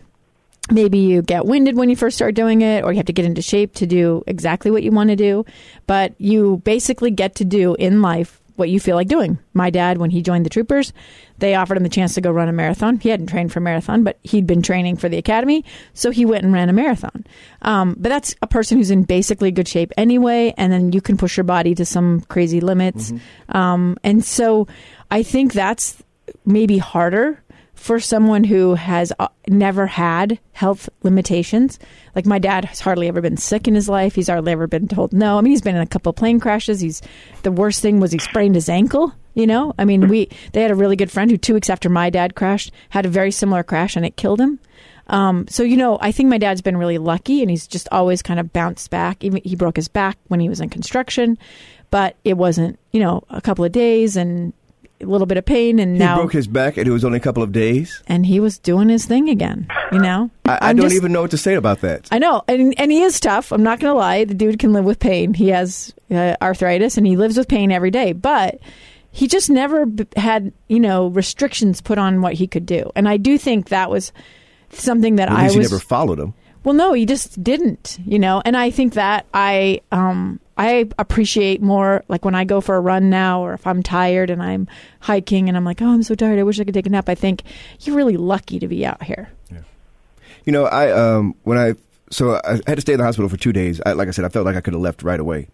Maybe 0.71 0.99
you 0.99 1.21
get 1.21 1.45
winded 1.45 1.75
when 1.75 1.89
you 1.89 1.95
first 1.95 2.15
start 2.15 2.35
doing 2.35 2.61
it, 2.61 2.83
or 2.83 2.91
you 2.91 2.97
have 2.97 3.07
to 3.07 3.13
get 3.13 3.25
into 3.25 3.41
shape 3.41 3.75
to 3.75 3.87
do 3.87 4.23
exactly 4.27 4.71
what 4.71 4.83
you 4.83 4.91
want 4.91 5.09
to 5.09 5.15
do. 5.15 5.45
But 5.87 6.13
you 6.19 6.61
basically 6.63 7.11
get 7.11 7.35
to 7.35 7.45
do 7.45 7.75
in 7.75 8.01
life 8.01 8.39
what 8.55 8.69
you 8.69 8.79
feel 8.79 8.95
like 8.95 9.07
doing. 9.07 9.39
My 9.53 9.69
dad, 9.69 9.97
when 9.97 10.11
he 10.11 10.21
joined 10.21 10.45
the 10.45 10.49
troopers, 10.49 10.91
they 11.37 11.55
offered 11.55 11.77
him 11.77 11.83
the 11.83 11.89
chance 11.89 12.13
to 12.15 12.21
go 12.21 12.29
run 12.29 12.49
a 12.49 12.53
marathon. 12.53 12.99
He 12.99 13.09
hadn't 13.09 13.27
trained 13.27 13.51
for 13.51 13.59
a 13.59 13.61
marathon, 13.61 14.03
but 14.03 14.19
he'd 14.21 14.45
been 14.45 14.61
training 14.61 14.97
for 14.97 15.07
the 15.07 15.17
academy, 15.17 15.63
so 15.93 16.11
he 16.11 16.25
went 16.25 16.43
and 16.43 16.53
ran 16.53 16.69
a 16.69 16.73
marathon. 16.73 17.25
Um, 17.61 17.95
but 17.97 18.09
that's 18.09 18.35
a 18.41 18.47
person 18.47 18.77
who's 18.77 18.91
in 18.91 19.03
basically 19.03 19.49
good 19.51 19.67
shape 19.67 19.93
anyway, 19.97 20.53
and 20.57 20.71
then 20.71 20.91
you 20.91 21.01
can 21.01 21.17
push 21.17 21.37
your 21.37 21.45
body 21.45 21.73
to 21.75 21.85
some 21.85 22.21
crazy 22.21 22.59
limits. 22.59 23.11
Mm-hmm. 23.11 23.57
Um, 23.57 23.97
and 24.03 24.23
so 24.23 24.67
I 25.09 25.23
think 25.23 25.53
that's 25.53 26.03
maybe 26.45 26.77
harder 26.77 27.41
for 27.79 27.99
someone 27.99 28.43
who 28.43 28.75
has 28.75 29.13
uh, 29.19 29.29
never 29.47 29.87
had 29.87 30.37
health 30.51 30.89
limitations. 31.01 31.79
Like 32.13 32.25
my 32.25 32.37
dad 32.37 32.65
has 32.65 32.79
hardly 32.81 33.07
ever 33.07 33.21
been 33.21 33.37
sick 33.37 33.67
in 33.67 33.75
his 33.75 33.87
life. 33.87 34.15
He's 34.15 34.27
hardly 34.27 34.51
ever 34.51 34.67
been 34.67 34.87
told 34.87 35.13
no. 35.13 35.37
I 35.37 35.41
mean, 35.41 35.51
he's 35.51 35.61
been 35.61 35.75
in 35.75 35.81
a 35.81 35.87
couple 35.87 36.11
plane 36.13 36.39
crashes. 36.39 36.81
He's 36.81 37.01
the 37.43 37.51
worst 37.51 37.81
thing 37.81 37.99
was 37.99 38.11
he 38.11 38.19
sprained 38.19 38.55
his 38.55 38.69
ankle. 38.69 39.13
You 39.33 39.47
know, 39.47 39.73
I 39.79 39.85
mean, 39.85 40.09
we 40.09 40.29
they 40.51 40.61
had 40.61 40.71
a 40.71 40.75
really 40.75 40.97
good 40.97 41.09
friend 41.09 41.31
who 41.31 41.37
two 41.37 41.53
weeks 41.53 41.69
after 41.69 41.89
my 41.89 42.09
dad 42.09 42.35
crashed 42.35 42.71
had 42.89 43.05
a 43.05 43.09
very 43.09 43.31
similar 43.31 43.63
crash 43.63 43.95
and 43.95 44.05
it 44.05 44.17
killed 44.17 44.41
him. 44.41 44.59
Um, 45.07 45.47
so 45.47 45.63
you 45.63 45.77
know, 45.77 45.97
I 46.01 46.11
think 46.11 46.29
my 46.29 46.37
dad's 46.37 46.61
been 46.61 46.77
really 46.77 46.97
lucky, 46.97 47.41
and 47.41 47.49
he's 47.49 47.65
just 47.65 47.87
always 47.91 48.21
kind 48.21 48.39
of 48.39 48.53
bounced 48.53 48.91
back. 48.91 49.23
Even 49.23 49.41
he 49.43 49.55
broke 49.55 49.77
his 49.77 49.87
back 49.87 50.17
when 50.27 50.39
he 50.39 50.49
was 50.49 50.59
in 50.59 50.69
construction, 50.69 51.37
but 51.89 52.15
it 52.23 52.37
wasn't 52.37 52.77
you 52.91 52.99
know 52.99 53.23
a 53.29 53.41
couple 53.41 53.63
of 53.65 53.71
days 53.71 54.15
and 54.15 54.53
a 55.01 55.05
little 55.05 55.27
bit 55.27 55.37
of 55.37 55.45
pain, 55.45 55.79
and 55.79 55.93
now 55.97 55.97
He 55.97 56.09
now 56.09 56.15
broke 56.17 56.33
his 56.33 56.47
back, 56.47 56.77
and 56.77 56.87
it 56.87 56.91
was 56.91 57.05
only 57.05 57.17
a 57.17 57.21
couple 57.21 57.41
of 57.43 57.51
days. 57.51 58.03
and 58.07 58.25
he 58.25 58.39
was 58.39 58.57
doing 58.57 58.89
his 58.89 59.05
thing 59.05 59.29
again. 59.29 59.67
You 59.91 59.99
know, 59.99 60.29
I, 60.45 60.57
I 60.61 60.73
don't 60.73 60.83
just- 60.83 60.95
even 60.95 61.11
know 61.11 61.21
what 61.21 61.31
to 61.31 61.37
say 61.37 61.55
about 61.55 61.81
that. 61.81 62.07
I 62.11 62.19
know, 62.19 62.43
and 62.47 62.73
and 62.79 62.91
he 62.91 63.01
is 63.01 63.19
tough. 63.19 63.51
I'm 63.51 63.63
not 63.63 63.79
going 63.79 63.91
to 63.93 63.97
lie. 63.97 64.25
The 64.25 64.33
dude 64.33 64.59
can 64.59 64.73
live 64.73 64.85
with 64.85 64.99
pain. 64.99 65.33
He 65.33 65.47
has 65.49 65.93
uh, 66.11 66.35
arthritis, 66.41 66.97
and 66.97 67.07
he 67.07 67.15
lives 67.17 67.37
with 67.37 67.47
pain 67.47 67.71
every 67.71 67.91
day. 67.91 68.13
But 68.13 68.59
he 69.11 69.27
just 69.27 69.49
never 69.49 69.85
b- 69.87 70.05
had, 70.15 70.51
you 70.67 70.79
know, 70.79 71.07
restrictions 71.07 71.81
put 71.81 71.97
on 71.97 72.21
what 72.21 72.33
he 72.33 72.45
could 72.45 72.65
do. 72.65 72.91
And 72.95 73.09
I 73.09 73.17
do 73.17 73.37
think 73.39 73.69
that 73.69 73.89
was 73.89 74.11
something 74.71 75.15
that 75.15 75.29
At 75.29 75.35
I 75.37 75.43
was. 75.45 75.53
he 75.53 75.59
never 75.61 75.79
followed 75.79 76.19
him. 76.19 76.33
Well, 76.63 76.73
no, 76.73 76.93
he 76.93 77.05
just 77.05 77.41
didn't, 77.41 77.97
you 78.05 78.19
know. 78.19 78.41
And 78.43 78.57
I 78.57 78.69
think 78.69 78.93
that 78.93 79.25
I 79.33 79.81
um 79.91 80.39
I 80.57 80.89
appreciate 80.97 81.61
more 81.61 82.03
like 82.09 82.25
when 82.25 82.35
I 82.35 82.43
go 82.43 82.59
for 82.59 82.75
a 82.75 82.81
run 82.81 83.09
now 83.09 83.41
or 83.41 83.53
if 83.53 83.65
I'm 83.65 83.81
tired 83.81 84.29
and 84.29 84.43
I'm 84.43 84.67
hiking 84.99 85.47
and 85.47 85.55
I'm 85.55 85.63
like, 85.63 85.81
"Oh, 85.81 85.87
I'm 85.87 86.03
so 86.03 86.15
tired. 86.15 86.37
I 86.37 86.43
wish 86.43 86.59
I 86.59 86.65
could 86.65 86.73
take 86.73 86.85
a 86.85 86.89
nap." 86.89 87.07
I 87.07 87.15
think 87.15 87.43
you're 87.81 87.95
really 87.95 88.17
lucky 88.17 88.59
to 88.59 88.67
be 88.67 88.85
out 88.85 89.01
here. 89.03 89.29
You 90.45 90.51
know, 90.51 90.65
I 90.65 90.91
um 90.91 91.35
when 91.43 91.57
I 91.57 91.75
so 92.11 92.41
I 92.43 92.59
had 92.67 92.75
to 92.75 92.81
stay 92.81 92.93
in 92.93 92.99
the 92.99 93.05
hospital 93.05 93.29
for 93.29 93.37
two 93.37 93.53
days. 93.53 93.79
I, 93.85 93.93
like 93.93 94.07
I 94.07 94.11
said, 94.11 94.25
I 94.25 94.29
felt 94.29 94.45
like 94.45 94.55
I 94.55 94.61
could 94.61 94.73
have 94.73 94.81
left 94.81 95.03
right 95.03 95.19
away. 95.19 95.47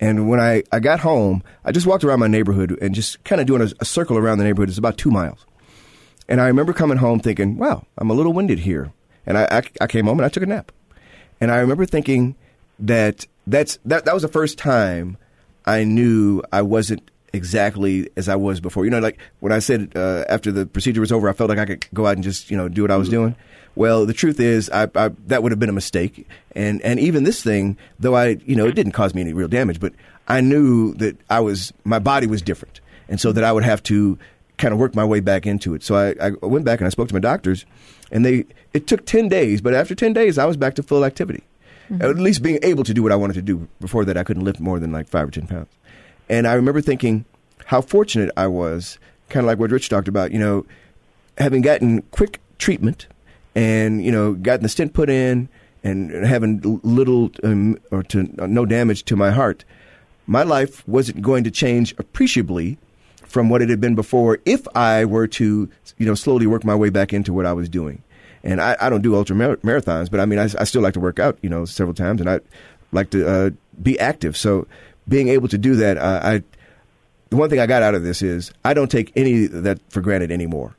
And 0.00 0.28
when 0.28 0.40
I, 0.40 0.64
I 0.72 0.80
got 0.80 1.00
home, 1.00 1.42
I 1.64 1.72
just 1.72 1.86
walked 1.86 2.04
around 2.04 2.20
my 2.20 2.26
neighborhood 2.26 2.76
and 2.82 2.94
just 2.94 3.22
kind 3.24 3.40
of 3.40 3.46
doing 3.46 3.62
a, 3.62 3.68
a 3.80 3.84
circle 3.84 4.16
around 4.16 4.38
the 4.38 4.44
neighborhood. 4.44 4.68
It's 4.68 4.78
about 4.78 4.98
two 4.98 5.10
miles. 5.10 5.46
And 6.28 6.40
I 6.40 6.46
remember 6.48 6.72
coming 6.72 6.98
home 6.98 7.20
thinking, 7.20 7.58
wow, 7.58 7.86
I'm 7.98 8.10
a 8.10 8.14
little 8.14 8.32
winded 8.32 8.60
here. 8.60 8.92
And 9.26 9.38
I, 9.38 9.44
I, 9.50 9.62
I 9.82 9.86
came 9.86 10.06
home 10.06 10.18
and 10.18 10.26
I 10.26 10.28
took 10.28 10.42
a 10.42 10.46
nap. 10.46 10.72
And 11.40 11.50
I 11.50 11.58
remember 11.58 11.86
thinking 11.86 12.34
that 12.78 13.26
that's, 13.46 13.78
that, 13.84 14.04
that 14.04 14.14
was 14.14 14.22
the 14.22 14.28
first 14.28 14.58
time 14.58 15.16
I 15.66 15.84
knew 15.84 16.42
I 16.52 16.62
wasn't 16.62 17.10
exactly 17.32 18.08
as 18.16 18.28
I 18.28 18.36
was 18.36 18.60
before. 18.60 18.84
You 18.84 18.90
know, 18.90 18.98
like 18.98 19.18
when 19.40 19.52
I 19.52 19.60
said 19.60 19.92
uh, 19.94 20.24
after 20.28 20.50
the 20.50 20.66
procedure 20.66 21.00
was 21.00 21.12
over, 21.12 21.28
I 21.28 21.32
felt 21.32 21.48
like 21.48 21.58
I 21.58 21.66
could 21.66 21.86
go 21.94 22.06
out 22.06 22.14
and 22.14 22.24
just, 22.24 22.50
you 22.50 22.56
know, 22.56 22.68
do 22.68 22.82
what 22.82 22.90
I 22.90 22.96
was 22.96 23.08
doing. 23.08 23.36
Well, 23.76 24.04
the 24.04 24.12
truth 24.12 24.40
is, 24.40 24.68
I, 24.70 24.88
I, 24.94 25.10
that 25.28 25.42
would 25.42 25.52
have 25.52 25.60
been 25.60 25.68
a 25.68 25.72
mistake. 25.72 26.26
And, 26.56 26.82
and 26.82 26.98
even 26.98 27.24
this 27.24 27.42
thing, 27.42 27.76
though 27.98 28.16
I, 28.16 28.38
you 28.44 28.56
know, 28.56 28.66
it 28.66 28.74
didn't 28.74 28.92
cause 28.92 29.14
me 29.14 29.20
any 29.20 29.32
real 29.32 29.48
damage, 29.48 29.78
but 29.78 29.92
I 30.26 30.40
knew 30.40 30.94
that 30.94 31.16
I 31.30 31.40
was, 31.40 31.72
my 31.84 32.00
body 32.00 32.26
was 32.26 32.42
different. 32.42 32.80
And 33.08 33.20
so 33.20 33.32
that 33.32 33.44
I 33.44 33.52
would 33.52 33.64
have 33.64 33.82
to 33.84 34.18
kind 34.60 34.72
of 34.72 34.78
worked 34.78 34.94
my 34.94 35.04
way 35.04 35.20
back 35.20 35.46
into 35.46 35.74
it. 35.74 35.82
So 35.82 35.96
I, 35.96 36.14
I 36.24 36.30
went 36.46 36.64
back 36.64 36.80
and 36.80 36.86
I 36.86 36.90
spoke 36.90 37.08
to 37.08 37.14
my 37.14 37.20
doctors 37.20 37.66
and 38.12 38.24
they, 38.24 38.44
it 38.72 38.86
took 38.86 39.06
10 39.06 39.28
days, 39.28 39.60
but 39.60 39.74
after 39.74 39.94
10 39.94 40.12
days, 40.12 40.38
I 40.38 40.44
was 40.44 40.56
back 40.56 40.74
to 40.76 40.82
full 40.82 41.04
activity. 41.04 41.42
At 42.00 42.16
least 42.16 42.40
being 42.40 42.60
able 42.62 42.84
to 42.84 42.94
do 42.94 43.02
what 43.02 43.10
I 43.10 43.16
wanted 43.16 43.34
to 43.34 43.42
do. 43.42 43.66
Before 43.80 44.04
that, 44.04 44.16
I 44.16 44.22
couldn't 44.22 44.44
lift 44.44 44.60
more 44.60 44.78
than 44.78 44.92
like 44.92 45.08
five 45.08 45.26
or 45.26 45.30
10 45.32 45.48
pounds. 45.48 45.68
And 46.28 46.46
I 46.46 46.52
remember 46.54 46.80
thinking 46.80 47.24
how 47.66 47.80
fortunate 47.80 48.30
I 48.36 48.46
was, 48.46 48.98
kind 49.28 49.44
of 49.44 49.48
like 49.48 49.58
what 49.58 49.72
Rich 49.72 49.88
talked 49.88 50.06
about, 50.06 50.30
you 50.30 50.38
know, 50.38 50.64
having 51.38 51.62
gotten 51.62 52.02
quick 52.12 52.40
treatment 52.58 53.08
and, 53.56 54.04
you 54.04 54.12
know, 54.12 54.34
gotten 54.34 54.62
the 54.62 54.68
stent 54.68 54.92
put 54.92 55.10
in 55.10 55.48
and 55.82 56.12
having 56.24 56.60
little 56.84 57.32
um, 57.42 57.76
or 57.90 58.04
to 58.04 58.32
uh, 58.38 58.46
no 58.46 58.64
damage 58.64 59.04
to 59.06 59.16
my 59.16 59.32
heart, 59.32 59.64
my 60.28 60.44
life 60.44 60.86
wasn't 60.86 61.22
going 61.22 61.42
to 61.42 61.50
change 61.50 61.92
appreciably 61.98 62.78
from 63.30 63.48
what 63.48 63.62
it 63.62 63.70
had 63.70 63.80
been 63.80 63.94
before 63.94 64.38
if 64.44 64.66
I 64.74 65.04
were 65.04 65.28
to, 65.28 65.70
you 65.98 66.06
know, 66.06 66.14
slowly 66.14 66.46
work 66.46 66.64
my 66.64 66.74
way 66.74 66.90
back 66.90 67.12
into 67.12 67.32
what 67.32 67.46
I 67.46 67.52
was 67.52 67.68
doing. 67.68 68.02
And 68.42 68.60
I, 68.60 68.76
I 68.80 68.90
don't 68.90 69.02
do 69.02 69.14
ultra 69.14 69.36
mar- 69.36 69.56
marathons, 69.58 70.10
but 70.10 70.18
I 70.18 70.26
mean, 70.26 70.38
I, 70.38 70.44
I 70.44 70.64
still 70.64 70.82
like 70.82 70.94
to 70.94 71.00
work 71.00 71.18
out, 71.20 71.38
you 71.40 71.48
know, 71.48 71.64
several 71.64 71.94
times, 71.94 72.20
and 72.20 72.28
I 72.28 72.40
like 72.90 73.10
to 73.10 73.28
uh, 73.28 73.50
be 73.80 73.98
active. 74.00 74.36
So 74.36 74.66
being 75.06 75.28
able 75.28 75.46
to 75.48 75.58
do 75.58 75.76
that, 75.76 75.96
uh, 75.96 76.20
I 76.22 76.42
the 77.28 77.36
one 77.36 77.48
thing 77.48 77.60
I 77.60 77.66
got 77.66 77.82
out 77.82 77.94
of 77.94 78.02
this 78.02 78.22
is 78.22 78.52
I 78.64 78.74
don't 78.74 78.90
take 78.90 79.12
any 79.14 79.44
of 79.44 79.62
that 79.62 79.78
for 79.90 80.00
granted 80.00 80.32
anymore 80.32 80.76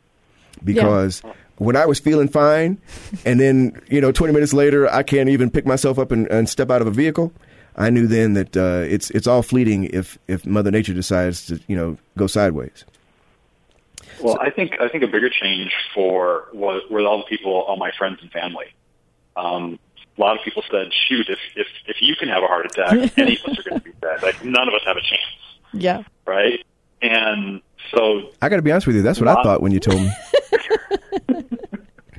because 0.64 1.22
when 1.58 1.78
I 1.78 1.86
was 1.86 2.00
feeling 2.00 2.28
fine, 2.28 2.82
and 3.24 3.40
then 3.40 3.80
you 3.90 4.02
know, 4.02 4.12
20 4.12 4.34
minutes 4.34 4.54
later, 4.54 4.92
I 4.92 5.04
can't 5.04 5.30
even 5.30 5.50
pick 5.50 5.66
myself 5.66 5.98
up 5.98 6.12
and, 6.12 6.28
and 6.28 6.50
step 6.50 6.70
out 6.70 6.82
of 6.82 6.88
a 6.88 6.92
vehicle. 6.92 7.32
I 7.76 7.90
knew 7.90 8.08
then 8.08 8.34
that 8.34 8.56
uh, 8.58 8.86
it's 8.88 9.10
it's 9.12 9.28
all 9.28 9.42
fleeting 9.44 9.86
if 9.86 10.18
if 10.28 10.46
Mother 10.46 10.72
Nature 10.72 10.94
decides 10.94 11.46
to 11.48 11.60
you 11.68 11.76
know 11.76 11.98
go 12.18 12.28
sideways. 12.28 12.86
Well, 14.22 14.38
I 14.40 14.50
think 14.50 14.80
I 14.80 14.88
think 14.88 15.04
a 15.04 15.08
bigger 15.08 15.30
change 15.30 15.74
for 15.94 16.48
was 16.54 16.84
were 16.90 17.02
all 17.02 17.20
the 17.20 17.24
people, 17.26 17.52
all 17.54 17.78
my 17.78 17.92
friends 17.98 18.20
and 18.22 18.32
family. 18.32 18.68
Um, 19.36 19.80
a 20.18 20.22
lot 20.22 20.38
of 20.38 20.44
people 20.44 20.64
said, 20.70 20.92
"Shoot, 21.08 21.30
if 21.30 21.40
if 21.56 21.68
if 21.88 22.02
you 22.02 22.16
can 22.16 22.28
have 22.30 22.44
a 22.44 22.48
heart 22.48 22.66
attack, 22.66 23.14
any 23.18 23.38
of 23.38 23.46
us 23.46 23.60
are 23.60 23.70
going 23.70 23.82
to 23.82 23.86
be 23.86 23.94
dead. 24.02 24.22
Like 24.22 24.44
none 24.44 24.68
of 24.68 24.74
us 24.74 24.82
have 24.86 24.98
a 24.98 25.02
chance, 25.02 25.22
Yeah. 25.74 26.04
right?" 26.26 26.64
And 27.02 27.62
so, 27.96 28.30
I 28.42 28.50
got 28.50 28.58
to 28.58 28.62
be 28.62 28.72
honest 28.72 28.86
with 28.86 28.96
you, 28.96 29.02
that's 29.02 29.20
what 29.20 29.28
I 29.28 29.42
thought 29.42 29.62
when 29.62 29.72
you 29.72 29.80
told 29.80 30.00
me. 30.02 30.12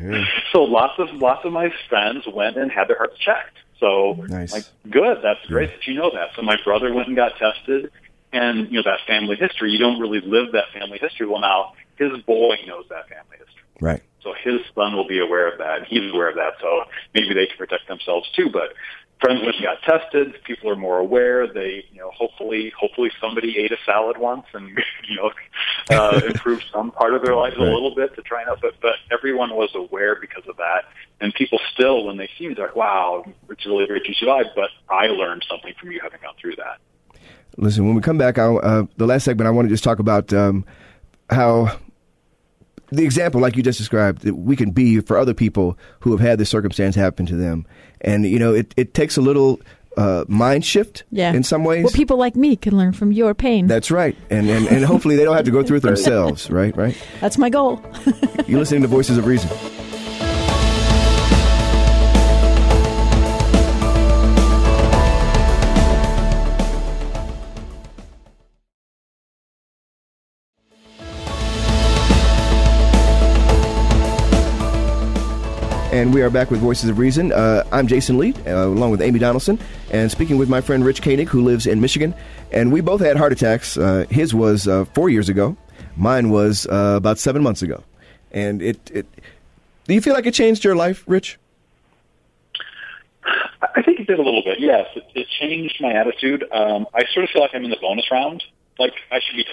so 0.53 0.63
lots 0.65 0.99
of 0.99 1.09
lots 1.15 1.45
of 1.45 1.53
my 1.53 1.73
friends 1.89 2.27
went 2.27 2.57
and 2.57 2.71
had 2.71 2.89
their 2.89 2.97
hearts 2.97 3.17
checked. 3.19 3.57
So, 3.83 4.15
Nice. 4.29 4.53
like, 4.53 4.65
good. 4.89 5.19
That's 5.23 5.45
great 5.47 5.71
that 5.71 5.87
you 5.89 5.95
know 5.95 6.13
that. 6.15 6.31
So 6.37 6.43
my 6.43 6.57
brother 6.65 6.95
went 6.95 7.09
and 7.09 7.17
got 7.17 7.33
tested, 7.37 7.91
and 8.33 8.71
you 8.71 8.75
know 8.75 8.85
that 8.85 9.01
family 9.09 9.35
history. 9.37 9.73
You 9.73 9.79
don't 9.79 10.01
really 10.01 10.21
live 10.21 10.53
that 10.53 10.67
family 10.73 10.99
history. 10.99 11.27
Well, 11.27 11.41
now 11.41 11.73
his 11.99 12.13
boy 12.23 12.57
knows 12.65 12.85
that 12.91 13.09
family 13.09 13.39
history. 13.39 13.63
Right. 13.81 14.03
So 14.23 14.35
his 14.41 14.61
son 14.77 14.95
will 14.95 15.09
be 15.09 15.19
aware 15.19 15.51
of 15.51 15.59
that. 15.59 15.79
and 15.79 15.87
He's 15.89 16.13
aware 16.13 16.29
of 16.29 16.37
that. 16.37 16.55
So 16.61 16.85
maybe 17.13 17.35
they 17.35 17.47
can 17.47 17.59
protect 17.59 17.89
themselves 17.89 18.31
too. 18.37 18.51
But 18.53 18.73
friends 19.23 19.41
got 19.63 19.81
tested. 19.83 20.35
People 20.45 20.71
are 20.71 20.77
more 20.77 20.99
aware. 20.99 21.47
They, 21.47 21.85
you 21.93 21.99
know, 21.99 22.11
hopefully, 22.11 22.73
hopefully 22.79 23.11
somebody 23.21 23.57
ate 23.59 23.73
a 23.73 23.77
salad 23.87 24.19
once 24.19 24.45
and, 24.53 24.69
you 25.09 25.17
know, 25.17 25.31
uh, 25.91 26.21
improved 26.27 26.65
some 26.73 26.91
part 26.91 27.15
of 27.15 27.25
their 27.25 27.35
lives 27.35 27.57
a 27.57 27.61
little 27.61 27.95
bit 27.95 28.15
to 28.17 28.23
try 28.23 28.41
and 28.41 28.49
help. 28.49 28.61
But, 28.61 28.75
but 28.83 28.97
everyone 29.11 29.51
was 29.51 29.71
aware 29.75 30.19
because 30.21 30.45
of 30.49 30.57
that. 30.57 30.85
And 31.21 31.33
people 31.35 31.59
still, 31.73 32.05
when 32.05 32.17
they 32.17 32.29
see 32.39 32.49
me, 32.49 32.55
they're 32.55 32.67
like, 32.67 32.77
wow, 32.77 33.25
it's 33.49 33.65
really 33.65 33.87
great 33.87 34.07
you 34.07 34.15
survived. 34.15 34.51
But 34.55 34.71
I 34.91 35.07
learned 35.07 35.47
something 35.49 35.73
from 35.81 35.93
you 35.93 36.01
having 36.03 36.21
gone 36.21 36.35
through 36.41 36.57
that. 36.57 36.79
Listen, 37.57 37.87
when 37.87 37.95
we 37.95 38.01
come 38.03 38.19
back, 38.19 38.39
I'll, 38.39 38.61
uh, 38.63 38.85
the 38.97 39.07
last 39.07 39.25
segment, 39.25 39.47
I 39.47 39.51
want 39.51 39.69
to 39.69 39.73
just 39.73 39.85
talk 39.85 39.99
about 39.99 40.33
um, 40.33 40.65
how 41.31 41.79
the 42.93 43.05
example, 43.05 43.41
like 43.41 43.57
you 43.57 43.63
just 43.63 43.79
described, 43.79 44.23
that 44.23 44.35
we 44.35 44.55
can 44.55 44.71
be 44.71 45.01
for 45.01 45.17
other 45.17 45.33
people 45.33 45.79
who 46.01 46.11
have 46.11 46.21
had 46.21 46.39
this 46.39 46.51
circumstance 46.51 46.95
happen 46.95 47.25
to 47.25 47.37
them. 47.37 47.67
And, 48.03 48.27
you 48.27 48.39
know, 48.39 48.53
it, 48.55 48.75
it 48.77 48.95
takes 48.95 49.17
a 49.17 49.21
little 49.21 49.61
uh, 49.97 50.25
mind 50.29 50.65
shift 50.65 51.05
Yeah. 51.11 51.33
in 51.33 51.43
some 51.43 51.65
ways. 51.65 51.85
Well, 51.85 51.93
people 51.93 52.17
like 52.17 52.35
me 52.37 52.57
can 52.57 52.77
learn 52.77 52.93
from 52.93 53.13
your 53.13 53.35
pain. 53.35 53.67
That's 53.67 53.91
right. 53.91 54.17
And, 54.31 54.49
and, 54.51 54.67
and 54.69 54.85
hopefully 54.85 55.17
they 55.17 55.25
don't 55.25 55.37
have 55.37 55.45
to 55.45 55.51
go 55.51 55.63
through 55.63 55.79
it 55.79 55.83
themselves, 55.83 56.51
right? 56.51 56.77
Right? 56.77 56.97
That's 57.21 57.39
my 57.39 57.49
goal. 57.51 57.81
You're 58.47 58.59
listening 58.59 58.83
to 58.83 58.89
Voices 58.89 59.19
of 59.19 59.27
Reason. 59.27 59.49
And 76.03 76.13
we 76.13 76.21
are 76.23 76.31
back 76.31 76.51
with 76.51 76.59
Voices 76.59 76.91
of 76.91 76.99
Reason. 76.99 77.31
Uh, 77.31 77.63
I'm 77.71 77.87
Jason 77.87 78.19
Lee, 78.19 78.35
uh, 78.45 78.67
along 78.67 78.91
with 78.91 79.01
Amy 79.01 79.21
Donaldson, 79.21 79.57
and 79.93 80.11
speaking 80.11 80.37
with 80.37 80.49
my 80.49 80.61
friend 80.61 80.85
Rich 80.85 81.01
Koenig, 81.01 81.29
who 81.29 81.43
lives 81.43 81.65
in 81.65 81.81
Michigan. 81.81 82.13
And 82.51 82.73
we 82.73 82.81
both 82.81 83.01
had 83.01 83.17
heart 83.17 83.31
attacks. 83.31 83.77
Uh, 83.77 84.07
his 84.11 84.35
was 84.35 84.67
uh, 84.67 84.85
four 84.97 85.11
years 85.11 85.29
ago. 85.29 85.57
Mine 85.97 86.31
was 86.31 86.67
uh, 86.67 86.95
about 86.97 87.21
seven 87.21 87.41
months 87.41 87.63
ago. 87.63 87.85
And 88.33 88.61
it, 88.61 88.91
it, 88.93 89.07
do 89.87 89.95
you 89.95 90.01
feel 90.01 90.13
like 90.13 90.27
it 90.27 90.35
changed 90.35 90.65
your 90.65 90.75
life, 90.75 91.05
Rich? 91.07 91.39
I 93.23 93.81
think 93.83 94.01
it 94.01 94.09
did 94.09 94.19
a 94.19 94.23
little 94.23 94.43
bit. 94.43 94.59
Yes, 94.59 94.89
it, 94.97 95.05
it 95.15 95.29
changed 95.39 95.77
my 95.81 95.93
attitude. 95.93 96.43
Um, 96.51 96.89
I 96.93 97.05
sort 97.15 97.23
of 97.23 97.31
feel 97.31 97.43
like 97.43 97.53
I'm 97.55 97.63
in 97.63 97.71
the 97.71 97.79
bonus 97.81 98.11
round. 98.11 98.43
Like 98.77 98.95
I 99.13 99.21
should 99.21 99.37
be. 99.37 99.47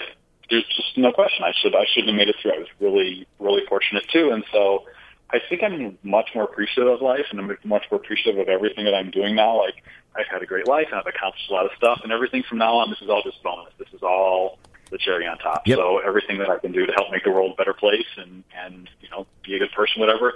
There's 0.50 0.66
just 0.66 0.98
no 0.98 1.12
question. 1.12 1.44
I 1.44 1.52
should. 1.62 1.76
I 1.76 1.86
should 1.94 2.08
have 2.08 2.16
made 2.16 2.28
it 2.28 2.34
through. 2.42 2.54
I 2.54 2.58
was 2.58 2.68
really, 2.80 3.28
really 3.38 3.62
fortunate 3.68 4.02
too. 4.12 4.32
And 4.32 4.42
so, 4.50 4.86
I 5.32 5.40
think 5.48 5.62
I'm 5.62 5.98
much 6.02 6.30
more 6.34 6.44
appreciative 6.44 6.92
of 6.92 7.00
life, 7.00 7.26
and 7.30 7.38
I'm 7.38 7.56
much 7.64 7.84
more 7.90 8.00
appreciative 8.00 8.40
of 8.40 8.48
everything 8.48 8.84
that 8.84 8.94
I'm 8.94 9.10
doing 9.10 9.34
now. 9.36 9.58
Like 9.58 9.82
I've 10.16 10.26
had 10.26 10.42
a 10.42 10.46
great 10.46 10.66
life, 10.66 10.86
and 10.90 11.00
I've 11.00 11.06
accomplished 11.06 11.50
a 11.50 11.52
lot 11.52 11.66
of 11.66 11.72
stuff, 11.76 12.00
and 12.02 12.12
everything 12.12 12.42
from 12.48 12.58
now 12.58 12.74
on. 12.76 12.90
This 12.90 13.00
is 13.00 13.08
all 13.08 13.22
just 13.22 13.42
bonus. 13.42 13.72
This 13.78 13.88
is 13.92 14.02
all 14.02 14.58
the 14.90 14.98
cherry 14.98 15.26
on 15.26 15.38
top. 15.38 15.66
Yep. 15.66 15.78
So 15.78 15.98
everything 15.98 16.38
that 16.38 16.50
I 16.50 16.58
can 16.58 16.72
do 16.72 16.84
to 16.84 16.92
help 16.92 17.10
make 17.12 17.24
the 17.24 17.30
world 17.30 17.52
a 17.52 17.56
better 17.56 17.74
place, 17.74 18.06
and 18.16 18.44
and 18.56 18.88
you 19.00 19.08
know, 19.10 19.26
be 19.44 19.54
a 19.54 19.58
good 19.58 19.72
person, 19.72 20.00
whatever. 20.00 20.34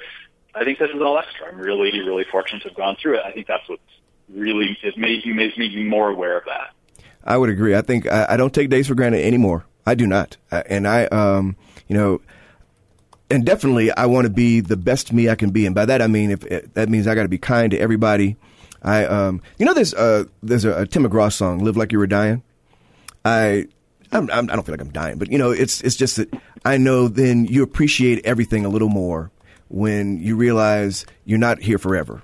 I 0.54 0.64
think 0.64 0.78
this 0.78 0.90
is 0.90 1.02
all 1.02 1.18
extra. 1.18 1.48
I'm 1.48 1.58
really, 1.58 1.90
really 2.00 2.24
fortunate 2.30 2.62
to 2.62 2.68
have 2.68 2.76
gone 2.76 2.96
through 3.00 3.16
it. 3.16 3.22
I 3.24 3.32
think 3.32 3.48
that's 3.48 3.68
what's 3.68 3.82
really 4.32 4.78
it 4.82 4.96
made 4.96 5.26
me 5.26 5.32
made 5.32 5.56
me 5.56 5.82
more 5.82 6.10
aware 6.10 6.38
of 6.38 6.44
that. 6.46 6.72
I 7.24 7.36
would 7.36 7.50
agree. 7.50 7.74
I 7.74 7.82
think 7.82 8.06
I, 8.06 8.26
I 8.30 8.36
don't 8.36 8.54
take 8.54 8.70
days 8.70 8.86
for 8.86 8.94
granted 8.94 9.24
anymore. 9.24 9.64
I 9.86 9.94
do 9.94 10.06
not. 10.06 10.36
I, 10.50 10.60
and 10.60 10.86
I, 10.86 11.06
um, 11.06 11.56
you 11.88 11.96
know, 11.96 12.20
and 13.30 13.44
definitely 13.44 13.90
I 13.92 14.06
want 14.06 14.26
to 14.26 14.32
be 14.32 14.60
the 14.60 14.76
best 14.76 15.12
me 15.12 15.28
I 15.28 15.34
can 15.34 15.50
be, 15.50 15.66
and 15.66 15.74
by 15.74 15.86
that 15.86 16.02
I 16.02 16.06
mean 16.06 16.30
if, 16.30 16.44
if 16.46 16.72
that 16.74 16.88
means 16.88 17.06
I 17.06 17.14
got 17.14 17.22
to 17.22 17.28
be 17.28 17.38
kind 17.38 17.70
to 17.70 17.78
everybody. 17.78 18.36
I, 18.82 19.06
um, 19.06 19.40
you 19.58 19.64
know, 19.64 19.72
there's 19.72 19.94
uh, 19.94 20.24
there's 20.42 20.66
a, 20.66 20.82
a 20.82 20.86
Tim 20.86 21.04
McGraw 21.04 21.32
song, 21.32 21.64
"Live 21.64 21.76
Like 21.76 21.90
You 21.90 21.98
Were 21.98 22.06
Dying." 22.06 22.42
I, 23.24 23.66
I'm, 24.12 24.30
I'm, 24.30 24.50
I 24.50 24.54
don't 24.54 24.64
feel 24.64 24.74
like 24.74 24.82
I'm 24.82 24.92
dying, 24.92 25.16
but 25.18 25.32
you 25.32 25.38
know, 25.38 25.50
it's 25.50 25.80
it's 25.80 25.96
just 25.96 26.16
that 26.16 26.34
I 26.64 26.76
know 26.76 27.08
then 27.08 27.46
you 27.46 27.62
appreciate 27.62 28.24
everything 28.26 28.66
a 28.66 28.68
little 28.68 28.90
more 28.90 29.30
when 29.68 30.20
you 30.20 30.36
realize 30.36 31.06
you're 31.24 31.38
not 31.38 31.60
here 31.60 31.78
forever, 31.78 32.22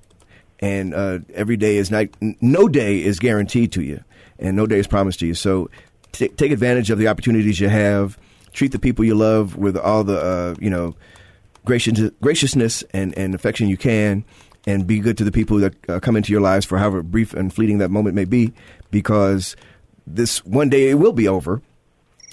and 0.61 0.93
uh, 0.93 1.21
every 1.33 1.57
day 1.57 1.79
is 1.79 1.91
not, 1.91 2.09
no 2.21 2.69
day 2.69 3.03
is 3.03 3.19
guaranteed 3.19 3.73
to 3.73 3.83
you, 3.83 4.05
and 4.39 4.55
no 4.55 4.67
day 4.67 4.79
is 4.79 4.87
promised 4.87 5.21
to 5.21 5.27
you. 5.27 5.35
So 5.35 5.71
t- 6.13 6.29
take 6.29 6.53
advantage 6.53 6.91
of 6.91 6.99
the 6.99 7.09
opportunities 7.09 7.59
you 7.59 7.69
have. 7.71 8.19
Treat 8.53 8.73
the 8.73 8.79
people 8.79 9.05
you 9.05 9.15
love 9.15 9.57
with 9.57 9.77
all 9.77 10.05
the 10.05 10.19
uh, 10.21 10.55
you 10.61 10.71
know 10.71 10.95
gracious, 11.65 12.11
graciousness 12.21 12.83
and, 12.93 13.17
and 13.19 13.35
affection 13.35 13.69
you 13.69 13.77
can, 13.77 14.25
and 14.67 14.87
be 14.87 14.99
good 14.99 15.17
to 15.19 15.25
the 15.25 15.33
people 15.33 15.59
that 15.59 15.75
uh, 15.89 16.01
come 16.01 16.17
into 16.17 16.33
your 16.33 16.41
lives 16.41 16.67
for 16.67 16.79
however 16.79 17.03
brief 17.03 17.33
and 17.35 17.53
fleeting 17.55 17.79
that 17.79 17.91
moment 17.91 18.15
may 18.15 18.25
be, 18.25 18.53
because 18.91 19.57
this 20.07 20.45
one 20.45 20.69
day 20.69 20.89
it 20.91 20.95
will 20.95 21.13
be 21.13 21.29
over, 21.29 21.63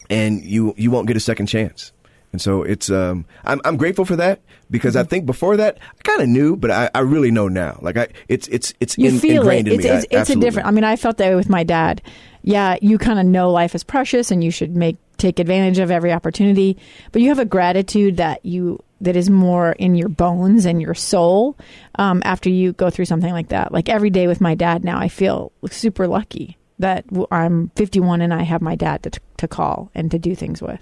and 0.09 0.43
you 0.43 0.73
you 0.77 0.89
won't 0.91 1.07
get 1.07 1.17
a 1.17 1.21
second 1.21 1.47
chance. 1.47 1.91
And 2.33 2.41
so 2.41 2.61
it's 2.63 2.89
um, 2.89 3.25
I'm 3.45 3.61
I'm 3.63 3.77
grateful 3.77 4.03
for 4.05 4.15
that 4.17 4.41
because 4.69 4.95
I 4.97 5.03
think 5.03 5.25
before 5.25 5.55
that 5.57 5.77
I 5.99 6.01
kind 6.03 6.21
of 6.21 6.27
knew, 6.27 6.55
but 6.57 6.71
I, 6.71 6.89
I 6.93 6.99
really 6.99 7.31
know 7.31 7.47
now. 7.47 7.79
Like 7.81 7.95
I, 7.97 8.07
it's 8.27 8.47
it's 8.49 8.73
it's 8.79 8.97
You 8.97 9.09
in, 9.09 9.19
feel 9.19 9.41
ingrained 9.43 9.67
it. 9.69 9.73
in 9.75 9.79
It's, 9.79 9.87
me. 9.87 9.91
it's, 9.95 10.05
I- 10.13 10.19
it's 10.21 10.29
a 10.31 10.35
different. 10.35 10.67
I 10.67 10.71
mean, 10.71 10.83
I 10.83 10.95
felt 10.97 11.17
that 11.17 11.29
way 11.29 11.35
with 11.35 11.49
my 11.49 11.63
dad. 11.63 12.01
Yeah, 12.47 12.77
you 12.81 12.97
kind 12.97 13.19
of 13.19 13.25
know 13.25 13.51
life 13.51 13.75
is 13.75 13.83
precious 13.83 14.31
and 14.31 14.41
you 14.41 14.51
should 14.51 14.73
make 14.73 14.95
take 15.17 15.39
advantage 15.39 15.79
of 15.79 15.91
every 15.91 16.13
opportunity, 16.13 16.77
but 17.11 17.21
you 17.21 17.27
have 17.27 17.39
a 17.39 17.45
gratitude 17.45 18.15
that 18.17 18.45
you 18.45 18.81
that 19.01 19.17
is 19.17 19.29
more 19.29 19.73
in 19.73 19.95
your 19.95 20.07
bones 20.07 20.65
and 20.65 20.81
your 20.81 20.93
soul 20.93 21.57
um, 21.95 22.21
after 22.23 22.49
you 22.49 22.71
go 22.71 22.89
through 22.89 23.03
something 23.03 23.33
like 23.33 23.49
that. 23.49 23.73
Like 23.73 23.89
every 23.89 24.09
day 24.09 24.27
with 24.27 24.39
my 24.39 24.55
dad 24.55 24.85
now, 24.85 24.97
I 24.97 25.09
feel 25.09 25.51
super 25.69 26.07
lucky 26.07 26.57
that 26.79 27.03
I'm 27.31 27.67
51 27.75 28.21
and 28.21 28.33
I 28.33 28.43
have 28.43 28.61
my 28.61 28.75
dad 28.75 29.03
to, 29.03 29.19
to 29.39 29.47
call 29.49 29.91
and 29.93 30.09
to 30.11 30.17
do 30.17 30.33
things 30.33 30.61
with. 30.61 30.79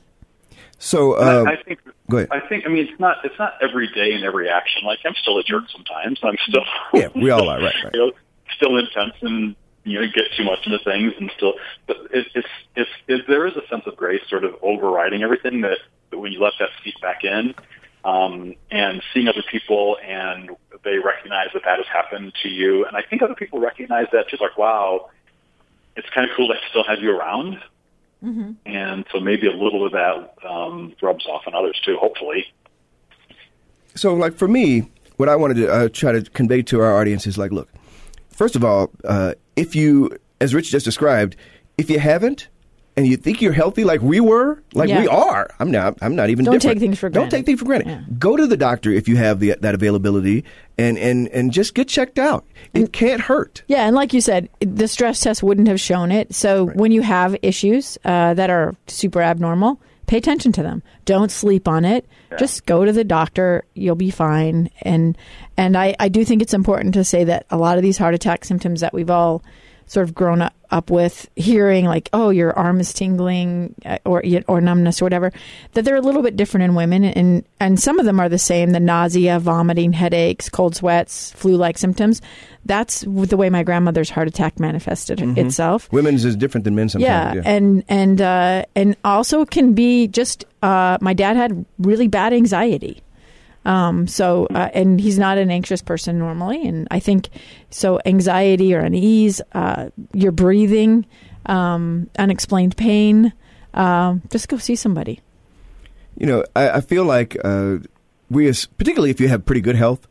So 0.78 1.14
uh, 1.14 1.46
I, 1.48 1.54
I 1.54 1.64
think 1.64 1.80
go 2.12 2.18
ahead. 2.18 2.30
I 2.32 2.48
think 2.48 2.66
I 2.68 2.70
mean 2.70 2.88
it's 2.88 3.00
not 3.00 3.26
it's 3.26 3.40
not 3.40 3.54
every 3.60 3.88
day 3.88 4.14
and 4.14 4.24
every 4.24 4.50
action. 4.50 4.84
Like 4.86 5.00
I'm 5.04 5.16
still 5.16 5.40
a 5.40 5.44
jerk 5.44 5.64
sometimes. 5.72 6.20
I'm 6.22 6.38
still 6.48 6.64
Yeah, 6.94 7.08
we 7.16 7.32
all 7.32 7.50
are, 7.50 7.60
right, 7.60 7.74
right. 7.84 7.90
you 7.96 8.00
know, 8.00 8.12
still 8.56 8.78
intense 8.78 9.16
and 9.24 9.56
you 9.86 10.02
know 10.02 10.08
get 10.14 10.26
too 10.36 10.44
much 10.44 10.60
into 10.66 10.80
things 10.80 11.14
and 11.20 11.32
still. 11.38 11.54
But 11.88 11.98
it, 12.12 12.28
it's 12.36 12.48
it's 12.76 12.90
it, 13.08 13.28
there 13.28 13.48
is 13.48 13.56
a 13.56 13.66
sense 13.70 13.84
of 13.86 13.96
grace 13.96 14.22
sort 14.30 14.44
of 14.44 14.56
overriding 14.62 15.24
everything 15.24 15.62
that, 15.62 15.78
that 16.10 16.18
when 16.18 16.34
you 16.34 16.42
let 16.42 16.54
that 16.60 16.70
seep 16.84 17.00
back 17.02 17.24
in. 17.24 17.56
Um, 18.04 18.54
and 18.70 19.02
seeing 19.16 19.28
other 19.28 19.42
people 19.50 19.98
and 20.08 20.52
they 20.84 21.00
recognize 21.00 21.48
that 21.56 21.64
that 21.66 21.78
has 21.78 21.88
happened 21.88 22.34
to 22.44 22.50
you. 22.50 22.86
And 22.86 22.96
I 22.96 23.02
think 23.02 23.24
other 23.24 23.34
people 23.34 23.60
recognize 23.60 24.06
that 24.12 24.30
just 24.30 24.44
Like, 24.44 24.60
wow, 24.60 25.10
it's 25.96 26.08
kind 26.12 26.30
of 26.30 26.36
cool 26.38 26.50
that 26.50 26.58
I 26.58 26.70
still 26.70 26.84
have 26.84 27.00
you 27.00 27.18
around. 27.18 27.60
And 28.66 29.06
so 29.12 29.20
maybe 29.20 29.48
a 29.48 29.52
little 29.52 29.86
of 29.86 29.92
that 29.94 30.36
um, 30.48 30.94
rubs 31.02 31.26
off 31.26 31.44
on 31.48 31.56
others 31.56 31.80
too, 31.84 31.98
hopefully. 31.98 32.46
so 33.96 34.14
like 34.14 34.36
for 34.36 34.48
me, 34.48 34.90
what 35.18 35.30
I 35.30 35.36
wanted 35.36 35.56
to 35.56 35.72
uh, 35.72 35.90
try 35.90 36.12
to 36.12 36.22
convey 36.22 36.62
to 36.64 36.82
our 36.82 37.00
audience 37.00 37.26
is 37.26 37.38
like, 37.38 37.52
look, 37.52 37.70
first 38.30 38.56
of 38.56 38.64
all, 38.64 38.92
uh, 39.04 39.34
if 39.56 39.76
you, 39.76 40.10
as 40.42 40.54
Rich 40.54 40.72
just 40.72 40.86
described, 40.86 41.36
if 41.78 41.90
you 41.90 42.00
haven't, 42.00 42.48
and 42.98 43.06
you 43.06 43.18
think 43.18 43.42
you're 43.42 43.52
healthy 43.52 43.84
like 43.84 44.02
we 44.02 44.22
were, 44.22 44.64
like 44.74 44.88
Yeah. 44.88 45.02
we 45.02 45.08
are, 45.10 45.50
I'm 45.60 45.70
not. 45.70 45.98
I'm 46.02 46.16
not 46.16 46.30
even. 46.30 46.46
Don't 46.46 46.54
different. 46.54 46.76
take 46.76 46.80
things 46.80 46.98
for 46.98 47.10
Don't 47.10 47.24
granted. 47.24 47.36
take 47.36 47.46
things 47.46 47.60
for 47.60 47.66
granted. 47.66 48.18
Go 48.18 48.38
to 48.38 48.48
the 48.48 48.56
doctor 48.56 48.90
if 48.90 49.10
you 49.10 49.18
have 49.18 49.42
the, 49.42 49.56
that 49.60 49.76
availability, 49.76 50.46
and, 50.78 50.98
and 50.98 51.28
and 51.30 51.52
just 51.52 51.76
get 51.76 51.90
checked 51.90 52.18
out. 52.18 52.46
It 52.74 52.94
can't 52.94 53.20
hurt. 53.20 53.64
Yeah, 53.68 53.86
and 53.86 53.96
like 53.98 54.14
you 54.14 54.22
said, 54.22 54.48
the 54.62 54.88
stress 54.88 55.20
test 55.20 55.44
wouldn't 55.44 55.68
have 55.68 55.80
shown 55.82 56.10
it. 56.10 56.34
So 56.34 56.68
when 56.68 56.94
you 56.94 57.02
have 57.02 57.36
issues 57.42 57.98
uh, 58.06 58.34
that 58.36 58.50
are 58.50 58.74
super 58.88 59.22
abnormal, 59.22 59.78
pay 60.08 60.18
attention 60.18 60.52
to 60.54 60.64
them. 60.64 60.84
Don't 61.06 61.32
sleep 61.32 61.68
on 61.68 61.86
it. 61.86 62.08
Just 62.38 62.66
go 62.66 62.86
to 62.86 62.92
the 62.92 63.04
doctor. 63.04 63.64
You'll 63.74 63.96
be 63.96 64.12
fine. 64.12 64.70
And 64.82 65.18
and 65.58 65.78
I, 65.78 65.96
I 66.00 66.10
do 66.10 66.26
think 66.26 66.42
it's 66.42 66.54
important 66.54 66.94
to 66.96 67.04
say 67.04 67.24
that 67.24 67.46
a 67.50 67.58
lot 67.58 67.78
of 67.78 67.84
these 67.84 67.98
heart 67.98 68.14
attack 68.14 68.46
symptoms 68.46 68.82
that 68.82 68.94
we've 68.94 69.10
all 69.10 69.44
sort 69.88 70.08
of 70.08 70.16
grown 70.16 70.42
up, 70.42 70.54
up 70.76 70.90
with 70.92 71.30
hearing 71.36 71.86
like 71.86 72.10
oh 72.12 72.30
your 72.30 72.52
arm 72.58 72.80
is 72.82 72.92
tingling 72.94 73.74
uh, 73.86 73.98
or 74.06 74.22
or 74.48 74.60
numbness 74.60 75.02
or 75.02 75.06
whatever 75.06 75.32
that 75.74 75.86
they're 75.86 75.96
a 75.96 76.02
little 76.02 76.22
bit 76.22 76.36
different 76.36 76.64
in 76.66 76.76
women 76.76 77.04
and 77.06 77.46
and 77.60 77.80
some 77.80 77.98
of 77.98 78.06
them 78.06 78.20
are 78.20 78.28
the 78.28 78.38
same 78.38 78.72
the 78.72 78.80
nausea 78.80 79.40
vomiting 79.40 79.94
headaches 79.94 80.50
cold 80.50 80.76
sweats 80.76 81.32
flu 81.32 81.56
like 81.56 81.78
symptoms 81.78 82.22
that's 82.66 83.02
the 83.08 83.38
way 83.38 83.50
my 83.50 83.64
grandmother's 83.64 84.10
heart 84.10 84.28
attack 84.28 84.60
manifested 84.60 85.20
Mhm. 85.20 85.38
itself 85.38 85.88
Women's 85.94 86.26
is 86.26 86.36
different 86.36 86.66
than 86.66 86.76
men 86.76 86.90
sometimes. 86.90 87.36
yeah, 87.36 87.42
and 87.46 87.84
and 87.88 88.20
uh, 88.22 88.66
and 88.76 88.98
also 89.06 89.46
can 89.46 89.74
be 89.74 90.08
just 90.08 90.44
uh, 90.64 90.98
my 91.00 91.14
dad 91.14 91.38
had 91.38 91.64
really 91.78 92.08
bad 92.08 92.34
anxiety. 92.34 93.02
Um, 93.66 94.08
so 94.08 94.48
uh, 94.54 94.70
and 94.74 95.02
he's 95.02 95.18
not 95.18 95.38
an 95.38 95.50
anxious 95.50 95.82
person 95.82 96.20
normally, 96.20 96.66
and 96.68 96.88
I 96.92 97.00
think 97.00 97.30
so. 97.72 98.00
Anxiety 98.06 98.76
or 98.76 98.80
unease, 98.80 99.42
uh, 99.54 99.90
your 100.14 100.32
breathing, 100.32 101.06
um, 101.48 102.10
unexplained 102.20 102.78
pain. 102.78 103.34
Um, 103.74 104.22
just 104.32 104.48
go 104.48 104.58
see 104.58 104.76
somebody. 104.76 105.20
you 106.18 106.26
know, 106.26 106.44
I, 106.56 106.70
I 106.70 106.82
feel 106.82 107.04
like 107.04 107.36
uh, 107.44 107.78
we, 108.30 108.48
as, 108.48 108.66
particularly 108.66 109.10
if 109.10 109.20
you 109.20 109.28
have 109.28 109.46
pretty 109.46 109.62
good 109.62 109.76
health, 109.76 110.08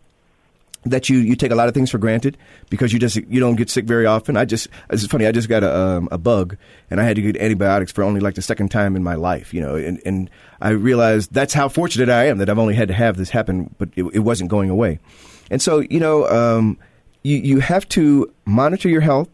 that 0.85 1.09
you, 1.09 1.19
you 1.19 1.37
take 1.37 1.51
a 1.51 1.55
lot 1.55 1.69
of 1.69 1.75
things 1.75 1.91
for 1.91 1.99
granted 1.99 2.37
because 2.71 2.93
you 2.93 2.99
just 2.99 3.17
you 3.17 3.41
don't 3.41 3.57
get 3.57 3.71
sick 3.71 3.85
very 3.85 4.07
often. 4.07 4.37
I 4.37 4.45
just 4.45 4.69
it's 4.91 5.07
funny. 5.07 5.27
I 5.27 5.33
just 5.33 5.49
got 5.49 5.63
a 5.63 5.75
um, 5.75 6.09
a 6.13 6.19
bug 6.19 6.57
and 6.91 7.01
I 7.01 7.05
had 7.05 7.17
to 7.17 7.23
get 7.23 7.37
antibiotics 7.37 7.93
for 7.93 8.03
only 8.03 8.21
like 8.21 8.35
the 8.35 8.43
second 8.43 8.71
time 8.71 8.97
in 8.97 9.03
my 9.03 9.15
life. 9.15 9.55
You 9.55 9.61
know, 9.61 9.77
and 9.77 10.01
and 10.05 10.31
I 10.61 10.71
realized 10.71 11.33
that's 11.33 11.55
how 11.55 11.69
fortunate 11.69 12.09
I 12.09 12.27
am 12.27 12.39
that 12.39 12.51
I've 12.51 12.59
only 12.59 12.75
had 12.75 12.89
to 12.89 12.95
have 12.95 13.17
this 13.17 13.31
happen, 13.31 13.75
but 13.79 13.89
it, 13.97 14.05
it 14.15 14.21
wasn't 14.21 14.51
going 14.51 14.71
away. 14.71 14.99
And 15.51 15.61
so 15.61 15.81
you 15.81 16.01
know, 16.01 16.29
um, 16.29 16.79
you 17.23 17.39
you 17.39 17.61
have 17.61 17.89
to 17.91 18.33
monitor 18.45 18.89
your 18.89 19.01
health. 19.01 19.29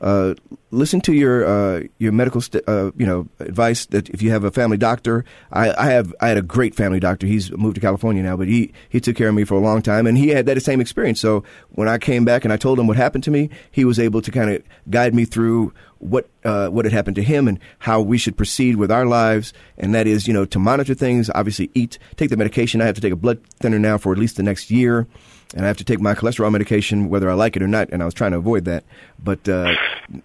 Uh, 0.00 0.34
listen 0.70 1.00
to 1.00 1.12
your 1.12 1.44
uh, 1.44 1.82
your 1.98 2.12
medical 2.12 2.40
st- 2.40 2.62
uh, 2.68 2.92
you 2.96 3.06
know 3.06 3.26
advice 3.40 3.86
that 3.86 4.08
if 4.10 4.22
you 4.22 4.30
have 4.30 4.44
a 4.44 4.50
family 4.50 4.76
doctor. 4.76 5.24
I, 5.52 5.72
I 5.72 5.90
have 5.90 6.14
I 6.20 6.28
had 6.28 6.36
a 6.36 6.42
great 6.42 6.74
family 6.74 7.00
doctor. 7.00 7.26
He's 7.26 7.50
moved 7.52 7.74
to 7.76 7.80
California 7.80 8.22
now 8.22 8.36
but 8.36 8.46
he 8.48 8.72
he 8.88 9.00
took 9.00 9.16
care 9.16 9.28
of 9.28 9.34
me 9.34 9.44
for 9.44 9.54
a 9.54 9.60
long 9.60 9.82
time 9.82 10.06
and 10.06 10.16
he 10.16 10.28
had 10.28 10.46
that 10.46 10.62
same 10.62 10.80
experience. 10.80 11.20
So 11.20 11.42
when 11.70 11.88
I 11.88 11.98
came 11.98 12.24
back 12.24 12.44
and 12.44 12.52
I 12.52 12.56
told 12.56 12.78
him 12.78 12.86
what 12.86 12.96
happened 12.96 13.24
to 13.24 13.30
me 13.30 13.50
he 13.70 13.84
was 13.84 13.98
able 13.98 14.22
to 14.22 14.30
kind 14.30 14.50
of 14.50 14.62
guide 14.88 15.14
me 15.14 15.24
through 15.24 15.72
what 15.98 16.28
uh, 16.44 16.68
what 16.68 16.84
had 16.84 16.92
happened 16.92 17.16
to 17.16 17.22
him 17.22 17.48
and 17.48 17.58
how 17.80 18.00
we 18.00 18.18
should 18.18 18.36
proceed 18.36 18.76
with 18.76 18.92
our 18.92 19.06
lives. 19.06 19.52
And 19.78 19.94
that 19.94 20.06
is 20.06 20.28
you 20.28 20.34
know 20.34 20.44
to 20.46 20.58
monitor 20.60 20.94
things 20.94 21.28
obviously 21.34 21.70
eat 21.74 21.98
take 22.16 22.30
the 22.30 22.36
medication. 22.36 22.80
I 22.80 22.86
have 22.86 22.94
to 22.94 23.00
take 23.00 23.12
a 23.12 23.16
blood 23.16 23.40
thinner 23.58 23.80
now 23.80 23.98
for 23.98 24.12
at 24.12 24.18
least 24.18 24.36
the 24.36 24.44
next 24.44 24.70
year 24.70 25.08
and 25.54 25.64
I 25.64 25.68
have 25.68 25.78
to 25.78 25.84
take 25.84 26.00
my 26.00 26.14
cholesterol 26.14 26.52
medication 26.52 27.08
whether 27.08 27.30
I 27.30 27.34
like 27.34 27.56
it 27.56 27.62
or 27.62 27.68
not. 27.68 27.88
And 27.90 28.02
I 28.02 28.04
was 28.04 28.14
trying 28.14 28.32
to 28.32 28.38
avoid 28.38 28.64
that, 28.66 28.84
but 29.22 29.48
uh, 29.48 29.74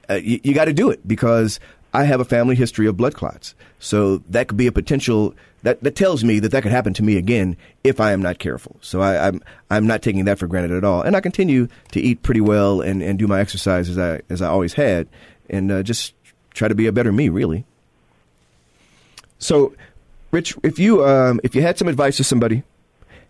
uh, 0.09 0.15
you, 0.15 0.39
you 0.43 0.53
got 0.53 0.65
to 0.65 0.73
do 0.73 0.89
it 0.89 1.07
because 1.07 1.59
I 1.93 2.03
have 2.05 2.19
a 2.19 2.25
family 2.25 2.55
history 2.55 2.87
of 2.87 2.97
blood 2.97 3.13
clots. 3.13 3.55
So 3.79 4.17
that 4.29 4.47
could 4.47 4.57
be 4.57 4.67
a 4.67 4.71
potential 4.71 5.33
that, 5.63 5.81
that 5.81 5.95
tells 5.95 6.23
me 6.23 6.39
that 6.39 6.49
that 6.49 6.63
could 6.63 6.71
happen 6.71 6.93
to 6.95 7.03
me 7.03 7.15
again 7.17 7.55
if 7.83 8.01
I 8.01 8.11
am 8.11 8.21
not 8.21 8.37
careful. 8.37 8.75
So 8.81 9.01
I, 9.01 9.27
I'm 9.27 9.41
I'm 9.69 9.87
not 9.87 10.01
taking 10.01 10.25
that 10.25 10.37
for 10.37 10.47
granted 10.47 10.71
at 10.71 10.83
all, 10.83 11.01
and 11.01 11.15
I 11.15 11.21
continue 11.21 11.67
to 11.91 12.01
eat 12.01 12.21
pretty 12.21 12.41
well 12.41 12.81
and, 12.81 13.01
and 13.01 13.17
do 13.17 13.27
my 13.27 13.39
exercise 13.39 13.89
as 13.89 13.97
I 13.97 14.21
as 14.29 14.41
I 14.41 14.47
always 14.49 14.73
had, 14.73 15.07
and 15.49 15.71
uh, 15.71 15.83
just 15.83 16.13
try 16.53 16.67
to 16.67 16.75
be 16.75 16.85
a 16.85 16.91
better 16.91 17.11
me, 17.11 17.29
really. 17.29 17.65
So, 19.39 19.73
Rich, 20.31 20.57
if 20.63 20.79
you 20.79 21.05
um, 21.05 21.39
if 21.43 21.55
you 21.55 21.61
had 21.61 21.77
some 21.77 21.87
advice 21.87 22.17
to 22.17 22.25
somebody 22.25 22.63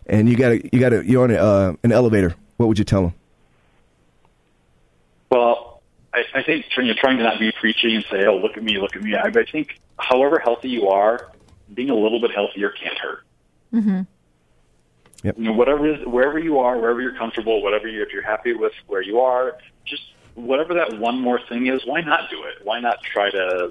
and 0.06 0.28
you 0.28 0.36
got 0.36 0.72
you 0.72 0.80
got 0.80 1.06
you're 1.06 1.24
on 1.24 1.30
a, 1.30 1.34
uh, 1.34 1.74
an 1.82 1.92
elevator, 1.92 2.34
what 2.56 2.66
would 2.66 2.78
you 2.78 2.84
tell 2.84 3.02
them? 3.02 3.14
Well, 5.30 5.82
I, 6.12 6.24
I 6.34 6.42
think 6.42 6.66
you're 6.76 6.94
trying 6.94 7.18
to 7.18 7.24
not 7.24 7.38
be 7.38 7.52
preachy 7.52 7.94
and 7.94 8.04
say, 8.10 8.24
"Oh, 8.26 8.36
look 8.36 8.56
at 8.56 8.62
me, 8.62 8.78
look 8.78 8.96
at 8.96 9.02
me." 9.02 9.14
I, 9.14 9.26
I 9.26 9.44
think, 9.50 9.80
however 9.98 10.38
healthy 10.38 10.68
you 10.68 10.88
are, 10.88 11.30
being 11.72 11.90
a 11.90 11.94
little 11.94 12.20
bit 12.20 12.30
healthier 12.32 12.70
can't 12.70 12.98
hurt. 12.98 13.24
Mm-hmm. 13.72 14.02
Yep. 15.24 15.38
You 15.38 15.44
know, 15.44 15.52
whatever 15.52 15.86
is 15.86 16.06
wherever 16.06 16.38
you 16.38 16.58
are, 16.58 16.78
wherever 16.78 17.00
you're 17.00 17.16
comfortable, 17.16 17.62
whatever 17.62 17.88
you 17.88 18.02
if 18.02 18.12
you're 18.12 18.22
happy 18.22 18.52
with 18.52 18.72
where 18.86 19.02
you 19.02 19.20
are, 19.20 19.56
just 19.86 20.02
whatever 20.34 20.74
that 20.74 20.98
one 20.98 21.18
more 21.18 21.40
thing 21.48 21.66
is, 21.66 21.84
why 21.86 22.02
not 22.02 22.28
do 22.30 22.42
it? 22.44 22.64
Why 22.64 22.80
not 22.80 23.02
try 23.02 23.30
to 23.30 23.70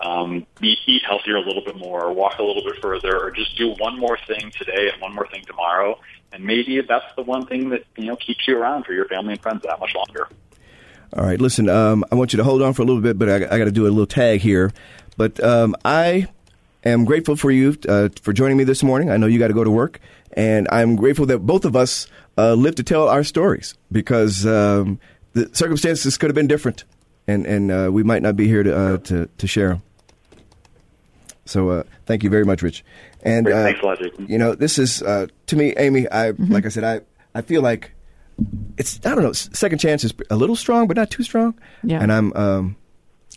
um, 0.00 0.46
eat, 0.62 0.78
eat 0.86 1.02
healthier 1.06 1.36
a 1.36 1.40
little 1.40 1.62
bit 1.64 1.76
more, 1.76 2.04
or 2.04 2.12
walk 2.12 2.38
a 2.38 2.42
little 2.42 2.62
bit 2.62 2.80
further, 2.80 3.18
or 3.18 3.30
just 3.30 3.56
do 3.56 3.74
one 3.78 3.98
more 3.98 4.18
thing 4.26 4.52
today 4.58 4.90
and 4.92 5.00
one 5.00 5.14
more 5.14 5.26
thing 5.28 5.42
tomorrow, 5.46 5.98
and 6.32 6.44
maybe 6.44 6.80
that's 6.82 7.14
the 7.16 7.22
one 7.22 7.46
thing 7.46 7.70
that 7.70 7.84
you 7.96 8.06
know 8.06 8.16
keeps 8.16 8.46
you 8.46 8.58
around 8.58 8.84
for 8.84 8.92
your 8.92 9.06
family 9.06 9.32
and 9.32 9.42
friends 9.42 9.62
that 9.62 9.80
much 9.80 9.94
longer. 9.94 10.28
All 11.16 11.24
right, 11.24 11.40
listen. 11.40 11.68
Um, 11.68 12.04
I 12.10 12.14
want 12.14 12.32
you 12.32 12.36
to 12.38 12.44
hold 12.44 12.62
on 12.62 12.74
for 12.74 12.82
a 12.82 12.84
little 12.84 13.00
bit, 13.00 13.18
but 13.18 13.28
I, 13.28 13.36
I 13.36 13.58
got 13.58 13.64
to 13.64 13.72
do 13.72 13.84
a 13.84 13.88
little 13.88 14.06
tag 14.06 14.40
here. 14.40 14.72
But 15.16 15.42
um, 15.42 15.74
I 15.84 16.28
am 16.84 17.04
grateful 17.04 17.36
for 17.36 17.50
you 17.50 17.76
uh, 17.88 18.08
for 18.20 18.32
joining 18.32 18.56
me 18.56 18.64
this 18.64 18.82
morning. 18.82 19.10
I 19.10 19.16
know 19.16 19.26
you 19.26 19.38
got 19.38 19.48
to 19.48 19.54
go 19.54 19.64
to 19.64 19.70
work, 19.70 20.00
and 20.32 20.68
I'm 20.70 20.96
grateful 20.96 21.26
that 21.26 21.38
both 21.38 21.64
of 21.64 21.74
us 21.74 22.06
uh, 22.36 22.54
live 22.54 22.74
to 22.76 22.82
tell 22.82 23.08
our 23.08 23.24
stories 23.24 23.74
because 23.90 24.44
um, 24.44 25.00
the 25.32 25.48
circumstances 25.54 26.18
could 26.18 26.28
have 26.28 26.34
been 26.34 26.48
different, 26.48 26.84
and 27.26 27.46
and 27.46 27.70
uh, 27.70 27.88
we 27.90 28.02
might 28.02 28.22
not 28.22 28.36
be 28.36 28.46
here 28.46 28.62
to 28.62 28.76
uh, 28.76 28.96
to, 28.98 29.26
to 29.38 29.46
share 29.46 29.68
them. 29.68 29.82
So 31.46 31.70
uh, 31.70 31.82
thank 32.06 32.22
you 32.22 32.30
very 32.30 32.44
much, 32.44 32.62
Rich. 32.62 32.84
And 33.22 33.46
Great. 33.46 33.54
Thanks 33.62 33.80
a 33.82 33.86
lot, 33.86 33.98
Jason. 33.98 34.26
You 34.28 34.38
know, 34.38 34.54
this 34.54 34.78
is 34.78 34.98
to 34.98 35.56
me, 35.56 35.74
Amy. 35.76 36.08
I 36.10 36.30
like 36.30 36.66
I 36.66 36.68
said, 36.68 36.84
I 36.84 37.00
I 37.34 37.42
feel 37.42 37.62
like 37.62 37.92
it's 38.76 39.00
I 39.06 39.14
don't 39.14 39.22
know. 39.24 39.32
Second 39.32 39.78
chance 39.78 40.04
is 40.04 40.12
a 40.30 40.36
little 40.36 40.56
strong, 40.56 40.86
but 40.88 40.96
not 40.96 41.10
too 41.10 41.22
strong. 41.22 41.54
Yeah. 41.82 42.02
And 42.02 42.12
I'm 42.12 42.32
um, 42.36 42.76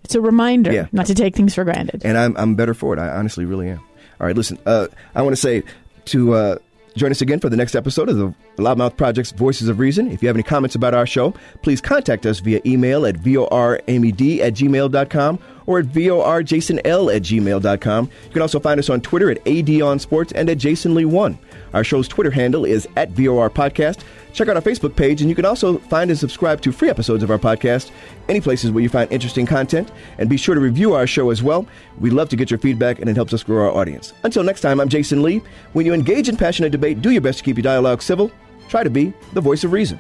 It's 0.04 0.16
a 0.16 0.22
reminder 0.22 0.72
Yeah. 0.74 0.88
not 0.92 1.06
to 1.08 1.16
take 1.16 1.36
things 1.36 1.56
for 1.56 1.64
granted. 1.64 2.02
and 2.06 2.18
I'm 2.18 2.36
I'm 2.38 2.56
better 2.56 2.74
for 2.74 2.94
it. 2.94 3.00
I 3.00 3.10
honestly 3.10 3.46
really 3.46 3.70
am. 3.70 3.80
All 4.20 4.28
right, 4.28 4.36
listen. 4.36 4.60
Uh, 4.66 4.88
I 5.16 5.22
want 5.22 5.34
to 5.34 5.42
say 5.42 5.64
to 6.06 6.34
uh, 6.34 6.56
join 6.98 7.12
us 7.12 7.22
again 7.22 7.40
for 7.40 7.48
the 7.50 7.56
next 7.56 7.74
episode 7.76 8.10
of 8.10 8.18
the 8.18 8.34
Loudmouth 8.58 8.98
Project's 8.98 9.32
Voices 9.32 9.70
of 9.70 9.80
Reason. 9.80 10.12
If 10.12 10.22
you 10.22 10.28
have 10.28 10.36
any 10.36 10.44
comments 10.44 10.76
about 10.76 10.94
our 10.94 11.06
show, 11.08 11.34
please 11.62 11.80
contact 11.80 12.26
us 12.26 12.40
via 12.42 12.60
email 12.66 13.06
at 13.06 13.16
voramyd 13.16 14.40
at 14.42 14.54
gmail.com 14.56 15.40
or 15.70 15.78
at 15.78 15.86
vorjasonl 15.86 17.16
at 17.16 17.22
gmail.com. 17.22 18.06
You 18.26 18.32
can 18.32 18.42
also 18.42 18.60
find 18.60 18.80
us 18.80 18.90
on 18.90 19.02
Twitter 19.02 19.30
at 19.30 19.46
adonsports 19.46 20.32
and 20.34 20.50
at 20.50 20.58
jasonlee1. 20.58 21.38
Our 21.76 21.84
show's 21.84 22.08
Twitter 22.08 22.32
handle 22.32 22.66
is 22.66 22.88
at 22.96 23.12
VOR 23.12 23.52
Podcast. 23.52 24.00
Check 24.34 24.48
out 24.48 24.56
our 24.56 24.64
Facebook 24.64 24.96
page, 24.96 25.22
and 25.22 25.30
you 25.30 25.36
can 25.36 25.46
also 25.46 25.78
find 25.78 26.10
and 26.10 26.20
subscribe 26.20 26.62
to 26.62 26.72
free 26.72 26.90
episodes 26.90 27.22
of 27.22 27.30
our 27.30 27.38
podcast 27.38 27.92
any 28.28 28.42
places 28.42 28.72
where 28.72 28.82
you 28.82 28.90
find 28.90 29.12
interesting 29.12 29.46
content. 29.46 29.92
And 30.18 30.28
be 30.28 30.38
sure 30.38 30.56
to 30.56 30.62
review 30.62 30.96
our 30.96 31.06
show 31.06 31.30
as 31.30 31.44
well. 31.44 31.68
We 32.00 32.10
love 32.10 32.30
to 32.30 32.36
get 32.36 32.50
your 32.50 32.60
feedback, 32.60 33.00
and 33.00 33.08
it 33.08 33.16
helps 33.16 33.34
us 33.34 33.44
grow 33.44 33.68
our 33.68 33.72
audience. 33.72 34.14
Until 34.24 34.42
next 34.42 34.62
time, 34.62 34.80
I'm 34.80 34.90
Jason 34.90 35.22
Lee. 35.22 35.44
When 35.74 35.86
you 35.86 35.94
engage 35.94 36.30
in 36.30 36.38
passionate 36.38 36.72
debate, 36.72 37.04
do 37.04 37.12
your 37.12 37.22
best 37.22 37.40
to 37.40 37.44
keep 37.44 37.58
your 37.58 37.64
dialogue 37.64 38.02
civil. 38.02 38.32
Try 38.70 38.84
to 38.84 38.90
be 38.90 39.14
the 39.34 39.42
voice 39.42 39.64
of 39.64 39.72
reason. 39.72 40.00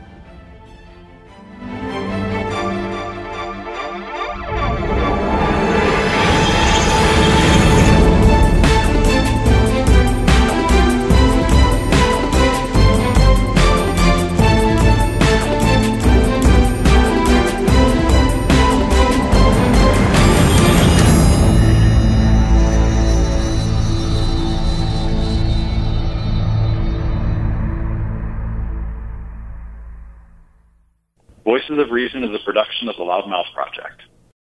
Voices 31.70 31.86
of 31.86 31.91
Reason 31.91 32.24
is 32.24 32.32
a 32.34 32.43
production 32.43 32.89
of 32.89 32.95
the 32.95 33.03
Loudmouth 33.03 33.53
Project. 33.53 34.01